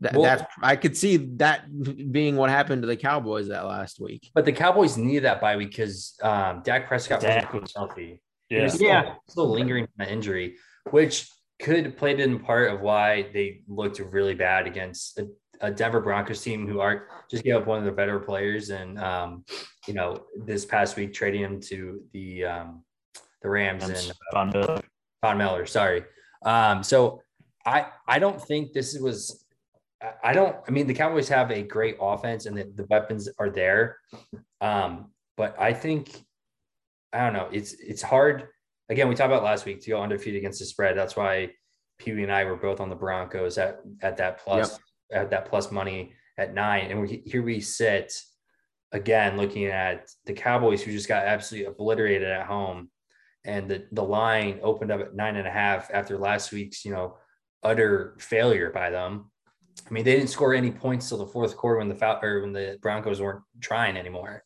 [0.00, 1.64] that, Well- that's I could see that
[2.12, 4.30] being what happened to the Cowboys that last week.
[4.34, 8.20] But the Cowboys needed that bye week because um, Dak Prescott Dak wasn't was- healthy.
[8.48, 8.62] He Yeah.
[8.64, 9.14] was still, Yeah.
[9.28, 10.56] still lingering from the injury,
[10.90, 11.28] which
[11.60, 15.26] could have played in part of why they looked really bad against a,
[15.60, 18.98] a Denver Broncos team who are just gave up one of their better players, and
[18.98, 19.44] um,
[19.86, 22.82] you know this past week trading him to the um,
[23.42, 24.80] the Rams and Von Miller.
[25.22, 25.66] Von Miller.
[25.66, 26.04] Sorry.
[26.44, 27.22] Um, so
[27.64, 29.42] I I don't think this was.
[30.02, 30.54] I- I don't.
[30.68, 33.96] I mean, the Cowboys have a great offense, and the, the weapons are there.
[34.60, 36.22] Um, but I think
[37.12, 37.48] I don't know.
[37.50, 38.48] It's it's hard.
[38.90, 40.96] Again, we talked about last week to go undefeated against the spread.
[40.96, 41.50] That's why
[41.98, 44.78] Pee Wee and I were both on the Broncos at at that plus
[45.12, 48.12] at that plus money at nine, and we here we sit
[48.92, 52.90] again looking at the Cowboys who just got absolutely obliterated at home
[53.46, 56.90] and the, the line opened up at nine and a half after last week's, you
[56.90, 57.16] know,
[57.62, 59.30] utter failure by them.
[59.88, 62.40] I mean, they didn't score any points till the fourth quarter when the Fal- or
[62.40, 64.42] when the Broncos weren't trying anymore.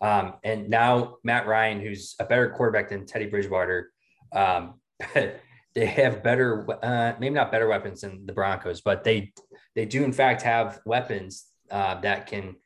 [0.00, 3.90] Um, and now Matt Ryan, who's a better quarterback than Teddy Bridgewater,
[4.32, 4.80] um,
[5.14, 9.32] they have better, uh, maybe not better weapons than the Broncos, but they
[9.78, 12.56] they do in fact have weapons uh, that can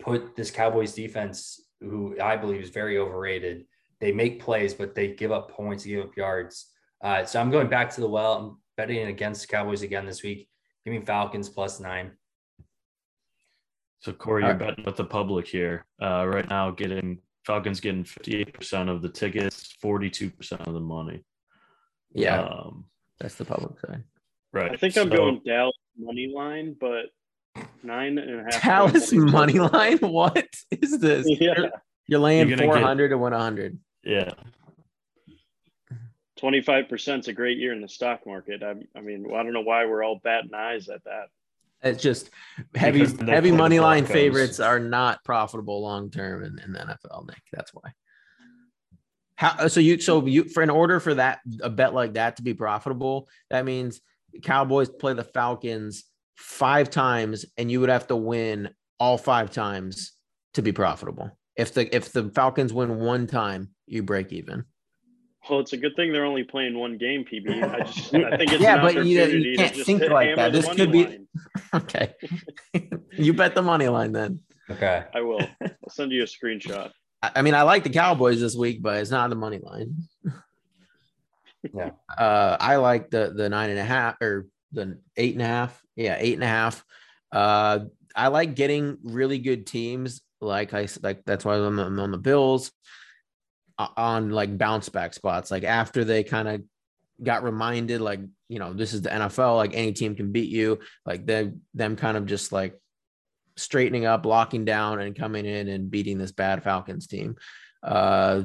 [0.00, 3.66] put this Cowboys defense, who I believe is very overrated,
[4.00, 6.70] they make plays, but they give up points, give up yards.
[7.04, 8.32] Uh, so I'm going back to the well.
[8.38, 10.48] I'm betting against the Cowboys again this week.
[10.86, 12.12] Give me Falcons plus nine.
[14.00, 15.84] So Corey, you're betting with the public here.
[16.00, 21.22] Uh, right now, getting Falcons getting 58% of the tickets, 42% of the money.
[22.14, 22.86] Yeah, Um,
[23.20, 24.04] that's the public side.
[24.54, 24.72] right.
[24.72, 27.06] I think I'm So- going Dallas money line, but
[27.82, 28.62] nine and a half.
[28.92, 29.98] Dallas money line.
[29.98, 31.26] What is this?
[31.40, 31.70] Yeah, You're,
[32.06, 33.78] you're laying You're gonna get- 400 to win 100.
[34.04, 34.32] Yeah.
[36.36, 38.62] twenty five percent is a great year in the stock market.
[38.62, 41.26] I, I mean, I don't know why we're all batting eyes at that.
[41.84, 42.30] It's just
[42.74, 44.12] heavy heavy money line Broncos.
[44.12, 47.42] favorites are not profitable long term in, in the NFL, Nick.
[47.52, 47.92] That's why.
[49.36, 52.42] How so you so you for in order for that a bet like that to
[52.42, 54.00] be profitable, that means
[54.42, 56.04] Cowboys play the Falcons
[56.36, 60.12] five times and you would have to win all five times
[60.54, 61.30] to be profitable.
[61.56, 64.64] If the if the Falcons win one time, you break even.
[65.50, 67.62] Well, it's a good thing they're only playing one game, PB.
[67.74, 70.52] I just I think it's Yeah, an but you- you can't think like that.
[70.52, 71.26] This could be- line.
[71.74, 72.12] Okay.
[73.16, 74.40] you bet the money line then.
[74.70, 75.04] Okay.
[75.14, 75.40] I will.
[75.62, 76.90] I'll send you a screenshot.
[77.22, 79.96] I I mean, I like the Cowboys this week, but it's not the money line.
[81.74, 81.90] Yeah.
[82.18, 85.82] Uh, I like the the nine and a half or the eight and a half.
[85.96, 86.84] Yeah, eight and a half.
[87.32, 87.80] Uh,
[88.14, 90.20] I like getting really good teams.
[90.40, 92.70] Like I like that's why I'm, on the Bills
[93.78, 95.50] on like bounce back spots.
[95.50, 96.62] Like after they kind of
[97.22, 99.56] got reminded, like you know, this is the NFL.
[99.56, 100.80] Like any team can beat you.
[101.06, 102.78] Like them them kind of just like
[103.56, 107.36] straightening up, locking down, and coming in and beating this bad Falcons team.
[107.82, 108.42] Uh,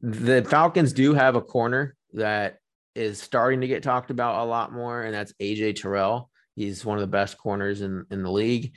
[0.00, 2.58] the Falcons do have a corner that
[2.94, 6.30] is starting to get talked about a lot more, and that's AJ Terrell.
[6.56, 8.72] He's one of the best corners in, in the league.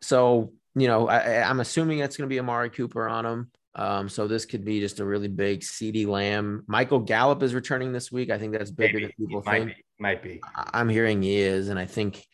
[0.00, 3.50] So, you know, I, I'm assuming it's going to be Amari Cooper on him.
[3.74, 6.64] Um, so this could be just a really big CeeDee Lamb.
[6.66, 8.30] Michael Gallup is returning this week.
[8.30, 9.06] I think that's bigger Maybe.
[9.18, 9.76] than people Might think.
[9.76, 9.84] be.
[9.98, 10.40] Might be.
[10.72, 12.24] I'm hearing he is, and I think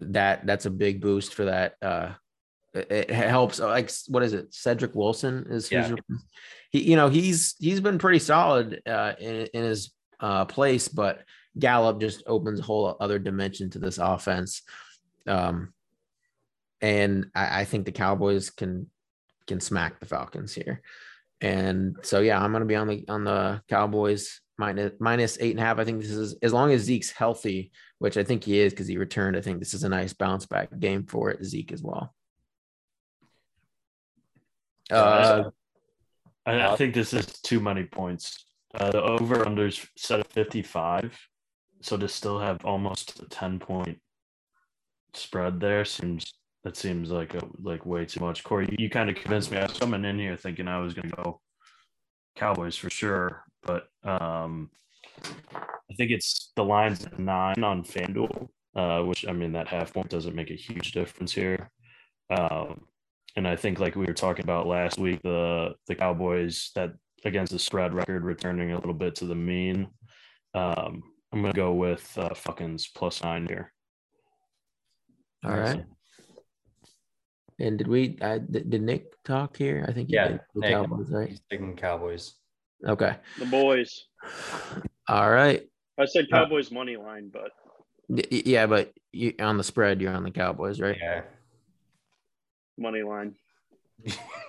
[0.00, 1.74] that that's a big boost for that.
[1.82, 2.10] Uh,
[2.74, 3.58] it, it helps.
[3.60, 4.52] Like, what is it?
[4.52, 5.94] Cedric Wilson is who's Yeah.
[6.70, 6.90] He.
[6.90, 11.20] You know, he's he's been pretty solid uh, in in his uh, place, but
[11.58, 14.62] Gallup just opens a whole other dimension to this offense.
[15.26, 15.72] Um,
[16.80, 18.90] and I, I think the Cowboys can
[19.46, 20.82] can smack the Falcons here.
[21.40, 25.60] And so yeah, I'm gonna be on the on the Cowboys minus minus eight and
[25.60, 25.78] a half.
[25.78, 28.88] I think this is as long as Zeke's healthy, which I think he is because
[28.88, 29.36] he returned.
[29.36, 32.14] I think this is a nice bounce back game for Zeke as well.
[34.90, 35.50] Uh,
[36.48, 38.46] I, I think this is too many points.
[38.74, 41.18] Uh, the over unders set at 55.
[41.80, 43.98] So to still have almost a 10 point
[45.14, 46.32] spread there seems
[46.64, 48.42] that seems like a, like way too much.
[48.42, 49.58] Corey, you kind of convinced me.
[49.58, 51.40] I was coming in here thinking I was going to go
[52.34, 54.70] Cowboys for sure, but um,
[55.24, 59.92] I think it's the lines at nine on FanDuel, uh, which I mean that half
[59.92, 61.70] point doesn't make a huge difference here.
[62.30, 62.82] Um,
[63.36, 66.92] and I think like we were talking about last week, the the Cowboys that
[67.24, 69.88] against the spread record returning a little bit to the mean.
[70.54, 71.02] Um,
[71.32, 73.72] I'm gonna go with uh, Falcons plus nine here.
[75.44, 75.84] all right.
[77.60, 78.16] And did we?
[78.20, 79.84] Uh, did, did Nick talk here?
[79.88, 80.38] I think he Yeah.
[80.54, 80.72] The Nick.
[80.72, 81.28] Cowboys, right?
[81.28, 82.34] He's taking Cowboys.
[82.86, 83.16] Okay.
[83.38, 84.06] The boys.
[85.08, 85.66] All right.
[85.98, 87.50] I said Cowboys money line, but
[88.30, 90.96] Yeah, but you, on the spread, you're on the Cowboys, right?
[91.00, 91.22] Yeah.
[92.78, 93.34] Money line.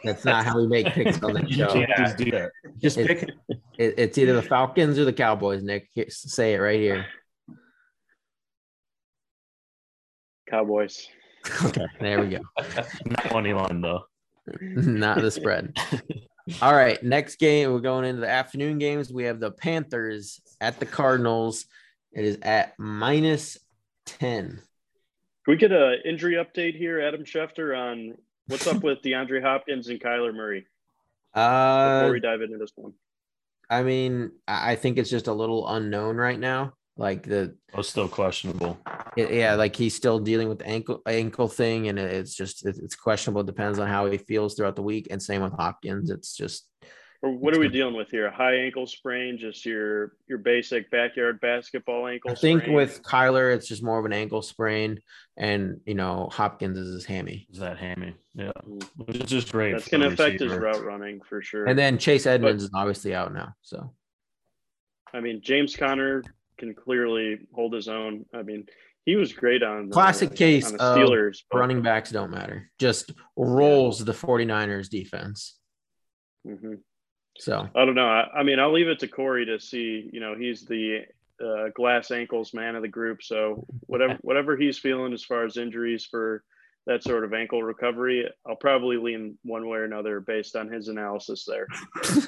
[0.04, 1.74] That's not how we make picks on the show.
[1.74, 2.52] can't just do that.
[2.78, 3.30] Just It- pick.
[3.78, 5.90] It, it's either the Falcons or the Cowboys, Nick.
[6.10, 7.06] Say it right here.
[10.50, 11.08] Cowboys.
[11.64, 12.40] Okay, there we go.
[13.06, 14.02] Not money line though.
[14.62, 15.74] not the spread.
[16.62, 17.72] All right, next game.
[17.72, 19.12] We're going into the afternoon games.
[19.12, 21.66] We have the Panthers at the Cardinals.
[22.12, 23.58] It is at minus
[24.06, 24.62] 10.
[25.46, 28.16] Can we get an injury update here, Adam Schefter, on
[28.48, 30.66] what's up with DeAndre Hopkins and Kyler Murray
[31.34, 32.94] before Uh, we dive into this one?
[33.70, 36.74] I mean, I I think it's just a little unknown right now.
[36.98, 38.78] Like the, Oh, still questionable.
[39.16, 42.80] it- yeah, like he's still dealing with the ankle ankle thing, and it's just it's
[42.80, 43.42] it's questionable.
[43.42, 45.08] It depends on how he feels throughout the week.
[45.10, 46.10] And same with Hopkins.
[46.10, 46.88] It's just Or
[47.22, 48.28] what are we dealing with here?
[48.28, 52.76] A high ankle sprain, just your your basic backyard basketball ankle I think sprain?
[52.76, 55.02] with Kyler, it's just more of an ankle sprain,
[55.38, 57.48] and you know Hopkins is his hammy.
[57.52, 58.14] Is that hammy?
[58.36, 58.84] Yeah, Mm.
[59.06, 59.74] which is just great.
[59.74, 61.66] that's going to a affect his route running for sure.
[61.66, 63.54] And then Chase Edmonds is obviously out now.
[63.62, 63.94] So
[65.14, 66.24] I mean, James Conner
[66.58, 68.26] can clearly hold his own.
[68.34, 68.66] I mean,
[69.06, 71.40] he was great on the, Classic case on the of Steelers.
[71.52, 72.70] but- running backs don't matter.
[72.80, 75.58] Just rolls the 49ers defense.
[76.48, 76.80] Mhm.
[77.40, 78.08] So I don't know.
[78.08, 80.10] I, I mean, I'll leave it to Corey to see.
[80.12, 81.06] You know, he's the
[81.44, 83.24] uh, glass ankles man of the group.
[83.24, 86.44] So whatever whatever he's feeling as far as injuries for
[86.86, 90.88] that sort of ankle recovery, I'll probably lean one way or another based on his
[90.88, 91.68] analysis there.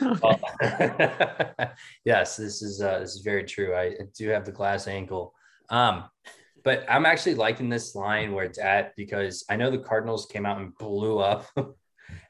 [0.21, 0.39] Well,
[2.05, 3.75] yes, this is uh, this is very true.
[3.75, 5.33] I do have the glass ankle,
[5.69, 6.05] um,
[6.63, 10.45] but I'm actually liking this line where it's at because I know the Cardinals came
[10.45, 11.47] out and blew up,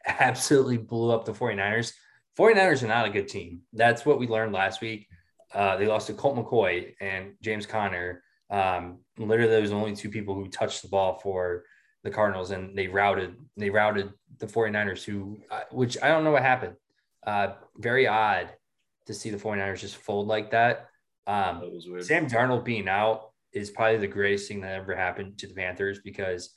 [0.08, 1.94] absolutely blew up the 49ers.
[2.42, 3.62] 49ers are not a good team.
[3.72, 5.08] That's what we learned last week.
[5.54, 8.24] Uh, they lost to Colt McCoy and James Conner.
[8.50, 11.66] Um, literally, there was only two people who touched the ball for
[12.04, 16.32] the Cardinals, and they routed they routed the 49ers, who uh, which I don't know
[16.32, 16.76] what happened.
[17.26, 18.50] Uh, very odd
[19.06, 20.88] to see the 49ers just fold like that.
[21.28, 21.62] Um,
[22.00, 22.06] That.
[22.06, 26.00] Sam Darnold being out is probably the greatest thing that ever happened to the Panthers
[26.04, 26.56] because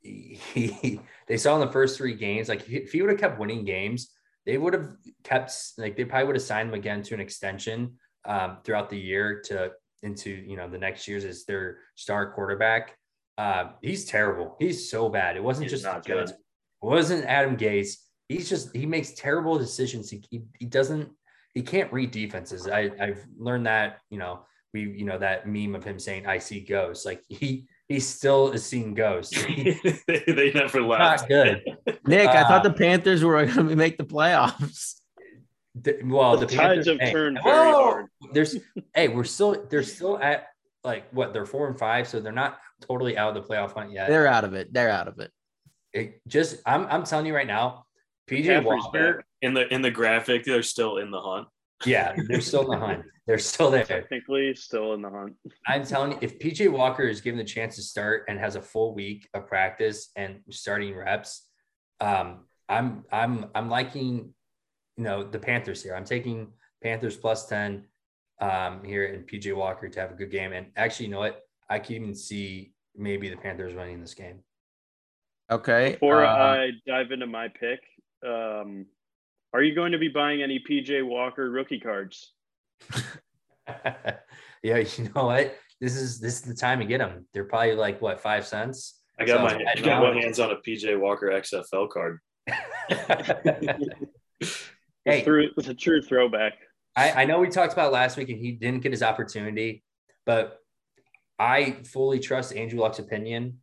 [0.00, 3.38] he, he they saw in the first three games, like if he would have kept
[3.38, 4.10] winning games,
[4.46, 4.90] they would have
[5.22, 7.94] kept like they probably would have signed him again to an extension
[8.26, 9.72] um, throughout the year to
[10.02, 12.96] into you know the next years as their star quarterback.
[13.36, 14.54] Uh, he's terrible.
[14.60, 15.36] He's so bad.
[15.36, 16.28] It wasn't He's just good.
[16.28, 16.36] it
[16.80, 17.96] wasn't Adam Gase.
[18.28, 20.10] He's just he makes terrible decisions.
[20.10, 21.10] He, he he doesn't
[21.54, 22.68] he can't read defenses.
[22.68, 24.40] I I've learned that you know
[24.72, 27.04] we you know that meme of him saying I see ghosts.
[27.04, 29.42] Like he he still is seeing ghosts.
[30.06, 31.22] They, they never left.
[31.22, 31.76] not good.
[32.06, 35.00] Nick, I Uh, thought the Panthers were going to make the playoffs.
[35.74, 37.72] The- well, The the, tides Panthers- have hey, turned very whoa!
[37.90, 38.06] hard.
[38.32, 38.56] There's
[38.94, 40.46] hey, we're still they're still at
[40.84, 43.90] like what they're four and five, so they're not totally out of the playoff hunt
[43.90, 44.08] yet.
[44.08, 44.72] They're out of it.
[44.72, 45.30] They're out of it.
[45.92, 47.86] It just I'm I'm telling you right now,
[48.30, 49.24] PJ Walker.
[49.42, 51.48] In the in the graphic, they're still in the hunt.
[51.84, 53.02] yeah, they're still in the hunt.
[53.26, 53.84] They're still there.
[53.84, 55.34] Technically, still in the hunt.
[55.66, 58.62] I'm telling you, if PJ Walker is given the chance to start and has a
[58.62, 61.48] full week of practice and starting reps,
[62.00, 64.34] um, I'm I'm I'm liking,
[64.96, 65.94] you know, the Panthers here.
[65.94, 66.48] I'm taking
[66.82, 67.84] Panthers plus ten
[68.40, 70.52] um, here and PJ Walker to have a good game.
[70.52, 71.42] And actually, you know what?
[71.68, 74.40] I can even see maybe the Panthers winning this game.
[75.50, 75.92] Okay.
[75.92, 77.80] Before uh, I dive into my pick,
[78.26, 78.86] um,
[79.52, 82.32] are you going to be buying any PJ Walker rookie cards?
[84.62, 85.56] yeah, you know what?
[85.80, 87.26] This is this is the time to get them.
[87.32, 89.00] They're probably like what five cents.
[89.18, 92.18] I got So, my I I got my hands on a PJ Walker XFL card.
[95.04, 96.54] hey, Through, it's a true throwback.
[96.96, 99.82] I, I know we talked about last week and he didn't get his opportunity,
[100.26, 100.58] but
[101.38, 103.58] I fully trust Andrew Luck's opinion.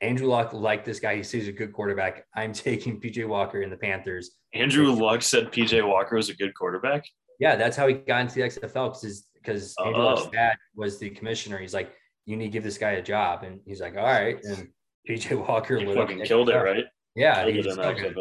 [0.00, 1.16] Andrew Luck liked this guy.
[1.16, 2.26] He sees a good quarterback.
[2.34, 4.32] I'm taking PJ Walker in the Panthers.
[4.54, 7.04] Andrew Luck said PJ Walker was a good quarterback.
[7.38, 10.30] Yeah, that's how he got into the XFL because because Andrew Luck's Oh.
[10.30, 11.58] dad was the commissioner.
[11.58, 11.92] He's like,
[12.26, 14.38] you need to give this guy a job, and he's like, all right.
[14.44, 14.68] And
[15.08, 16.84] PJ Walker He fucking killed it, right?
[17.14, 18.16] Yeah, Killed he's it in so good.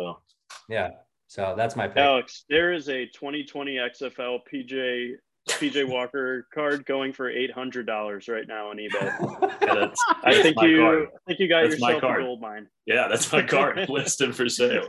[0.69, 0.89] Yeah.
[1.27, 1.97] So that's my pick.
[1.97, 5.13] Alex, there is a 2020 XFL PJ
[5.49, 9.47] PJ Walker card going for eight hundred dollars right now on eBay.
[9.61, 11.07] Yeah, that's, I that's think you, card.
[11.13, 12.23] I think you got That's yourself a card.
[12.23, 12.67] gold mine.
[12.87, 14.87] Yeah, that's my card listed for sale.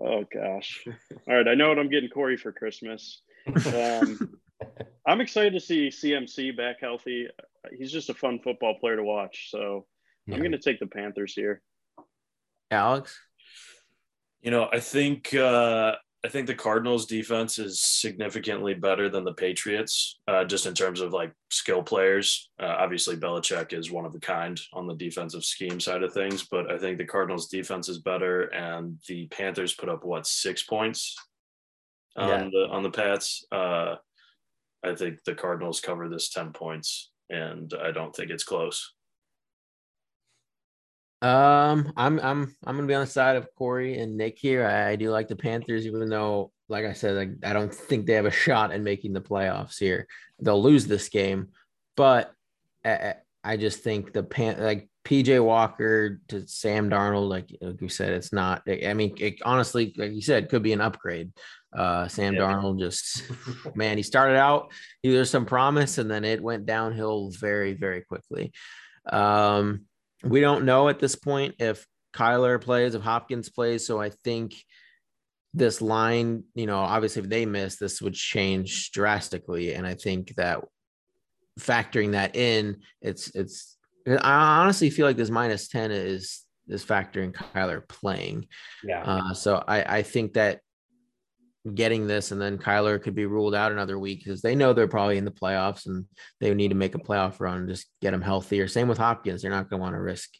[0.00, 0.84] oh gosh!
[1.26, 3.22] All right, I know what I'm getting Corey for Christmas.
[3.74, 4.38] Um,
[5.06, 7.28] I'm excited to see CMC back healthy.
[7.76, 9.48] He's just a fun football player to watch.
[9.50, 9.86] So
[10.26, 10.34] Yeah.
[10.34, 11.62] I'm going to take the Panthers here.
[12.70, 13.18] Alex.
[14.40, 15.94] You know, I think uh,
[16.24, 21.00] I think the Cardinals defense is significantly better than the Patriots, uh, just in terms
[21.00, 22.50] of like skill players.
[22.60, 26.46] Uh, obviously, Belichick is one of a kind on the defensive scheme side of things,
[26.50, 30.64] but I think the Cardinals defense is better, and the Panthers put up what six
[30.64, 31.14] points
[32.16, 32.48] on Yeah.
[32.52, 33.44] the on the Pats.
[33.52, 33.96] Uh,
[34.82, 38.92] I think the Cardinals cover this ten points, and I don't think it's close.
[41.22, 44.66] Um, I'm I'm I'm gonna be on the side of Corey and Nick here.
[44.66, 48.06] I, I do like the Panthers, even though, like I said, like, I don't think
[48.06, 50.08] they have a shot in making the playoffs here.
[50.40, 51.50] They'll lose this game,
[51.96, 52.32] but
[52.84, 53.14] I,
[53.44, 58.12] I just think the pan like PJ Walker to Sam Darnold, like, like you said,
[58.12, 58.62] it's not.
[58.68, 61.32] I mean, it, honestly, like you said, could be an upgrade.
[61.76, 62.42] Uh, Sam Yeah.
[62.42, 63.22] Darnold just
[63.74, 64.72] man, he started out,
[65.02, 68.52] he was some promise, and then it went downhill very, very quickly.
[69.10, 69.86] Um,
[70.22, 73.86] we don't know at this point if Kyler plays, if Hopkins plays.
[73.86, 74.54] So I think
[75.54, 79.74] this line, you know, obviously if they miss, this would change drastically.
[79.74, 80.60] And I think that
[81.58, 83.76] factoring that in, it's it's
[84.06, 88.46] I honestly feel like this minus 10 is is factoring Kyler playing.
[88.84, 89.02] Yeah.
[89.02, 90.60] Uh, so I, I think that
[91.74, 94.88] getting this and then Kyler could be ruled out another week because they know they're
[94.88, 96.04] probably in the playoffs and
[96.40, 98.66] they need to make a playoff run and just get them healthier.
[98.66, 99.42] Same with Hopkins.
[99.42, 100.30] They're not going to want to risk.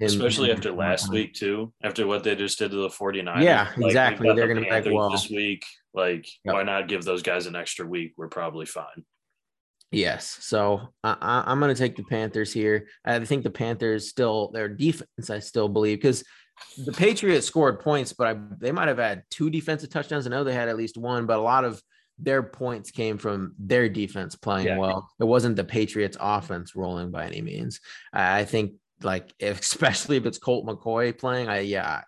[0.00, 3.42] him- Especially him after last week too, after what they just did to the 49ers.
[3.42, 4.26] Yeah, Like, exactly.
[4.34, 5.64] They're the gonna be like, well- this week.
[5.94, 6.54] Like, Yep.
[6.54, 8.12] why not give those guys an extra week?
[8.16, 9.04] We're probably fine.
[9.92, 10.38] Yes.
[10.40, 12.88] So I, I, I'm going to take the Panthers here.
[13.04, 16.24] I think the Panthers still, their defense, I still believe, because
[16.78, 20.26] the Patriots scored points, but I, they might have had two defensive touchdowns.
[20.26, 21.80] I know they had at least one, but a lot of
[22.18, 24.78] their points came from their defense playing Yeah.
[24.78, 25.10] well.
[25.20, 27.80] It wasn't the Patriots offense rolling by any means.
[28.12, 28.72] I, I think
[29.02, 32.02] like, if, especially if it's Colt McCoy playing, I, yeah,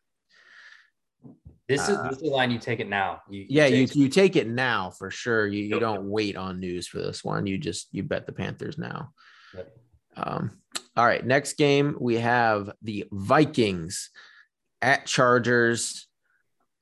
[1.69, 3.21] This is Uh, this is the line you take it now.
[3.29, 5.47] You, yeah, you, take- you take it now for sure.
[5.47, 7.47] You, you don't wait on news for this one.
[7.47, 9.11] You just, you bet the Panthers now.
[9.55, 9.77] Yep.
[10.17, 10.59] Um,
[10.97, 14.11] all right, next game we have the Vikings
[14.83, 16.09] at Chargers.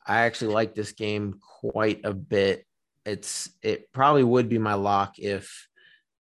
[0.06, 2.64] I actually like this game quite a bit.
[3.04, 5.68] It's it probably would be my lock if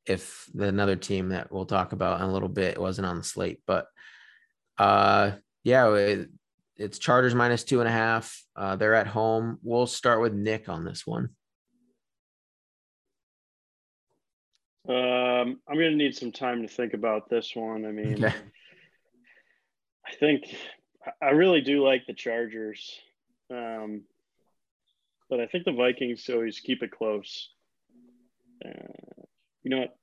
[0.05, 3.61] if another team that we'll talk about in a little bit wasn't on the slate.
[3.67, 3.87] But
[4.79, 5.33] uh
[5.63, 6.29] yeah, it,
[6.77, 8.43] it's Chargers minus two and a half.
[8.55, 9.59] Uh, they're at home.
[9.63, 11.31] We'll start with Nick on this one.
[14.89, 17.85] Um, I'm going to need some time to think about this one.
[17.85, 18.35] I mean, Okay.
[20.07, 20.45] I think
[21.21, 22.97] I really do like the Chargers,
[23.51, 24.03] um,
[25.29, 27.51] but I think the Vikings always keep it close.
[28.65, 28.71] Uh,
[29.65, 29.97] you know what?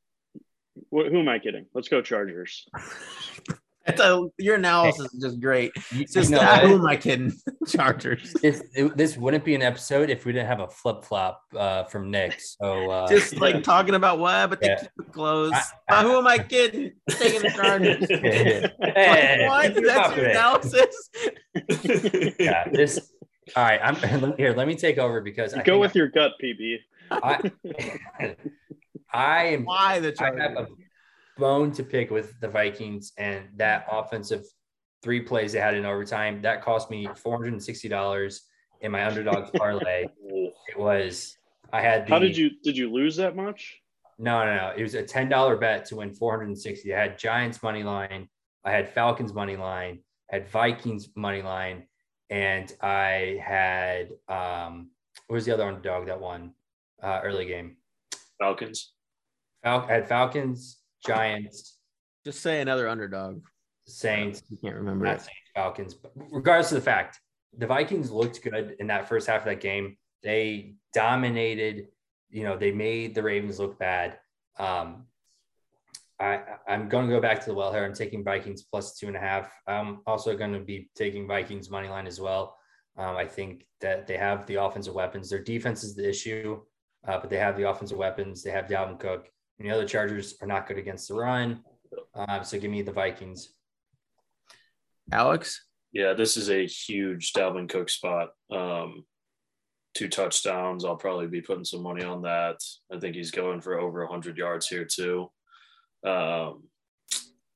[0.89, 1.11] what?
[1.11, 1.67] Who am I kidding?
[1.73, 2.67] Let's go Chargers.
[3.85, 5.71] That's a, your analysis is just great.
[5.91, 7.33] It's just you know who am I kidding?
[7.67, 8.33] Chargers.
[8.41, 11.83] this it- this wouldn't be an episode if we didn't have a flip flop uh,
[11.85, 12.39] from Nick.
[12.39, 14.79] So uh, Just like talking about what, but they Yeah.
[14.79, 15.51] keep it close.
[15.53, 16.93] I- Ah, who am I kidding?
[17.09, 18.07] Taking the Chargers.
[18.09, 19.73] Hey, what?
[19.75, 21.09] you're That's your analysis?
[22.39, 23.11] yeah, this.
[23.57, 24.53] All right, I'm here.
[24.53, 26.77] Let me take over because I Go think with your gut, PB.
[27.11, 27.51] I,
[29.13, 30.67] I am Why the I have Chargers?
[31.37, 34.45] Bone to pick with the Vikings and that offensive
[35.01, 36.41] three plays they had in overtime.
[36.41, 38.43] That cost me four hundred and sixty dollars
[38.81, 40.07] in my underdogs parlay.
[40.25, 41.37] It was
[41.71, 43.79] I had the, How did you did you lose that much?
[44.19, 46.93] no no no it was a ten dollar bet to win four hundred and sixty.
[46.93, 48.29] I had Giants money line,
[48.63, 49.99] I had Falcons money line,
[50.31, 51.87] I had Vikings money line,
[52.29, 54.89] and I had um
[55.27, 56.53] what was the other underdog that won
[57.01, 57.77] uh, early game?
[58.39, 58.93] Falcons.
[59.63, 61.77] Fal- I had Falcons, Giants,
[62.25, 63.41] Just say another underdog.
[63.85, 65.21] Saints, You can't remember not it.
[65.21, 65.93] Saints, Falcons.
[65.93, 67.19] But regardless of the fact,
[67.57, 69.97] the Vikings looked good in that first half of that game.
[70.23, 71.87] They dominated.
[72.29, 74.17] You know, they made the Ravens look bad.
[74.57, 75.05] Um,
[76.19, 77.83] I, I'm going to go back to the well here.
[77.83, 79.51] I'm taking Vikings plus two and a half.
[79.67, 82.55] I'm also going to be taking Vikings money line as well.
[82.97, 85.29] Um, I think that they have the offensive weapons.
[85.29, 86.61] Their defense is the issue,
[87.07, 88.43] uh, but they have the offensive weapons.
[88.43, 89.27] They have Dalvin Cook.
[89.59, 91.63] And the other Chargers are not good against the run.
[92.15, 93.53] Um, so give me the Vikings.
[95.11, 95.65] Alex?
[95.91, 98.29] Yeah, this is a huge Dalvin Cook spot.
[98.51, 99.05] Um,
[99.93, 100.85] two touchdowns.
[100.85, 102.57] I'll probably be putting some money on that.
[102.91, 105.31] I think he's going for over 100 yards here too.
[106.05, 106.63] Um,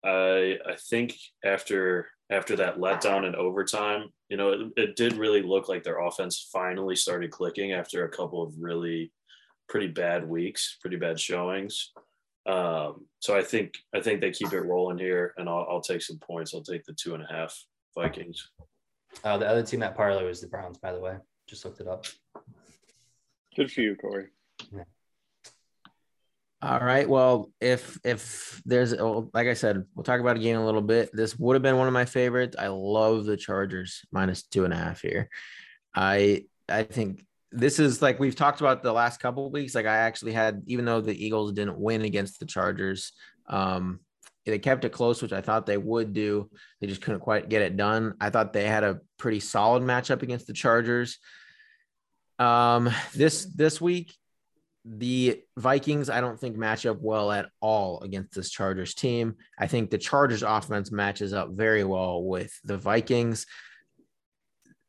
[0.03, 5.41] I I think after after that letdown in overtime, you know, it, it did really
[5.41, 9.11] look like their offense finally started clicking after a couple of really
[9.67, 11.91] pretty bad weeks, pretty bad showings.
[12.45, 16.01] Um, so I think I think they keep it rolling here, and I'll, I'll take
[16.01, 16.53] some points.
[16.53, 17.57] I'll take the two and a half
[17.93, 18.49] Vikings.
[19.23, 21.15] Uh, the other team that parlay was the Browns, by the way.
[21.47, 22.05] Just looked it up.
[23.55, 24.27] Good for you, Corey.
[26.61, 27.07] All right.
[27.07, 30.81] Well, if if there's like I said, we'll talk about a game in a little
[30.81, 31.11] bit.
[31.13, 32.55] This would have been one of my favorites.
[32.57, 35.29] I love the Chargers minus two and a half here.
[35.93, 39.75] I I think this is like we've talked about the last couple weeks.
[39.75, 43.13] Like I actually had, even though the Eagles didn't win against the Chargers,
[43.47, 43.99] um,
[44.45, 46.49] they kept it close, which I thought they would do.
[46.79, 48.15] They just couldn't quite get it done.
[48.19, 51.19] I thought they had a pretty solid matchup against the Chargers.
[52.39, 54.15] Um, this this week,
[54.85, 59.35] the Vikings, I don't think match up well at all against this Chargers team.
[59.59, 63.45] I think the Chargers offense matches up very well with the Vikings.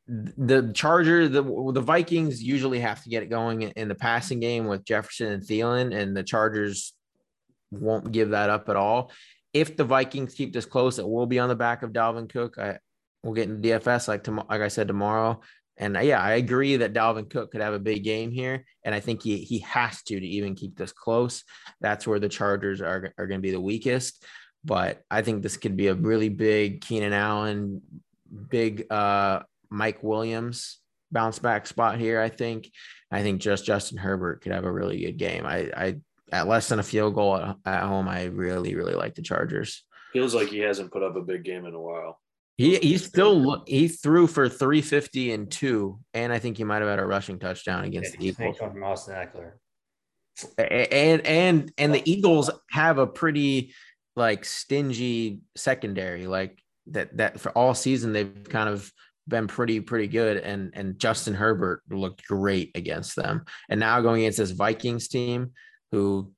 [0.09, 4.67] The Charger, the the Vikings usually have to get it going in the passing game
[4.67, 6.95] with Jefferson and Thielen, and the Chargers
[7.71, 9.13] won't give that up at all.
[9.53, 12.59] If the Vikings keep this close, it will be on the back of Dalvin Cook.
[12.59, 12.79] I
[13.23, 15.41] we'll get in DFS like tomorrow, like I said tomorrow.
[15.77, 18.95] And uh, yeah, I agree that Dalvin Cook could have a big game here, and
[18.95, 21.45] I think he he has to to even keep this close.
[21.81, 24.25] That's where the Chargers are are going to be the weakest.
[24.65, 27.81] But I think this could be a really big Keenan Allen,
[28.51, 30.79] big uh, Mike Williams
[31.11, 32.21] bounce back spot here.
[32.21, 32.71] I think.
[33.11, 35.47] I think just Justin Herbert could have a really good game.
[35.47, 35.97] I I
[36.31, 39.85] at less than a field goal at, at home, I really really like the Chargers.
[40.13, 42.21] Feels like he hasn't put up a big game in a while.
[42.57, 46.83] He he still look, he threw for 350 and two, and I think he might
[46.83, 48.59] have had a rushing touchdown against Yeah, the he's Eagles.
[48.59, 49.53] from Austin Ekeler.
[50.59, 53.75] And and and the Eagles have a pretty
[54.17, 58.93] like stingy secondary, like that that for all season they've kind of
[59.29, 64.23] been pretty pretty good, and and Justin Herbert looked great against them, and now going
[64.23, 65.53] against this Vikings team,
[65.93, 66.33] who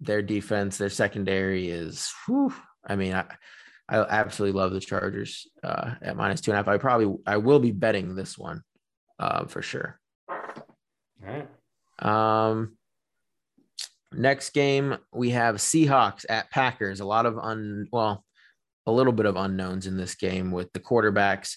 [0.00, 2.54] their defense, their secondary is, whew,
[2.86, 3.24] I mean, I.
[3.88, 6.66] I absolutely love the Chargers uh, at minus two and a half.
[6.66, 8.62] I probably I will be betting this one
[9.20, 10.00] uh, for sure.
[10.28, 10.36] All
[11.22, 11.48] right.
[12.00, 12.76] Um,
[14.12, 16.98] next game we have Seahawks at Packers.
[16.98, 18.24] A lot of un well,
[18.86, 21.54] a little bit of unknowns in this game with the quarterbacks.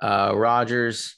[0.00, 1.16] Uh, Rodgers,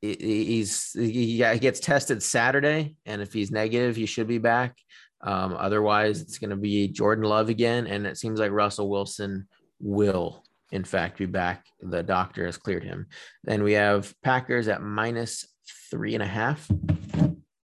[0.00, 4.76] he- he's he he gets tested Saturday, and if he's negative, he should be back.
[5.20, 9.48] Um, otherwise, it's going to be Jordan Love again, and it seems like Russell Wilson
[9.80, 11.66] will, in fact, be back.
[11.80, 13.06] The doctor has cleared him.
[13.42, 15.44] Then we have Packers at minus
[15.90, 16.70] three and a half.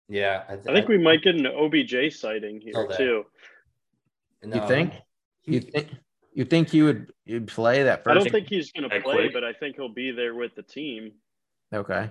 [0.09, 2.97] Yeah, I think we might get an OBJ sighting here that.
[2.97, 3.25] too.
[4.43, 4.93] No, You think?
[5.45, 5.89] You think?
[6.35, 8.11] You think he would you'd play that first?
[8.11, 9.33] I don't think he's going to play, quick?
[9.33, 11.13] but I think he'll be there with the team.
[11.73, 12.11] Okay.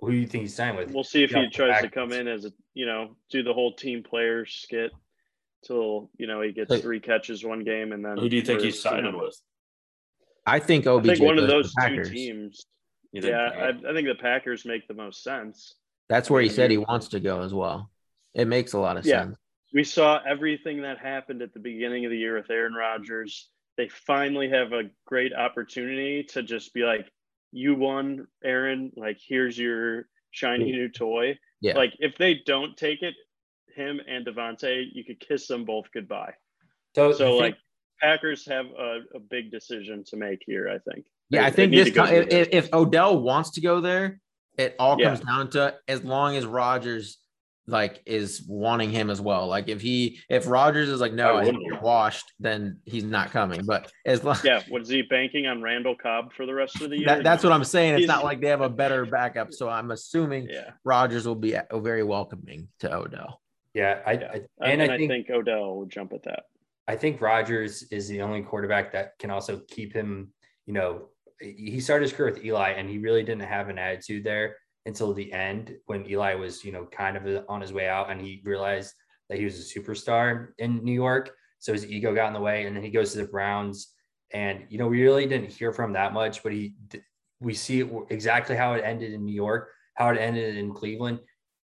[0.00, 0.90] Who do you think he's signed with?
[0.92, 3.52] We'll see if Yeah, he tries to come in as a you know do the
[3.52, 4.92] whole team player skit
[5.64, 6.80] till you know he gets Hey.
[6.80, 9.36] three catches one game and then Who do you think he's signing know, with?
[10.46, 11.06] I think I OBJ.
[11.06, 12.10] think one of goes to those two Packers.
[12.10, 12.66] teams.
[13.12, 15.74] Yeah, I, I think the Packers make the most sense.
[16.08, 17.90] That's where he said he wants to go as well.
[18.34, 19.22] It makes a lot of Yeah.
[19.24, 19.36] sense.
[19.74, 23.50] We saw everything that happened at the beginning of the year with Aaron Rodgers.
[23.76, 27.10] They finally have a great opportunity to just be like,
[27.50, 28.92] "You won, Aaron.
[28.94, 31.76] Like, here's your shiny new toy." Yeah.
[31.76, 33.14] Like, if they don't take it,
[33.74, 36.34] him and Davante, you could kiss them both goodbye.
[36.94, 37.56] so, So, think- like,
[38.00, 40.68] Packers have a, a big decision to make here.
[40.68, 41.06] I think.
[41.30, 44.20] Yeah, They- I think this if, if Odell wants to go there,
[44.56, 45.06] it all Yeah.
[45.08, 47.18] comes down to as long as Rodgers
[47.66, 49.46] like is wanting him as well.
[49.46, 51.64] Like if he if Rodgers is like no, I I wouldn't.
[51.70, 53.64] get washed, then he's not coming.
[53.64, 56.98] But as long Yeah, was he banking on Randall Cobb for the rest of the
[56.98, 57.06] year?
[57.06, 57.98] that, that's what I'm saying.
[57.98, 59.52] It's not like they have a better backup.
[59.52, 63.40] So I'm assuming Yeah, Rodgers will be uh, very welcoming to Odell.
[63.72, 64.38] yeah, I, yeah.
[64.60, 66.44] I and, I, think, think Odell will jump at that.
[66.86, 70.32] I think Rodgers is the only quarterback that can also keep him.
[70.66, 71.08] You know,
[71.40, 74.56] he started his career with Eli, and he really didn't have an attitude there
[74.86, 78.10] until the end when Eli was, you know, kind of uh, on his way out,
[78.10, 78.92] and he realized
[79.28, 81.30] that he was a superstar in New York.
[81.58, 83.94] So his ego got in the way, and then he goes to the Browns,
[84.32, 86.74] and you know, we really didn't hear from him that much, but he,
[87.40, 91.20] we see exactly how it ended in New York, how it ended in Cleveland.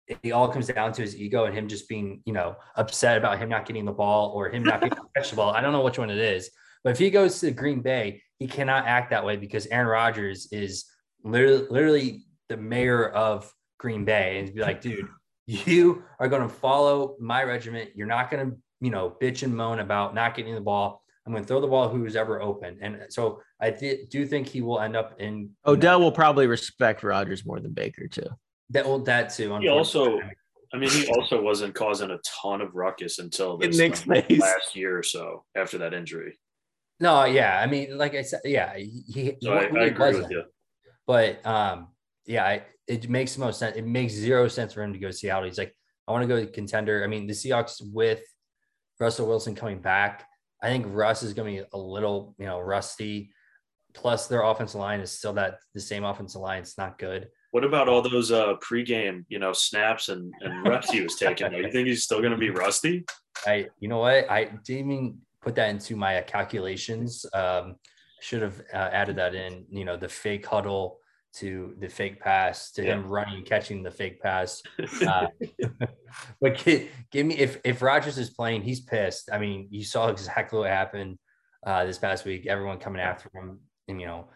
[0.07, 3.39] It all comes down to his ego and him just being, you know, upset about
[3.39, 5.53] him not getting the ball or him not getting the ball.
[5.53, 6.49] I don't know which one it is,
[6.83, 10.47] but if he goes to Green Bay, he cannot act that way because Aaron Rodgers
[10.51, 10.85] is
[11.23, 15.07] literally, literally the mayor of Green Bay and be like, dude,
[15.47, 17.91] you are going to follow my regiment.
[17.95, 21.03] You're not going to, you know, bitch and moan about not getting the ball.
[21.25, 22.77] I'm going to throw the ball who's ever open.
[22.81, 27.03] And so I th- do think he will end up in Odell will probably respect
[27.03, 28.27] Rodgers more than Baker too.
[28.69, 28.85] that.
[28.85, 29.57] Well, that too.
[29.57, 30.19] He also.
[30.73, 34.75] I mean, he also wasn't causing a ton of ruckus until this Nick's like, last
[34.75, 36.37] year or so after that injury.
[36.99, 37.57] no, yeah.
[37.61, 40.23] I mean, like I said, yeah, he, he I, he I agree wasn't.
[40.23, 40.43] with you.
[41.05, 41.87] but um
[42.27, 43.75] yeah I, it makes the most sense.
[43.75, 45.45] It makes zero sense for him to go to Seattle.
[45.45, 45.75] He's like,
[46.07, 47.03] I want to go to contender.
[47.03, 48.21] I mean, the Seahawks with
[48.99, 50.25] Russell Wilson coming back,
[50.63, 53.31] I think Russ is going to be a little, you know, rusty.
[53.93, 56.61] Plus, their offensive line is still that the same offensive line.
[56.61, 57.27] It's not good.
[57.51, 61.49] What about all those uh pregame, you know, snaps and, and reps he was taking?
[61.49, 63.05] Do you think he's still gonna be rusty?
[63.45, 64.29] I, you know what?
[64.29, 67.25] I didn't even put that into my calculations.
[67.33, 67.77] Um,
[68.21, 69.65] should have uh, added that in.
[69.69, 70.99] You know, the fake huddle
[71.39, 72.95] to the fake pass to yeah.
[72.95, 74.61] him running, catching the fake pass.
[75.07, 75.27] Uh,
[76.41, 79.29] but give, give, me if if Rodgers is playing, he's pissed.
[79.31, 81.17] I mean, you saw exactly what happened
[81.65, 82.47] uh, this past week.
[82.47, 84.27] Everyone coming after him, and you know,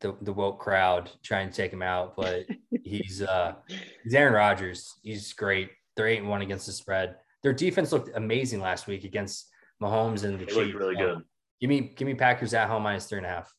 [0.00, 2.16] the the woke crowd trying to take him out.
[2.16, 2.46] But
[2.82, 3.54] he's uh
[4.02, 4.94] he's Aaron Rodgers.
[5.02, 5.70] He's great.
[5.96, 7.16] They're eight and one against the spread.
[7.42, 9.48] Their defense looked amazing last week against
[9.82, 10.74] Mahomes and the they Chiefs.
[10.74, 11.22] Really good.
[11.60, 13.52] Give me give me Packers at home minus three and a half.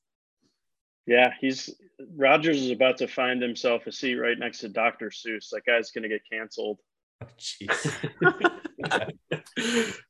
[1.05, 1.69] Yeah, he's
[2.16, 5.10] Rodgers is about to find himself a seat right next to Dr.
[5.10, 5.49] Seuss.
[5.51, 6.80] That guy's gonna get canceled.
[7.22, 7.93] Oh, jeez.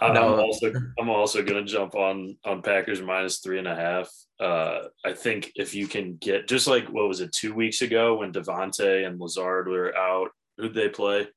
[0.00, 4.10] I'm also I'm also gonna jump on on Packers minus three and a half.
[4.40, 8.16] Uh, I think if you can get just like what was it two weeks ago
[8.16, 11.28] when Davante and Lazard were out, who'd they play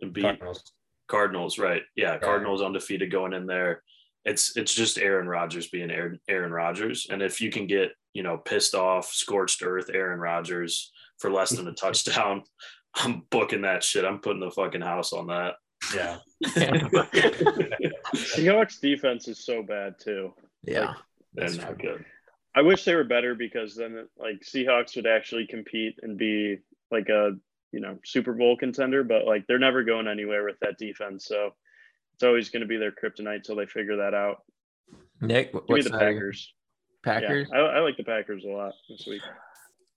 [0.00, 0.72] and beat Cardinals?
[1.08, 1.82] Cardinals, right?
[1.96, 3.82] Yeah, yeah, Cardinals undefeated going in there.
[4.24, 8.22] It's it's just Aaron Rodgers being Aaron Aaron Rodgers, and if you can get you
[8.22, 12.42] know pissed off, scorched earth Aaron Rodgers for less than a touchdown,
[12.94, 14.04] I'm booking that shit.
[14.04, 15.54] I'm putting the fucking house on that.
[15.94, 16.18] Yeah.
[18.14, 20.34] Seahawks defense is so bad too.
[20.62, 20.86] Yeah.
[20.88, 20.96] Like,
[21.34, 22.04] that's not good.
[22.54, 26.58] I wish they were better because then like Seahawks would actually compete and be
[26.90, 27.32] like a
[27.72, 31.26] you know Super Bowl contender, but like they're never going anywhere with that defense.
[31.26, 31.52] So
[32.14, 34.38] it's always going to be their kryptonite till they figure that out.
[35.20, 36.52] Nick, give me the Packers.
[37.04, 37.48] Packers.
[37.52, 39.22] Yeah, I, I like the Packers a lot this week.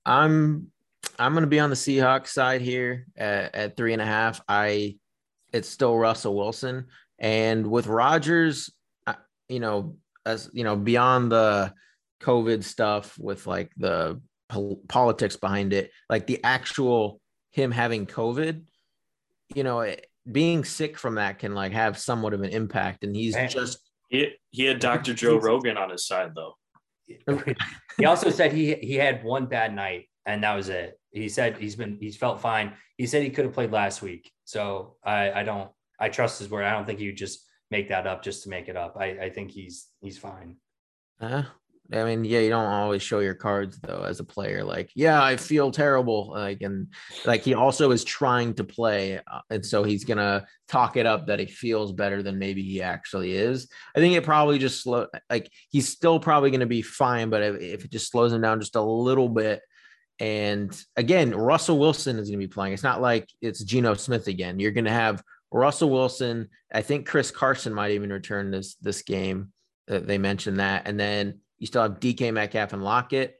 [0.05, 0.71] I'm
[1.19, 4.41] I'm going to be on the Seahawks side here at, at three and a half.
[4.47, 4.97] I
[5.53, 6.87] it's still Russell Wilson.
[7.19, 8.71] And with Rodgers,
[9.47, 11.73] you know, as you know, beyond the
[12.21, 17.19] COVID stuff with like the po- politics behind it, like the actual
[17.51, 18.63] him having COVID,
[19.53, 19.93] you know,
[20.31, 23.03] being sick from that can like have somewhat of an impact.
[23.03, 23.79] And he's just
[24.09, 25.13] he, he had Dr.
[25.13, 26.55] Joe Rogan on his side though.
[27.97, 30.99] he also said he he had one bad night and that was it.
[31.11, 32.73] He said he's been he's felt fine.
[32.97, 34.31] He said he could have played last week.
[34.45, 36.65] So I I don't I trust his word.
[36.65, 38.97] I don't think he would just make that up just to make it up.
[38.99, 40.57] I I think he's he's fine.
[41.19, 41.43] Uh,
[41.93, 44.63] I mean, yeah, you don't always show your cards though as a player.
[44.63, 46.29] Like, yeah, I feel terrible.
[46.31, 46.87] Like, and
[47.25, 51.27] like he also is trying to play, uh, and so he's gonna talk it up
[51.27, 53.69] that he feels better than maybe he actually is.
[53.95, 55.07] I think it probably just slow.
[55.29, 58.61] Like, he's still probably gonna be fine, but if, if it just slows him down
[58.61, 59.61] just a little bit,
[60.19, 62.73] and again, Russell Wilson is to be playing.
[62.73, 64.59] It's not like it's Geno Smith again.
[64.59, 66.49] You're to have Russell Wilson.
[66.73, 69.51] I think Chris Carson might even return this this game.
[69.89, 73.37] Uh, they mentioned that, and then you still have DK Metcalf and Lockett.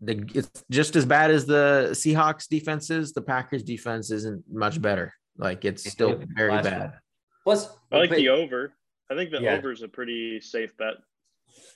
[0.00, 3.12] The, it's just as bad as the Seahawks defenses.
[3.12, 5.12] The Packers defense isn't much better.
[5.36, 6.94] Like it's still very bad.
[7.44, 8.72] Plus, I like the over.
[9.10, 9.56] I think the yeah.
[9.56, 10.94] over is a pretty safe bet.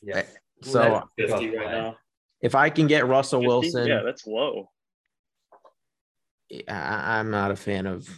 [0.02, 0.22] Yeah.
[0.62, 1.96] So right now.
[2.40, 3.46] If I can get Russell 50?
[3.46, 4.70] Wilson, yeah, that's low.
[6.66, 8.08] I, I'm not a fan of.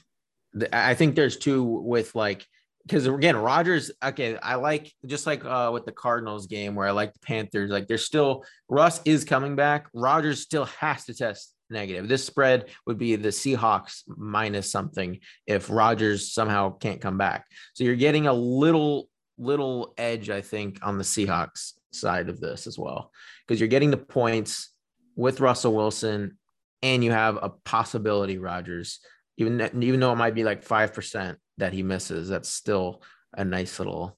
[0.72, 2.46] I think there's two with like
[2.86, 3.90] because again, Rodgers.
[4.02, 7.70] Okay, I like just like uh, with the Cardinals game where I like the Panthers.
[7.70, 9.86] Like there's still Russ is coming back.
[9.94, 12.08] Rodgers still has to test negative.
[12.08, 17.46] This spread would be the Seahawks minus something if Rodgers somehow can't come back.
[17.74, 19.08] So you're getting a little
[19.38, 23.10] little edge, I think, on the Seahawks side of this as well
[23.46, 24.70] because you're getting the points
[25.16, 26.38] with Russell Wilson
[26.82, 29.00] and you have a possibility Rodgers
[29.36, 33.78] even even though it might be like 5% that he misses that's still a nice
[33.78, 34.16] little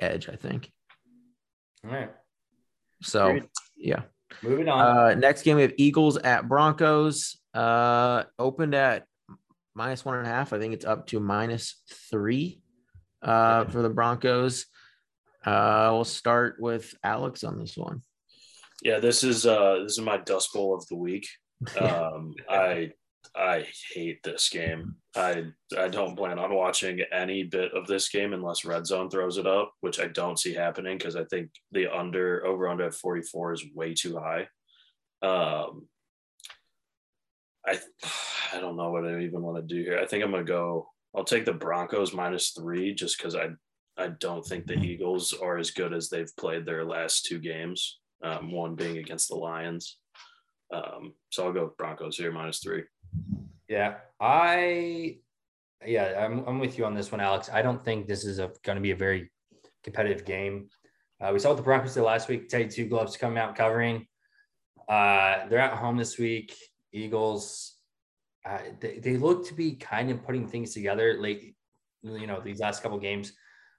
[0.00, 0.70] edge I think.
[1.84, 2.10] All right.
[3.02, 3.44] So, Great.
[3.76, 4.02] yeah.
[4.42, 4.80] Moving on.
[4.80, 7.38] Uh, next game we have Eagles at Broncos.
[7.52, 9.04] Uh, opened at
[9.74, 10.52] minus one and a half.
[10.52, 12.60] I think it's up to minus three
[13.22, 14.66] uh, for the Broncos.
[15.44, 18.02] Uh, we'll start with Alex on this one.
[18.82, 21.28] Yeah, this is uh this is my dust bowl of the week.
[21.80, 22.90] Um, I
[23.36, 24.96] I hate this game.
[25.16, 25.44] I
[25.78, 29.46] I don't plan on watching any bit of this game unless Red Zone throws it
[29.46, 33.52] up, which I don't see happening because I think the under over under at 44
[33.54, 34.48] is way too high.
[35.22, 35.86] Um,
[37.66, 37.78] I
[38.52, 39.98] I don't know what I even want to do here.
[39.98, 40.88] I think I'm gonna go.
[41.14, 43.50] I'll take the Broncos minus three just because I
[43.96, 48.00] I don't think the Eagles are as good as they've played their last two games.
[48.24, 49.98] Um, one being against the Lions.
[50.72, 52.84] Um, so I'll go Broncos here minus three.
[53.68, 55.18] Yeah, I
[55.84, 57.50] yeah, I'm I'm with you on this one, Alex.
[57.52, 59.30] I don't think this is going to be a very
[59.82, 60.68] competitive game.
[61.20, 62.48] Uh, we saw what the Broncos did last week.
[62.48, 64.06] Teddy Two Gloves coming out covering.
[64.88, 66.54] Uh, they're at home this week.
[66.92, 67.76] Eagles,
[68.44, 71.54] uh, they, they look to be kind of putting things together late,
[72.02, 73.32] you know, these last couple games.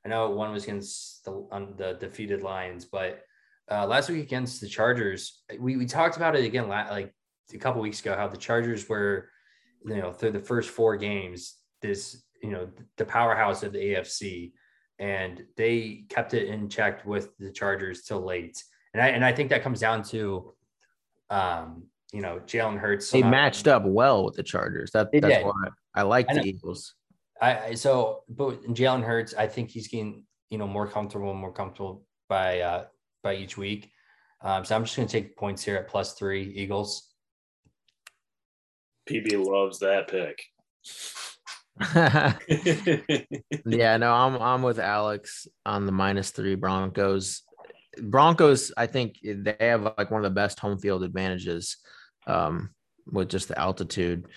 [0.05, 1.45] I know one was against the,
[1.77, 3.21] the defeated Lions, but
[3.69, 7.13] uh, last week against the Chargers, we, we talked about it again, like
[7.53, 9.29] a couple weeks ago, how the Chargers were,
[9.85, 14.53] you know, through the first four games, this, you know, the powerhouse of the AFC,
[14.99, 18.63] and they kept it in check with the Chargers till late.
[18.93, 20.53] And I, and I think that comes down to,
[21.29, 23.09] um, you know, Jalen Hurts.
[23.09, 24.91] They matched up well with the Chargers.
[24.91, 25.45] That, that's did.
[25.45, 25.53] why
[25.95, 26.93] I like the Eagles.
[27.41, 32.05] I so, but Jalen Hurts, I think he's getting you know more comfortable, more comfortable
[32.29, 32.85] by uh
[33.23, 33.91] by each week.
[34.41, 37.12] Um, so I'm just going to take points here at plus three Eagles.
[39.09, 40.43] PB loves that pick.
[43.65, 47.41] yeah, no, I'm I'm with Alex on the minus three Broncos.
[48.01, 51.77] Broncos, I think they have like one of the best home field advantages
[52.27, 52.69] um,
[53.11, 54.27] with just the altitude.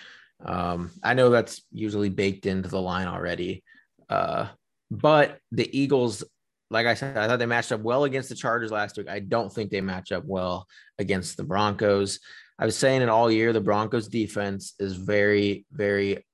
[0.44, 3.64] Um, I know that's usually baked into the line already,
[4.08, 4.48] uh,
[4.90, 6.24] but the Eagles,
[6.70, 9.08] like I said, I thought they matched up well against the Chargers last week.
[9.08, 10.66] I don't think they match up well
[10.98, 12.20] against the Broncos.
[12.58, 13.52] I was saying it all year.
[13.52, 16.24] The Broncos defense is very, very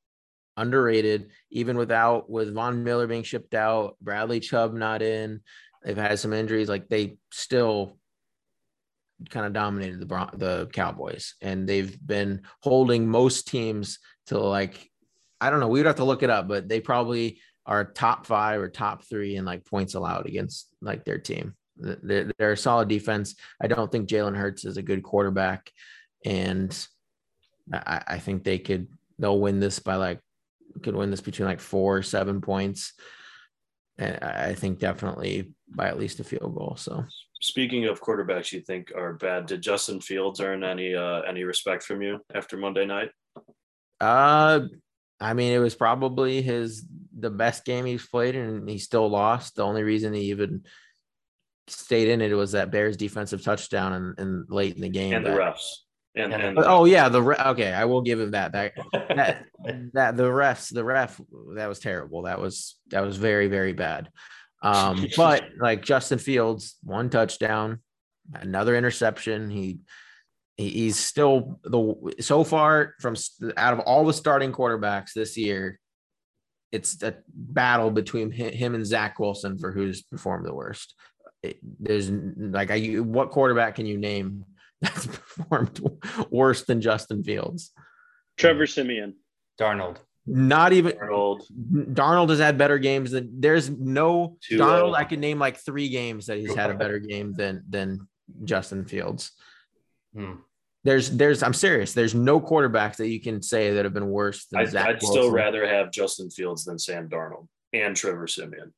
[0.56, 5.40] underrated, even without with Von Miller being shipped out, Bradley Chubb not in.
[5.82, 6.68] They've had some injuries.
[6.68, 7.98] Like they still
[9.30, 14.88] kind of dominated the Bron- the Cowboys, and they've been holding most teams to like
[15.40, 15.68] I don't know.
[15.68, 19.04] We would have to look it up, but they probably are top five or top
[19.04, 21.54] three in like points allowed against like their team.
[21.76, 23.34] They're, they're a solid defense.
[23.60, 25.70] I don't think Jalen Hurts is a good quarterback,
[26.24, 26.86] and
[27.72, 30.20] I, I think they could they'll win this by like
[30.82, 32.94] could win this between like four or seven points.
[33.98, 36.76] And I think definitely by at least a field goal.
[36.76, 37.04] So
[37.40, 41.82] speaking of quarterbacks you think are bad, did Justin Fields earn any uh, any respect
[41.82, 43.10] from you after Monday night?
[44.00, 44.60] Uh,
[45.20, 46.84] I mean, it was probably his
[47.16, 49.56] the best game he's played, and he still lost.
[49.56, 50.64] The only reason he even
[51.68, 55.12] stayed in it was that Bears defensive touchdown and, and late in the game.
[55.12, 55.68] And that, the refs.
[56.14, 58.52] And, and oh yeah, the re- okay, I will give him that.
[58.52, 59.44] That that
[59.94, 61.18] that the refs, the ref,
[61.54, 62.22] that was terrible.
[62.22, 64.10] That was that was very very bad.
[64.62, 67.80] Um, but like Justin Fields, one touchdown,
[68.34, 69.48] another interception.
[69.48, 69.78] He,
[70.58, 73.16] he he's still the so far from
[73.56, 75.80] out of all the starting quarterbacks this year,
[76.72, 80.94] it's a battle between him and Zach Wilson for who's performed the worst.
[81.42, 84.44] It, there's like I, what quarterback can you name
[84.82, 85.06] that's
[85.36, 85.80] performed
[86.30, 87.72] worse than Justin Fields?
[88.36, 89.14] Trevor Siemian.
[89.60, 89.98] Darnold.
[90.26, 91.42] Not even Darnold.
[91.50, 94.90] Darnold has had better games than there's no Too Darnold.
[94.90, 94.94] Low.
[94.94, 98.08] I can name like three games that he's had a better game than than
[98.44, 99.32] Justin Fields.
[100.14, 100.34] Hmm.
[100.84, 101.92] There's there's I'm serious.
[101.92, 104.88] There's no quarterbacks that you can say that have been worse than I'd, Zach.
[104.88, 108.72] I'd still rather have Justin Fields than Sam Darnold and Trevor Siemian.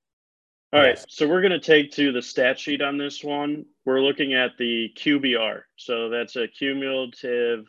[0.75, 3.64] All right, so we're going to take to the stat sheet on this one.
[3.85, 5.61] We're looking at the QBR.
[5.77, 7.66] So that's a cumulative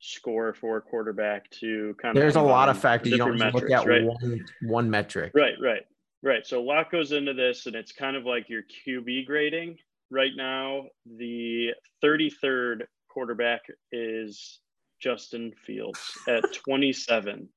[0.00, 2.22] score for a quarterback to kind of.
[2.22, 3.12] There's a lot of factors.
[3.12, 4.04] You don't metrics, look at right?
[4.04, 5.32] one one metric.
[5.34, 5.82] Right, right,
[6.22, 6.46] right.
[6.46, 9.76] So a lot goes into this, and it's kind of like your QB grading.
[10.10, 14.60] Right now, the 33rd quarterback is
[14.98, 17.50] Justin Fields at 27.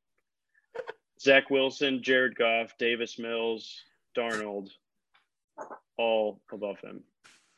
[1.22, 3.82] Zach Wilson, Jared Goff, Davis Mills,
[4.18, 4.70] Darnold,
[5.98, 7.04] all above him.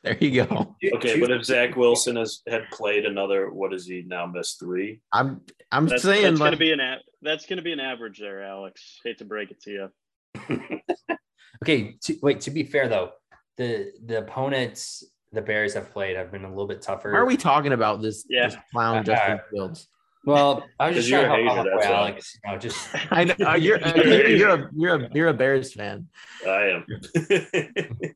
[0.02, 0.74] There you go.
[0.94, 4.26] Okay, but if Zach Wilson has had played another, what is he now?
[4.26, 5.00] Missed three.
[5.12, 6.80] I'm I'm that's, saying that's like, gonna be an
[7.20, 8.98] that's gonna be an average there, Alex.
[9.04, 10.80] Hate to break it to you.
[11.62, 12.40] okay, to, wait.
[12.42, 13.12] To be fair though,
[13.56, 17.12] the the opponents the Bears have played have been a little bit tougher.
[17.12, 18.26] Why are we talking about this?
[18.28, 19.88] Yeah, this clown uh, Justin Fields.
[20.24, 22.38] Well, I was just trying to help out Alex.
[22.44, 25.34] You know, just I know uh, you're uh, you're, you're a you're a you're a
[25.34, 26.08] Bears fan.
[26.46, 26.86] I am.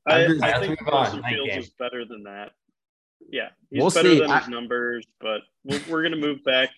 [0.07, 2.53] I, I think Justin Fields is better than that.
[3.29, 4.21] Yeah, he's we'll better see.
[4.21, 6.71] than I, his numbers, but we're, we're going to move back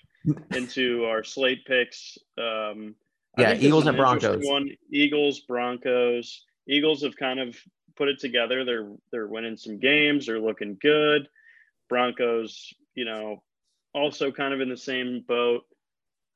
[0.55, 2.17] into our slate picks.
[2.39, 2.95] Um,
[3.37, 4.43] yeah, Eagles and Broncos.
[4.45, 6.45] One Eagles, Broncos.
[6.67, 7.57] Eagles have kind of
[7.97, 8.65] put it together.
[8.65, 10.27] They're they're winning some games.
[10.27, 11.29] They're looking good.
[11.91, 13.43] Broncos, you know,
[13.99, 15.63] also kind of in the same boat.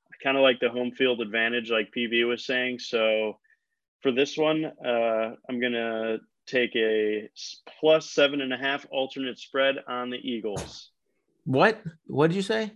[0.09, 2.79] I kind of like the home field advantage, like PB was saying.
[2.81, 3.39] So
[4.03, 7.29] for this one, uh, I'm going to take a
[7.81, 10.91] plus seven and a half alternate spread on the Eagles.
[11.45, 11.81] What?
[12.07, 12.73] What did you say?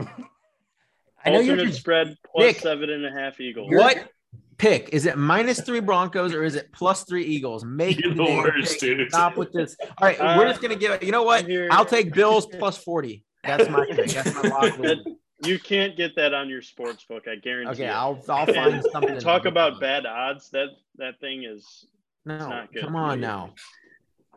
[0.00, 3.68] I know you're Alternate just spread plus Nick, seven and a half Eagles.
[3.72, 4.10] What
[4.58, 4.90] pick?
[4.92, 7.64] Is it minus three Broncos or is it plus three Eagles?
[7.64, 9.08] Make You're the damn worst, dude.
[9.10, 9.76] Stop with this.
[9.98, 11.02] All right, Uh, we're just gonna give it.
[11.02, 11.46] You know what?
[11.70, 13.24] I'll take Bills plus forty.
[13.46, 14.10] That's my pick.
[14.10, 14.76] That's my lock.
[14.78, 17.24] That- You can't get that on your sports book.
[17.28, 17.82] I guarantee.
[17.82, 17.88] You.
[17.88, 17.96] Okay, it.
[17.96, 19.18] I'll I'll find And something.
[19.18, 20.48] Talk about bad odds.
[20.50, 21.86] That that thing is.
[22.24, 23.52] No, not good come on now.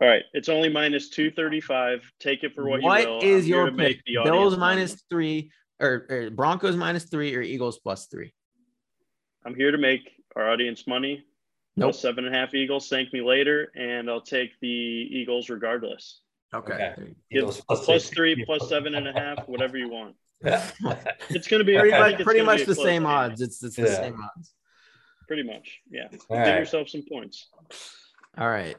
[0.00, 2.02] All right, it's only minus two thirty five.
[2.20, 3.14] Take it for what, What you will.
[3.16, 4.04] What is your pick?
[4.04, 8.34] Bills minus three or, or Broncos minus three or Eagles plus three?
[9.46, 11.24] I'm here to make our audience money.
[11.76, 11.94] Nope.
[11.94, 12.88] Seven and a half Eagles.
[12.88, 16.20] Thank me later, and I'll take the Eagles regardless.
[16.54, 16.94] Okay.
[16.98, 17.14] Okay.
[17.30, 20.14] Give plus three, plus seven and a half, whatever you want.
[21.30, 23.06] It's going to be Pretty much, pretty much be the same game.
[23.06, 23.40] odds.
[23.40, 24.52] It's it's the same odds.
[25.26, 26.04] Pretty much, yeah.
[26.30, 26.58] All Give right.
[26.60, 27.48] yourself some points.
[28.38, 28.76] All right.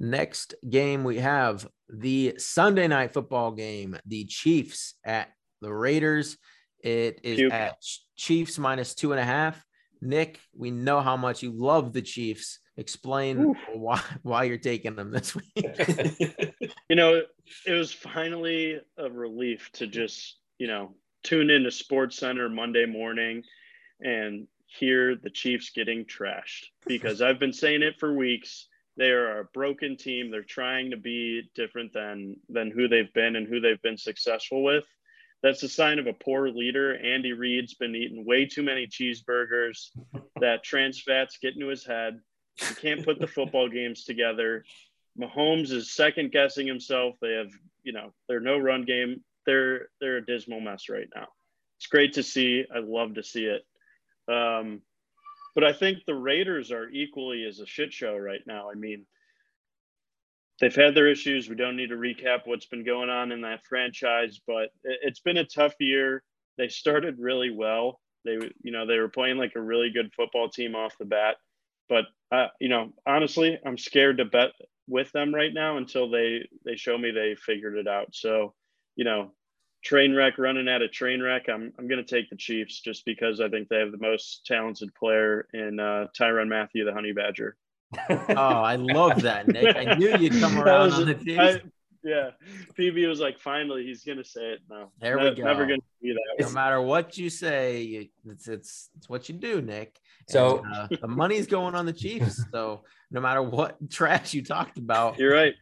[0.00, 3.96] Next game we have the Sunday night football game.
[4.06, 5.28] The Chiefs at
[5.60, 6.38] the Raiders.
[6.82, 7.52] It is Puke.
[7.52, 7.76] at
[8.16, 9.62] Chiefs minus two and a half.
[10.00, 12.58] Nick, we know how much you love the Chiefs.
[12.76, 13.56] Explain Oof.
[13.74, 16.52] why why you're taking them this week.
[16.92, 17.22] You know,
[17.66, 20.94] it was finally a relief to just, you know,
[21.24, 23.44] tune into SportsCenter Monday morning
[23.98, 28.68] and hear the Chiefs getting trashed because I've been saying it for weeks.
[28.98, 30.30] They are a broken team.
[30.30, 34.62] They're trying to be different than than who they've been and who they've been successful
[34.62, 34.84] with.
[35.42, 36.94] That's a sign of a poor leader.
[37.02, 39.88] Andy Reid's been eating way too many cheeseburgers.
[40.40, 42.20] That trans fat's getting to his head.
[42.56, 44.64] He can't put the football games together.
[45.18, 47.16] Mahomes is second guessing himself.
[47.20, 47.50] They have,
[47.82, 49.22] you know, they're no run game.
[49.46, 51.28] They're they're a dismal mess right now.
[51.78, 52.64] It's great to see.
[52.74, 53.64] I love to see it.
[54.32, 54.82] Um,
[55.54, 58.70] but I think the Raiders are equally as a shit show right now.
[58.70, 59.04] I mean,
[60.60, 61.48] they've had their issues.
[61.48, 65.38] We don't need to recap what's been going on in that franchise, but it's been
[65.38, 66.22] a tough year.
[66.56, 68.00] They started really well.
[68.24, 71.36] They, you know, they were playing like a really good football team off the bat.
[71.88, 74.50] But uh, you know, honestly, I'm scared to bet
[74.88, 78.14] with them right now until they they show me they figured it out.
[78.14, 78.54] So,
[78.96, 79.32] you know,
[79.82, 81.48] train wreck running at a train wreck.
[81.48, 84.46] I'm I'm going to take the Chiefs just because I think they have the most
[84.46, 87.56] talented player in uh, Tyrann Mathieu, the Honey Badger.
[88.10, 89.76] oh, I love that, Nick.
[89.76, 91.64] I knew you'd come around was- on the Chiefs.
[92.04, 92.30] I- yeah,
[92.78, 94.90] PB was like, finally, he's going to say it now.
[95.00, 95.44] There we Ne- go.
[95.44, 96.44] Never going to be that.
[96.46, 99.98] no matter what you say, it's it's it's what you do, Nick.
[100.28, 102.44] So- And, uh, the money's going on the Chiefs.
[102.52, 105.54] So no matter what trash you talked about, You're right.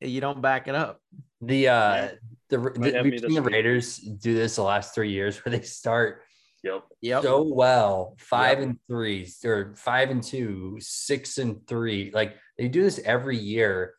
[0.00, 1.00] you don't back it up.
[1.40, 2.10] The uh Yeah.
[2.50, 3.52] the, Might the we've seen the week.
[3.54, 6.22] Raiders do this the last three years where they start
[6.62, 6.82] yep.
[7.02, 7.22] Yep.
[7.22, 8.66] so well, five Yep.
[8.68, 12.10] and three, or five and two, six and three.
[12.12, 13.94] Like they do this every year.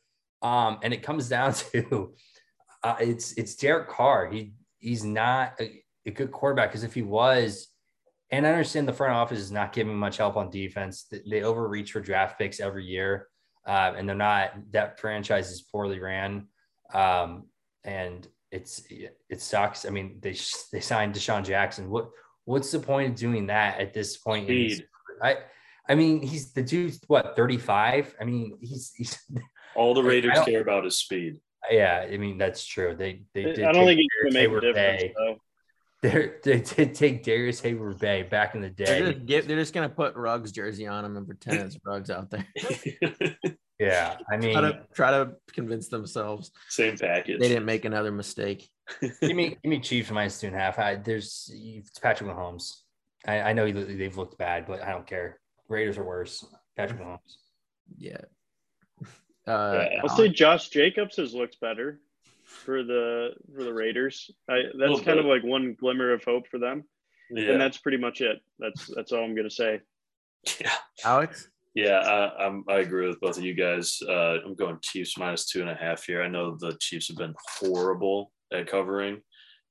[0.45, 2.13] Um, and it comes down to
[2.83, 4.31] uh, it's it's Derek Carr.
[4.31, 7.67] He he's not a, a good quarterback because if he was,
[8.29, 11.07] and I understand the front office is not giving much help on defense.
[11.11, 13.27] They- overreach for draft picks every year,
[13.65, 14.51] uh, and they're not.
[14.71, 16.47] That franchise is poorly ran,
[16.93, 17.47] um,
[17.83, 19.85] and it's it sucks.
[19.85, 20.37] I mean, they
[20.71, 21.89] they signed DeSean Jackson.
[21.89, 22.09] What
[22.43, 24.47] what's the point of doing that at this point?
[25.23, 25.37] I
[25.89, 28.13] I mean, he's the dude's what thirty five.
[28.21, 29.17] I mean, he's he's
[29.75, 31.39] All the Raiders care about is speed.
[31.69, 32.07] yeah.
[32.11, 32.95] I mean, that's true.
[32.95, 33.63] They they did.
[33.63, 33.73] I did.
[33.73, 35.13] don't take think he's Darius going to make a Hayward difference, Bay.
[35.17, 35.37] though.
[36.01, 39.13] They're, they did take Darrius Heyward-Bey back in the They're day.
[39.13, 42.29] just, give, they're just gonna put Ruggs jersey on him and pretend it's Ruggs out
[42.29, 42.45] there.
[43.79, 47.41] Yeah, I mean, try to try to convince themselves Same package.
[47.41, 48.69] they didn't make another mistake.
[49.01, 50.79] give me give me Chiefs minus two and a half.
[50.79, 52.71] I, there's it's Patrick Mahomes.
[53.27, 55.39] I, I know he, they've looked bad, but I don't care.
[55.67, 56.45] Raiders are worse.
[56.77, 57.35] Patrick Mahomes.
[57.97, 58.21] Yeah.
[59.47, 60.01] Uh, Yeah.
[60.03, 61.99] I'll say Josh Jacobs has looked better
[62.45, 64.29] for the for the Raiders.
[64.49, 66.83] I, that's Little kind of like one glimmer of hope for them,
[67.29, 68.41] and that's pretty much it.
[68.59, 69.81] That's that's all I'm going to say.
[70.59, 70.71] yeah,
[71.03, 71.49] Alex.
[71.73, 71.97] yeah.
[71.99, 73.99] I, I'm I agree with both of you guys.
[74.07, 76.21] Uh, I'm going Chiefs minus two and a half here.
[76.23, 79.21] I know the Chiefs have been horrible at covering.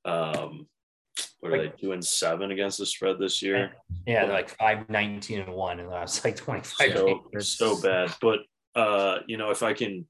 [0.05, 0.67] Um,
[1.41, 3.73] what are they two and seven against the spread this year?
[4.07, 7.49] Yeah, they're like five nineteen and one in the last like twenty five so, games.
[7.49, 8.13] so bad.
[8.21, 8.41] But
[8.75, 10.07] uh, you know, if I can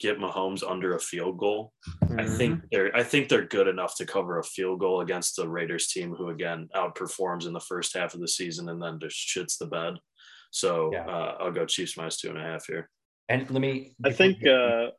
[0.00, 1.72] get Mahomes under a field goal,
[2.10, 2.36] I Mhm.
[2.38, 5.88] think they're I think they're good enough to cover a field goal against the Raiders
[5.88, 9.58] team who again outperforms in the first half of the season and then just shits
[9.58, 9.94] the bed.
[10.50, 11.06] So Yeah.
[11.06, 12.88] uh, I'll go Chiefs minus two and a half here.
[13.28, 13.94] And let me.
[14.04, 14.90] I think uh,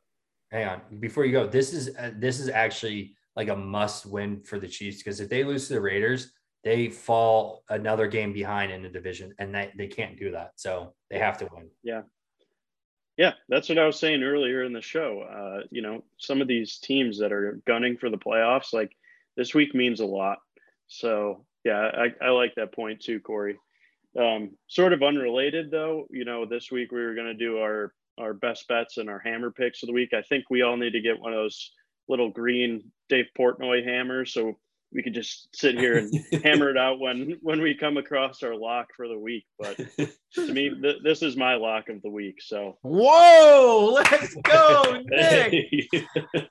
[0.52, 1.46] hang on before you go.
[1.46, 5.28] This is uh, this is actually like a must win for the Chiefs because if
[5.28, 6.32] they lose to the Raiders,
[6.62, 10.50] they fall another game behind in the division, and they, they can't do that.
[10.56, 11.70] So they have to win.
[11.82, 12.02] yeah,
[13.20, 15.20] Yeah, that's what I was saying earlier in the show.
[15.20, 18.96] Uh, you know, some of these teams that are gunning for the playoffs, like
[19.36, 20.38] this week means a lot.
[20.88, 23.58] So yeah, I, I like that point too, Corey.
[24.18, 27.92] Um, sort of unrelated though, you know, this week we were going to do our
[28.18, 30.14] our best bets and our hammer picks of the week.
[30.14, 31.72] I think we all need to get one of those
[32.08, 34.58] little green Dave Portnoy hammers so
[34.92, 36.12] we could just sit here and
[36.44, 39.44] hammer it out when when we come across our lock for the week.
[39.58, 39.76] But
[40.34, 42.36] to me, th- this is my lock of the week.
[42.40, 45.88] So whoa, let's go, Nick.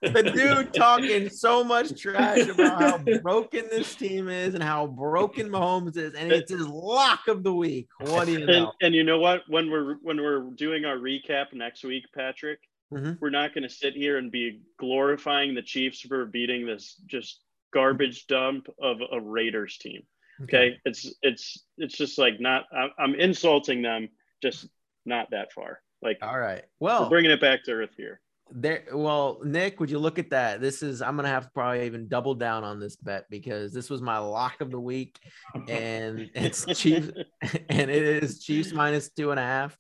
[0.02, 5.50] the dude talking so much trash about how broken this team is and how broken
[5.50, 7.88] Mahomes is, and it's his lock of the week.
[8.00, 8.54] What do you know?
[8.54, 9.42] And, and you know what?
[9.48, 12.60] When we're when we're doing our recap next week, Patrick.
[12.92, 13.20] Mhm.
[13.22, 17.40] We're not going to sit here and be glorifying the Chiefs for beating this just
[17.74, 20.04] garbage dump of a Raiders team.
[20.44, 22.66] Okay, it's it's it's just like not.
[22.74, 24.08] I'm, I'm insulting them,
[24.42, 24.68] just
[25.06, 25.82] not that far.
[26.02, 26.64] Like All right.
[26.80, 28.22] Well, bringing it back to earth here.
[28.50, 28.86] there.
[28.94, 30.62] Well, Nick, would you look at that?
[30.62, 31.02] This is.
[31.02, 34.18] I'm gonna have to probably even double down on this bet because this was my
[34.18, 35.20] lock of the week,
[35.68, 37.12] and it's Chiefs,
[37.70, 39.78] and it is Chiefs minus two and a half.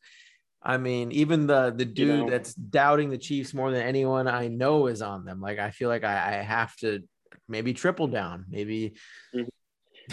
[0.61, 4.49] I mean, even the the dude know- that's doubting the Chiefs more than anyone I
[4.49, 5.39] know is on them.
[5.39, 7.01] Like, I feel like I, I have to
[7.49, 8.45] maybe triple down.
[8.49, 8.93] Maybe,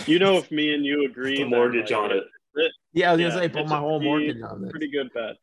[0.06, 2.24] You know, if me and you agree, The mortgage like, on it.
[2.92, 4.70] yeah, I was Yeah, gonna say put my whole pretty- mortgage on this.
[4.70, 5.36] Pretty good bet.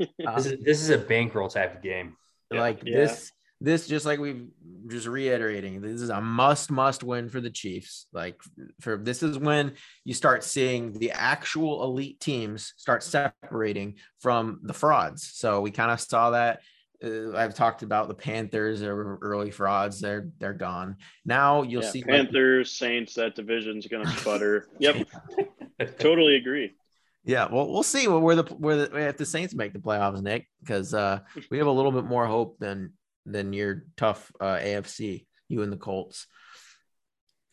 [0.26, 2.16] Uh, This is this is a bankroll type of game.
[2.50, 2.96] Like Yeah.
[2.98, 4.46] this this just like we've
[4.88, 8.40] just reiterating this is a must must win for the chiefs like
[8.80, 9.74] for this is when
[10.04, 15.90] you start seeing the actual elite teams start separating from the frauds so we kind
[15.90, 16.60] of saw that
[17.04, 21.90] uh, i've talked about the panthers are early frauds they're they're gone now you'll Yeah,
[21.90, 23.14] see like, Panthers, Saints.
[23.14, 24.66] That division's gonna sputter.
[24.78, 25.06] yep,
[25.98, 26.74] totally agree.
[27.24, 30.46] Yeah, well, we'll see where the where the if the Saints make the playoffs, Nick,
[30.60, 31.20] because uh,
[31.50, 32.94] we have a little bit more hope than
[33.26, 36.26] than your tough uh, AFC, you and the Colts.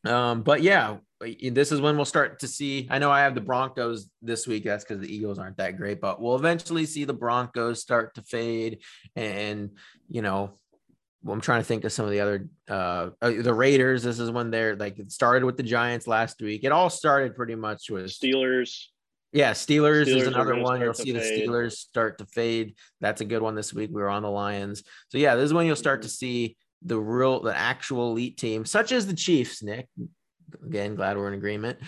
[0.06, 2.88] Um, but yeah, this is when we'll start to see.
[2.90, 4.64] I know I have the Broncos this week.
[4.66, 8.22] That's because the Eagles aren't that great, but we'll eventually see the Broncos start to
[8.22, 8.82] fade,
[9.16, 9.72] and
[10.10, 10.60] you know.
[11.28, 14.04] I'm trying to think of some of the other uh uh, the Raiders.
[14.04, 16.64] This is when they're like it started with the Giants last week.
[16.64, 18.84] It all started pretty much with Steelers.
[19.34, 20.80] yeah, Steelers, Steelers is another one.
[20.82, 21.50] You'll see the fade.
[21.50, 22.76] Steelers start to fade.
[23.02, 23.90] That's a good one this week.
[23.92, 24.84] We were on the Lions.
[25.10, 26.08] So yeah, this is when you'll start Mm-hmm.
[26.10, 29.64] to see the real, the actual elite team, such as the Chiefs.
[29.64, 29.88] Nick,
[30.66, 31.80] again, glad we're in agreement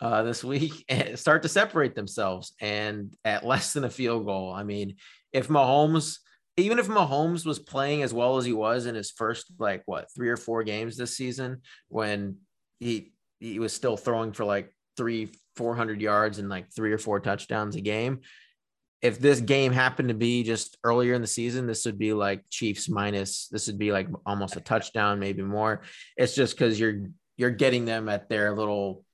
[0.00, 0.84] uh, this week.
[1.14, 4.52] Start to separate themselves, and at less than a field goal.
[4.52, 4.96] I mean,
[5.32, 6.18] if Mahomes,
[6.56, 10.08] even if Mahomes was playing as well as he was in his first like what
[10.14, 12.36] three or four games this season, when
[12.78, 17.20] he he was still throwing for like three, 400 yards and like three or four
[17.20, 18.20] touchdowns a game.
[19.02, 22.48] If this game happened to be just earlier in the season, this would be like
[22.50, 25.82] Chiefs minus, this would be like almost a touchdown, maybe more.
[26.16, 27.02] It's just because you're,
[27.36, 29.04] you're getting them at their little,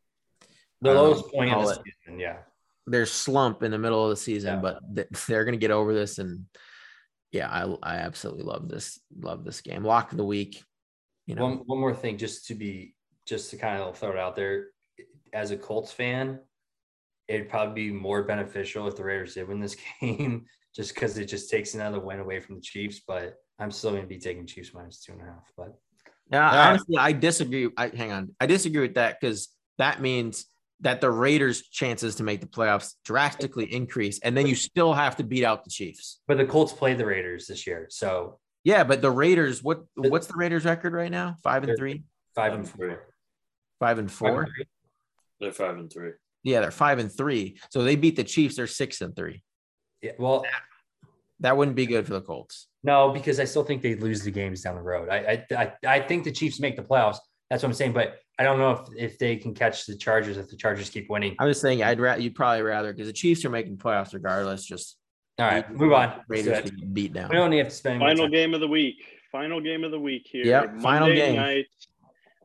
[0.80, 2.38] The lowest point of the season, yeah.
[2.86, 4.60] their slump in the middle of the season, Yeah.
[4.60, 6.18] but th- they're going to get over this.
[6.18, 6.46] And
[7.32, 9.84] yeah, I, I absolutely love this, love this game.
[9.84, 10.62] Lock of the week,
[11.26, 12.94] you know, One one more thing, just to be
[13.26, 14.66] just to kind of throw it out there,
[15.32, 16.40] as a Colts fan,
[17.28, 20.44] it'd probably be more beneficial if the Raiders did win this game,
[20.74, 23.00] just because it just takes another win away from the Chiefs.
[23.06, 25.50] But I'm still going to be taking Chiefs minus two and a half.
[25.56, 25.78] But
[26.32, 26.68] Yeah, Yeah.
[26.68, 27.68] honestly, I disagree.
[27.76, 28.34] I hang on.
[28.40, 29.48] I disagree with that because
[29.78, 30.46] that means
[30.80, 35.16] that the Raiders' chances to make the playoffs drastically increase, and then you still have
[35.16, 36.20] to beat out the Chiefs.
[36.26, 40.26] but the Colts play the Raiders this year, so Yeah, but the Raiders, what what's
[40.26, 41.36] the Raiders' record right now?
[41.42, 42.02] Five and three,
[42.34, 42.90] five and Three.
[42.90, 43.14] four.
[43.78, 44.42] five and Five four.
[44.42, 44.52] and?
[45.40, 46.12] They're five and three.
[46.44, 47.58] Yeah, they're five and three.
[47.70, 48.56] So they beat the Chiefs.
[48.56, 49.42] They're six and three.
[50.00, 50.44] Yeah, well,
[51.42, 52.68] That wouldn't be good for the Colts.
[52.82, 55.08] no, because I still think they lose the games down the road.
[55.08, 57.18] I, I I I think the Chiefs make the playoffs.
[57.50, 57.92] That's what I'm saying.
[57.92, 61.10] But I don't know if if they can catch the Chargers if the Chargers keep
[61.10, 61.36] winning.
[61.38, 64.64] I'm just saying, I'd rather you'd probably rather because the Chiefs are making playoffs regardless.
[64.64, 64.96] Just
[65.38, 66.08] All right, move on.
[66.08, 66.94] Let's Raiders it.
[66.94, 67.28] beat down.
[67.28, 69.04] We don't have to spend Final game of the week.
[69.30, 70.44] Final game of the week here.
[70.44, 71.36] Yeah, final Monday game.
[71.36, 71.66] Night,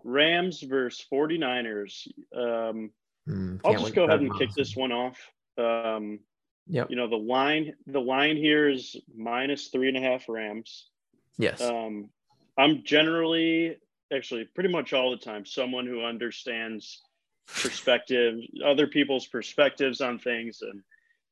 [0.04, 2.08] Rams versus 49ers.
[2.36, 2.92] Um,
[3.28, 5.20] Hmm, I'll just go ahead that and kick this one off.
[5.58, 6.20] Um,
[6.70, 6.90] Yep.
[6.90, 10.88] you know, the line the line here is minus three and a half Rams.
[11.38, 11.62] Yes.
[11.62, 12.10] Um,
[12.58, 13.78] I'm generally,
[14.14, 17.02] actually, pretty much all the time, someone who understands
[17.48, 20.62] perspective, other people's perspectives on things.
[20.62, 20.82] And,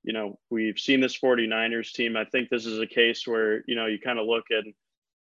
[0.04, 2.16] you know, we've seen this 49ers team.
[2.16, 4.66] I think this is a case where, you know, you kind of look at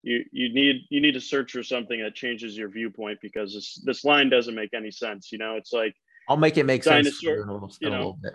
[0.03, 3.81] you you need you need to search for something that changes your viewpoint because this
[3.85, 5.31] this line doesn't make any sense.
[5.31, 5.95] You know, it's like
[6.27, 8.33] I'll make it make sense Dinosaur- you in a little, you in a little bit.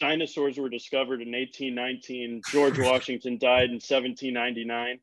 [0.00, 2.42] Dinosaurs were discovered in 1819.
[2.50, 4.98] George Washington died in 1799.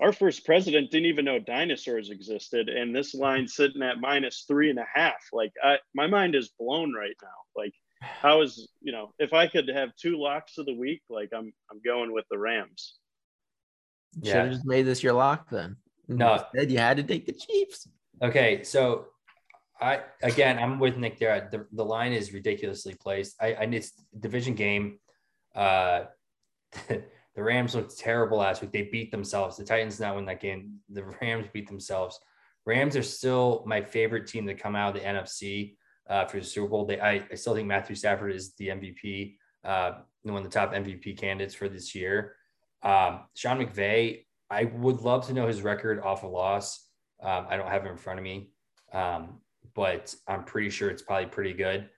[0.00, 4.70] Our first president didn't even know dinosaurs existed, and this line sitting at minus three
[4.70, 5.28] and a half.
[5.32, 7.28] Like, I, my mind is blown right now.
[7.54, 11.30] Like, how is you know, if I could have two locks of the week, like
[11.36, 12.94] I'm, I'm going with the Rams.
[14.24, 15.76] Should have just made this your lock then.
[16.08, 17.86] No, Instead, you had to take the Chiefs.
[18.22, 19.06] Okay, so
[19.80, 21.48] I again, I'm with Nick there.
[21.50, 23.36] The, the line is ridiculously placed.
[23.40, 24.98] I, I it's division game.
[25.54, 26.04] Uh,
[26.88, 28.72] the Rams looked terrible last week.
[28.72, 29.56] They beat themselves.
[29.56, 30.80] The Titans now win that game.
[30.90, 32.18] The Rams beat themselves.
[32.66, 35.76] Rams are still my favorite team to come out of the NFC
[36.08, 36.84] uh, for the Super Bowl.
[36.84, 39.92] They, I, I still think Matthew Stafford is the MVP, uh,
[40.22, 42.34] one of the top MVP candidates for this year.
[42.82, 46.86] Um, Sean McVay, I would love to know his record off a loss.
[47.22, 48.50] Um, I don't have it in front of me,
[48.92, 49.40] um,
[49.74, 51.88] but I'm pretty sure it's probably pretty good.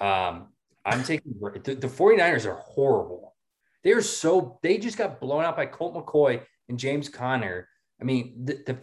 [0.00, 0.48] Um,
[0.84, 3.36] I'm taking the, the 49ers are horrible.
[3.84, 7.68] They're so they just got blown out by Colt McCoy and James Conner.
[8.00, 8.78] I mean, the, the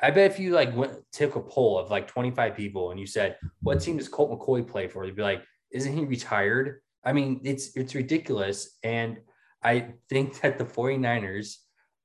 [0.00, 3.06] I bet if you like went took a poll of like 25 people and you
[3.06, 5.42] said, "What team does Colt McCoy play for?" They'd be like,
[5.72, 9.18] "Isn't he retired?" I mean, it's it's ridiculous, and
[9.62, 11.56] I think that the 49ers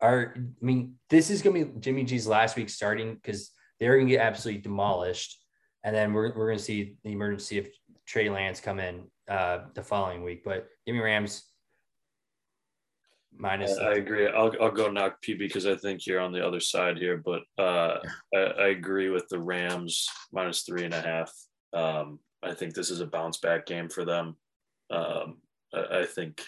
[0.02, 0.36] are.
[0.38, 4.22] I mean, this is to be Jimmy G's last week starting because they're to get
[4.22, 5.43] absolutely demolished,
[5.84, 7.68] and then we're we're going to see the emergency of
[8.06, 10.44] Trey Lance come in uh, the following week.
[10.44, 11.44] But give me Rams
[13.36, 13.78] minus.
[13.78, 14.28] I agree.
[14.28, 17.42] I'll, I'll go knock PB because I think you're on the other side here, but
[17.58, 17.98] uh,
[18.34, 21.32] I, I agree with the Rams minus three and a half.
[21.74, 24.36] Um, I think this is a bounce back game for them.
[24.92, 25.38] Um,
[25.74, 26.44] I, I think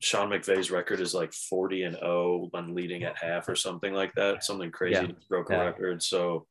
[0.00, 4.14] Sean McVay's record is like 40 and 0 when leading at half or something like
[4.14, 5.06] that, something crazy Yeah.
[5.08, 5.64] to broke a Yeah.
[5.64, 6.02] record.
[6.02, 6.46] So,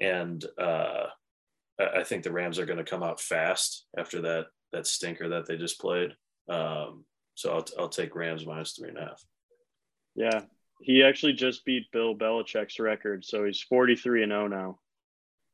[0.00, 1.06] and uh,
[1.80, 5.28] I I think the Rams are going to come out fast after that that stinker
[5.30, 6.14] that they just played.
[6.48, 7.04] Um,
[7.34, 9.22] so I'll, I'll take Rams minus three and a half.
[10.14, 10.42] Yeah,
[10.80, 14.78] he actually just beat Bill Belichick's record, so he's 43 and 0 now.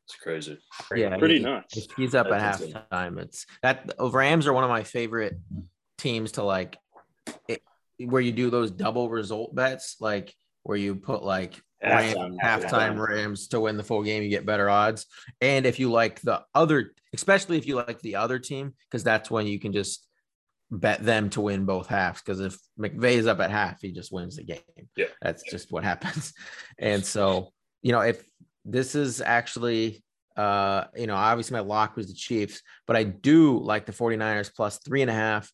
[0.06, 0.58] It's crazy.
[0.94, 1.76] Yeah, Pretty he- nuts.
[1.76, 2.82] If he's up at That's insane.
[2.92, 5.38] halftime, it's that Rams are one of my favorite
[5.98, 6.76] teams to like
[7.48, 7.62] it,
[7.98, 13.48] where you do those double result bets, like where you put like Rams, Halftime, Rams
[13.48, 15.06] to win the full game, you get better odds.
[15.40, 19.30] And if you like the other, especially if you like the other team, because that's
[19.30, 20.06] when you can just
[20.70, 22.20] bet them to win both halves.
[22.20, 24.60] Because if McVay is up at half, he just wins the game.
[24.96, 25.06] Yeah.
[25.22, 26.32] That's just what happens.
[26.78, 27.52] And so,
[27.82, 28.22] you know, if
[28.64, 30.04] this is actually
[30.36, 34.54] uh, you know, obviously my lock was the Chiefs, but I do like the 49ers
[34.54, 35.50] plus three and a half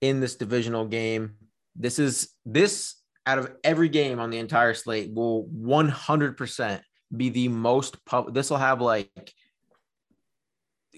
[0.00, 1.36] in this divisional game.
[1.74, 6.80] This is this out of every game on the entire slate will 100%
[7.16, 8.34] be the most pub.
[8.34, 9.32] This will have like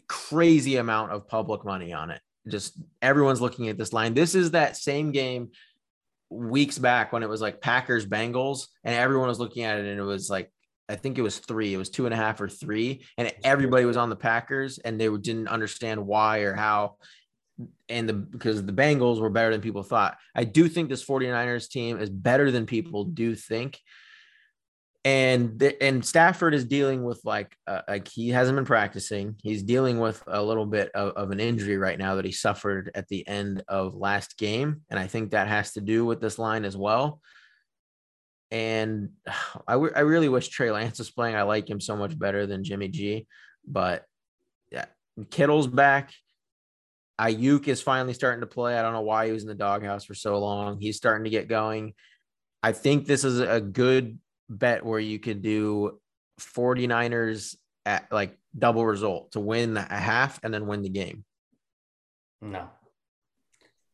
[0.09, 2.21] crazy amount of public money on it.
[2.49, 4.15] Just everyone's looking at this line.
[4.15, 5.51] This is that same game
[6.31, 10.01] weeks back when it was like Packers Bengals, and everyone was looking at it, and
[10.01, 10.51] it was like
[10.89, 11.73] I think it was three.
[11.73, 15.01] It was two and a half or three, and everybody was on the Packers, and
[15.01, 16.97] they didn't understand why or how.
[17.89, 20.17] And the because the Bengals were better than people thought.
[20.35, 23.79] I do think this 49ers team is better than people do think.
[25.05, 29.35] And the, and Stafford is dealing with like uh, like he hasn't been practicing.
[29.43, 32.93] He's dealing with a little bit of, of an injury right now that he suffered
[32.95, 36.39] at the end of last game, and I think that has to do with this
[36.39, 37.21] line as well.
[38.53, 39.11] And
[39.67, 41.35] I, w- I really wish Trey Lance was playing.
[41.35, 43.27] I like him so much better than Jimmy G.
[43.67, 44.05] But
[44.71, 44.87] yeah,
[45.31, 46.13] Kittle's back.
[47.21, 48.79] Aiyuk is finally starting to play.
[48.79, 50.81] I don't know why he was in the doghouse for so long.
[50.81, 51.95] He's starting to get going.
[52.63, 54.19] I think this is a good
[54.49, 56.01] bet where you could do
[56.41, 61.25] 49ers at like double result to win a half and then win the game.
[62.41, 62.69] No.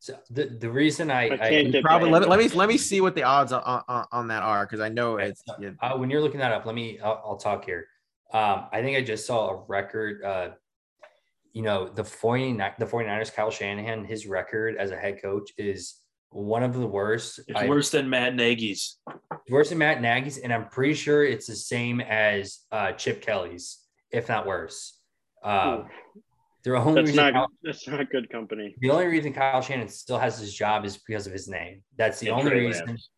[0.01, 3.01] So the, the reason I, I I, Probably let me, let me let me see
[3.01, 6.09] what the odds on, on, on that are because I know it's yeah, uh, when
[6.09, 7.87] you're looking that up, let me, I'll, I'll talk here.
[8.33, 10.51] Um, I think I just saw a record, uh,
[11.53, 15.97] you know, the 49, the 49ers, Kyle Shanahan, his record as a head coach is
[16.31, 17.41] one of the worst.
[17.49, 18.99] It's I- worse than Matt Nagy's.
[19.51, 23.79] worse than Matt Nagy's, and I'm pretty sure it's the same as uh, Chip Kelly's,
[24.11, 24.99] if not worse.
[25.43, 25.89] Um,
[26.65, 28.75] the only That's reason not Kyle, that's not good company.
[28.81, 31.83] the only reason Kyle Shanahan still has his job is because of his name.
[31.97, 32.87] That's the And only Trey reason.
[32.89, 33.09] Lance.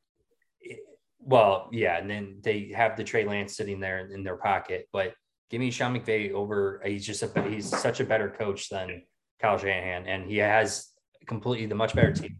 [1.23, 4.89] Well, yeah, and then they have the Trey Lance sitting there in their pocket.
[4.93, 5.15] But
[5.51, 6.81] give me Sean McVay over.
[6.85, 9.03] He's just a he's such a better coach than
[9.41, 10.89] Kyle Shanahan, and he has
[11.27, 12.39] completely the much better team.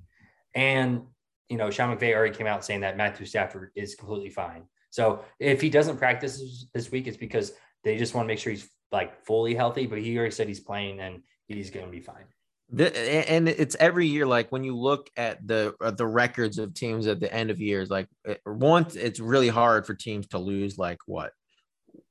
[0.55, 1.03] And
[1.49, 4.63] you know, Sean McVay already came out saying that Matthew Stafford is completely fine.
[4.91, 8.53] So if he doesn't practice this- week, it's because they just want to make sure
[8.53, 9.87] he's like fully healthy.
[9.87, 12.25] But he already said he's playing and he's going to be fine.
[12.73, 12.97] The,
[13.29, 14.27] and it's every year.
[14.27, 17.61] Like when you look at the uh, the records of teams at the end of
[17.61, 18.07] years, like
[18.47, 21.33] once it's really hard for teams to lose like what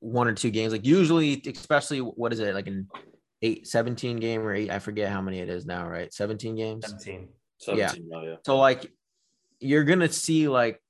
[0.00, 0.72] one or two games.
[0.72, 2.88] Like usually, especially what is it like an
[3.42, 4.70] eight, 17 game or eight?
[4.70, 6.12] I forget how many it is now, right?
[6.12, 6.84] 17 games.
[6.86, 7.28] 17.
[7.58, 8.22] 17 yeah.
[8.22, 8.34] yeah.
[8.44, 8.90] So like
[9.60, 10.80] you're gonna see like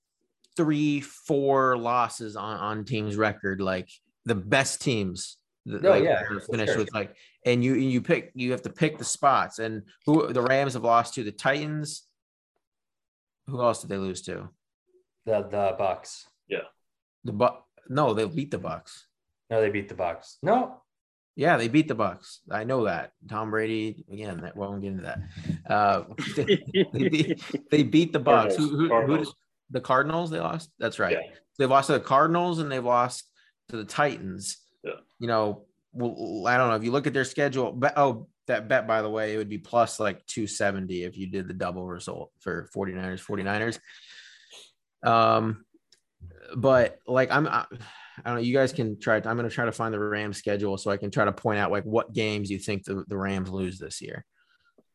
[0.57, 3.89] three, four losses on on teams' record, like
[4.24, 5.37] the best teams.
[5.69, 6.78] Oh, like, yeah, finish sure.
[6.78, 7.15] with like,
[7.45, 10.85] and you you pick you have to pick the spots, and who the Rams have
[10.85, 12.05] lost to the Titans.
[13.47, 14.49] Who else did they lose to?
[15.27, 16.24] The the Bucs.
[16.49, 16.61] Yeah.
[17.24, 19.02] The but no, they beat the Bucs.
[19.50, 20.36] No, they beat the Bucs.
[20.42, 20.80] No.
[21.34, 22.38] Yeah, they beat the Bucs.
[22.50, 23.12] I know that.
[23.28, 24.42] Tom Brady again.
[24.42, 25.20] That won't get into that.
[25.68, 26.04] Uh,
[26.36, 26.62] they,
[26.92, 28.56] they, beat, they beat the Bucs.
[28.56, 29.26] Who, who, who,
[29.70, 30.30] the Cardinals?
[30.30, 30.70] They lost.
[30.78, 31.12] That's right.
[31.12, 31.34] Yeah.
[31.58, 33.24] They lost to the Cardinals and they've lost
[33.70, 34.58] to the Titans.
[34.84, 34.92] Yeah.
[35.18, 37.72] You know, well, I don't know if you look at their schedule.
[37.72, 41.26] But oh, that bet by the way, it would be plus like 270 if you
[41.26, 43.24] did the double result for 49ers.
[43.24, 43.78] 49ers.
[45.08, 45.64] Um,
[46.56, 48.40] but like I'm, I, I don't know.
[48.40, 49.16] You guys can try.
[49.16, 51.59] I'm going to try to find the Rams schedule so I can try to point
[51.59, 54.24] out like what games you think the, the Rams lose this year.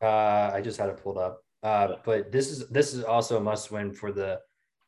[0.01, 1.41] Uh, I just had it pulled up.
[1.63, 4.39] Uh, but this is this is also a must win for the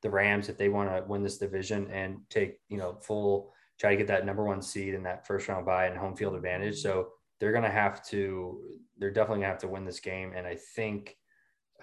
[0.03, 3.91] the Rams if they want to win this division and take you know full try
[3.91, 6.79] to get that number one seed in that first round bye and home field advantage.
[6.79, 8.61] So they're to have to
[8.97, 11.15] they're definitely to have to win this game, and I think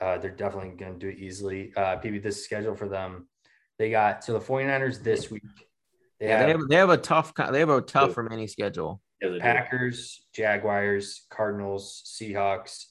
[0.00, 1.72] uh, they're definitely to do it easily.
[1.76, 3.28] Uh, PB, this schedule for them
[3.78, 5.42] they got so the 49ers this week.
[6.20, 9.00] They, yeah, have, they have they have a tough they have a tough remaining schedule.
[9.20, 12.84] Yeah, Packers, Jaguars, Cardinals, Seahawks,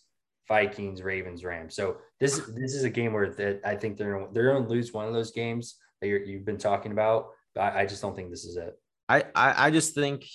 [0.47, 1.75] Vikings, Ravens, Rams.
[1.75, 4.93] So this this is a game where that I think they're they're going to lose
[4.93, 7.27] one of those games that you have been talking about.
[7.55, 8.77] But I, I, just don't think this is it.
[9.07, 10.25] I, I I just think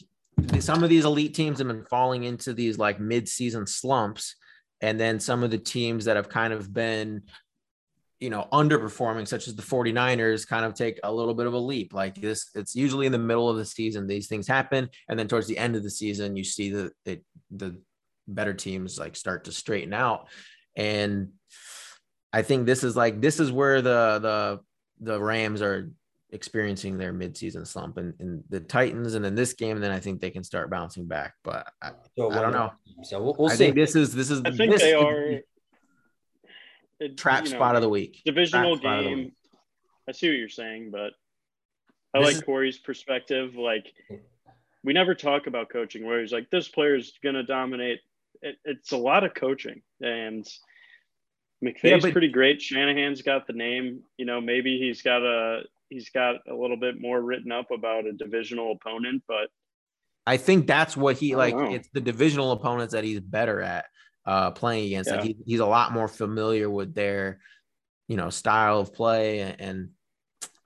[0.60, 4.36] some of these elite teams have been falling into these like mid-season slumps,
[4.80, 7.22] and then some of the teams that have kind of been
[8.20, 11.58] you know, underperforming, such as the 49ers, kind of take a little bit of a
[11.58, 11.94] leap.
[11.94, 14.88] Like this, it's usually in the middle of the season, these things happen.
[15.08, 17.80] And then towards the end of the season, you see the it, the
[18.26, 20.28] better teams like start to straighten out.
[20.76, 21.30] And
[22.32, 24.60] I think this is like this is where the the
[25.00, 25.90] the Rams are
[26.30, 30.00] experiencing their midseason slump and, and the Titans and then this game, and then I
[30.00, 31.34] think they can start bouncing back.
[31.44, 32.72] But I, so I don't know.
[33.04, 33.66] So we'll, we'll I see.
[33.66, 35.40] think this is this is I think this, they are
[37.00, 38.22] it, trap you know, spot of the week.
[38.24, 39.32] Divisional game.
[40.08, 41.12] I see what you're saying, but
[42.14, 42.42] I this like is...
[42.42, 43.54] Corey's perspective.
[43.56, 43.92] Like
[44.82, 48.00] we never talk about coaching where he's like, this player is gonna dominate.
[48.40, 50.46] It, it's a lot of coaching, and
[51.64, 52.12] McVay's yeah, but...
[52.12, 52.62] pretty great.
[52.62, 54.00] Shanahan's got the name.
[54.16, 58.06] You know, maybe he's got a he's got a little bit more written up about
[58.06, 59.50] a divisional opponent, but
[60.26, 61.56] I think that's what he like.
[61.56, 61.72] Know.
[61.72, 63.86] It's the divisional opponents that he's better at
[64.28, 65.10] uh, playing against.
[65.10, 65.16] Yeah.
[65.16, 67.40] Like he, he's a lot more familiar with their,
[68.08, 69.88] you know, style of play, and, and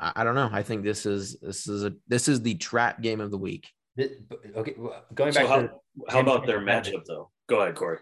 [0.01, 0.51] I, I, don't know.
[0.53, 3.69] I think this is this is a this is the trap game of the week.
[3.97, 4.75] Okay,
[5.15, 5.45] going back.
[5.45, 5.71] So how, to
[6.09, 7.31] how about their matchup though?
[7.49, 7.99] Go ahead, Corey.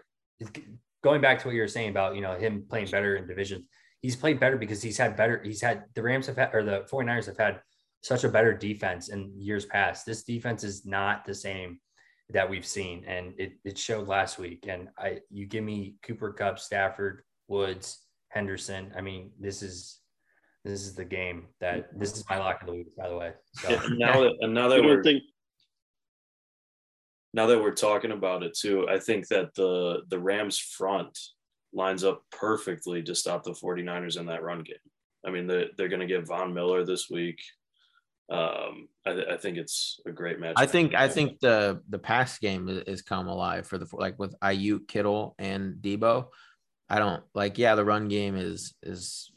[1.03, 3.65] Going back to what you were saying about you know him playing better in divisions,
[4.01, 5.43] he's played better because he's had better.
[5.43, 7.61] He's had the Rams have had or the 49ers have had
[8.01, 10.07] such a better defense in years past.
[10.07, 11.79] This defense is not the same
[12.33, 14.65] that we've seen, and it, it showed last week.
[14.67, 18.91] And I, you give me Cooper Kupp, Stafford, Woods, Henderson.
[18.95, 19.99] I mean, this is
[20.63, 21.99] this is the game that mm-hmm.
[21.99, 23.33] this is my lock of the week, by the way.
[23.55, 23.69] So.
[23.69, 25.23] Yeah, now that now that we're think-
[27.33, 31.17] now that we're talking about it too, I think that the the Rams front
[31.73, 34.75] lines up perfectly to stop the 49ers in that run game.
[35.25, 37.39] I mean, they're, they're going to get Von Miller this week
[38.31, 40.53] um, I, I, think it's a great match.
[40.55, 44.33] I think I think the the pass game is, come alive for the like with
[44.39, 46.27] Aiyuk, Kittle, and Deebo.
[46.89, 49.31] I don't like yeah the run game is is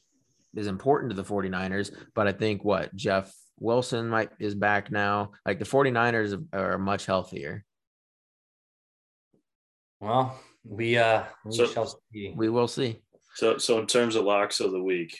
[0.54, 5.32] is important to the 49ers, but I think what Jeff Wilson might is back now.
[5.44, 7.64] Like the 49ers are much healthier.
[10.00, 12.32] Well, we uh we so, shall see.
[12.36, 13.02] We will see.
[13.34, 15.18] So so in terms of locks of the week,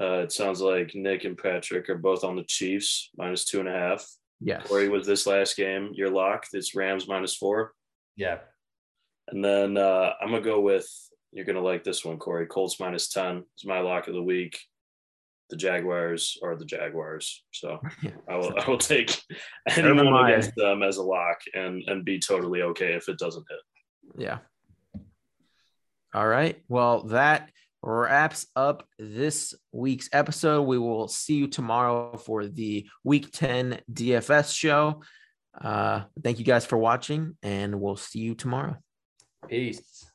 [0.00, 3.68] uh, it sounds like Nick and Patrick are both on the Chiefs minus two and
[3.68, 4.06] a half.
[4.40, 4.66] Yes.
[4.66, 5.90] Corey was this last game.
[5.92, 6.46] Your lock.
[6.52, 7.72] It's Rams minus four.
[8.16, 8.38] Yeah.
[9.28, 10.88] And then uh, I'm gonna go with
[11.32, 12.46] you're gonna like this one, Corey.
[12.46, 14.58] Colts minus ten is my lock of the week.
[15.50, 17.80] The Jaguars are the Jaguars, so
[18.28, 19.20] I will I will take
[19.68, 24.22] anyone against them as a lock and and be totally okay if it doesn't hit.
[24.22, 24.38] Yeah.
[26.14, 26.60] All right.
[26.68, 27.50] Well, that
[27.82, 30.62] wraps up this week's episode.
[30.62, 35.02] We will see you tomorrow for the week 10 DFS show.
[35.58, 38.76] Uh, thank you guys for watching, and we'll see you tomorrow.
[39.48, 40.09] Peace.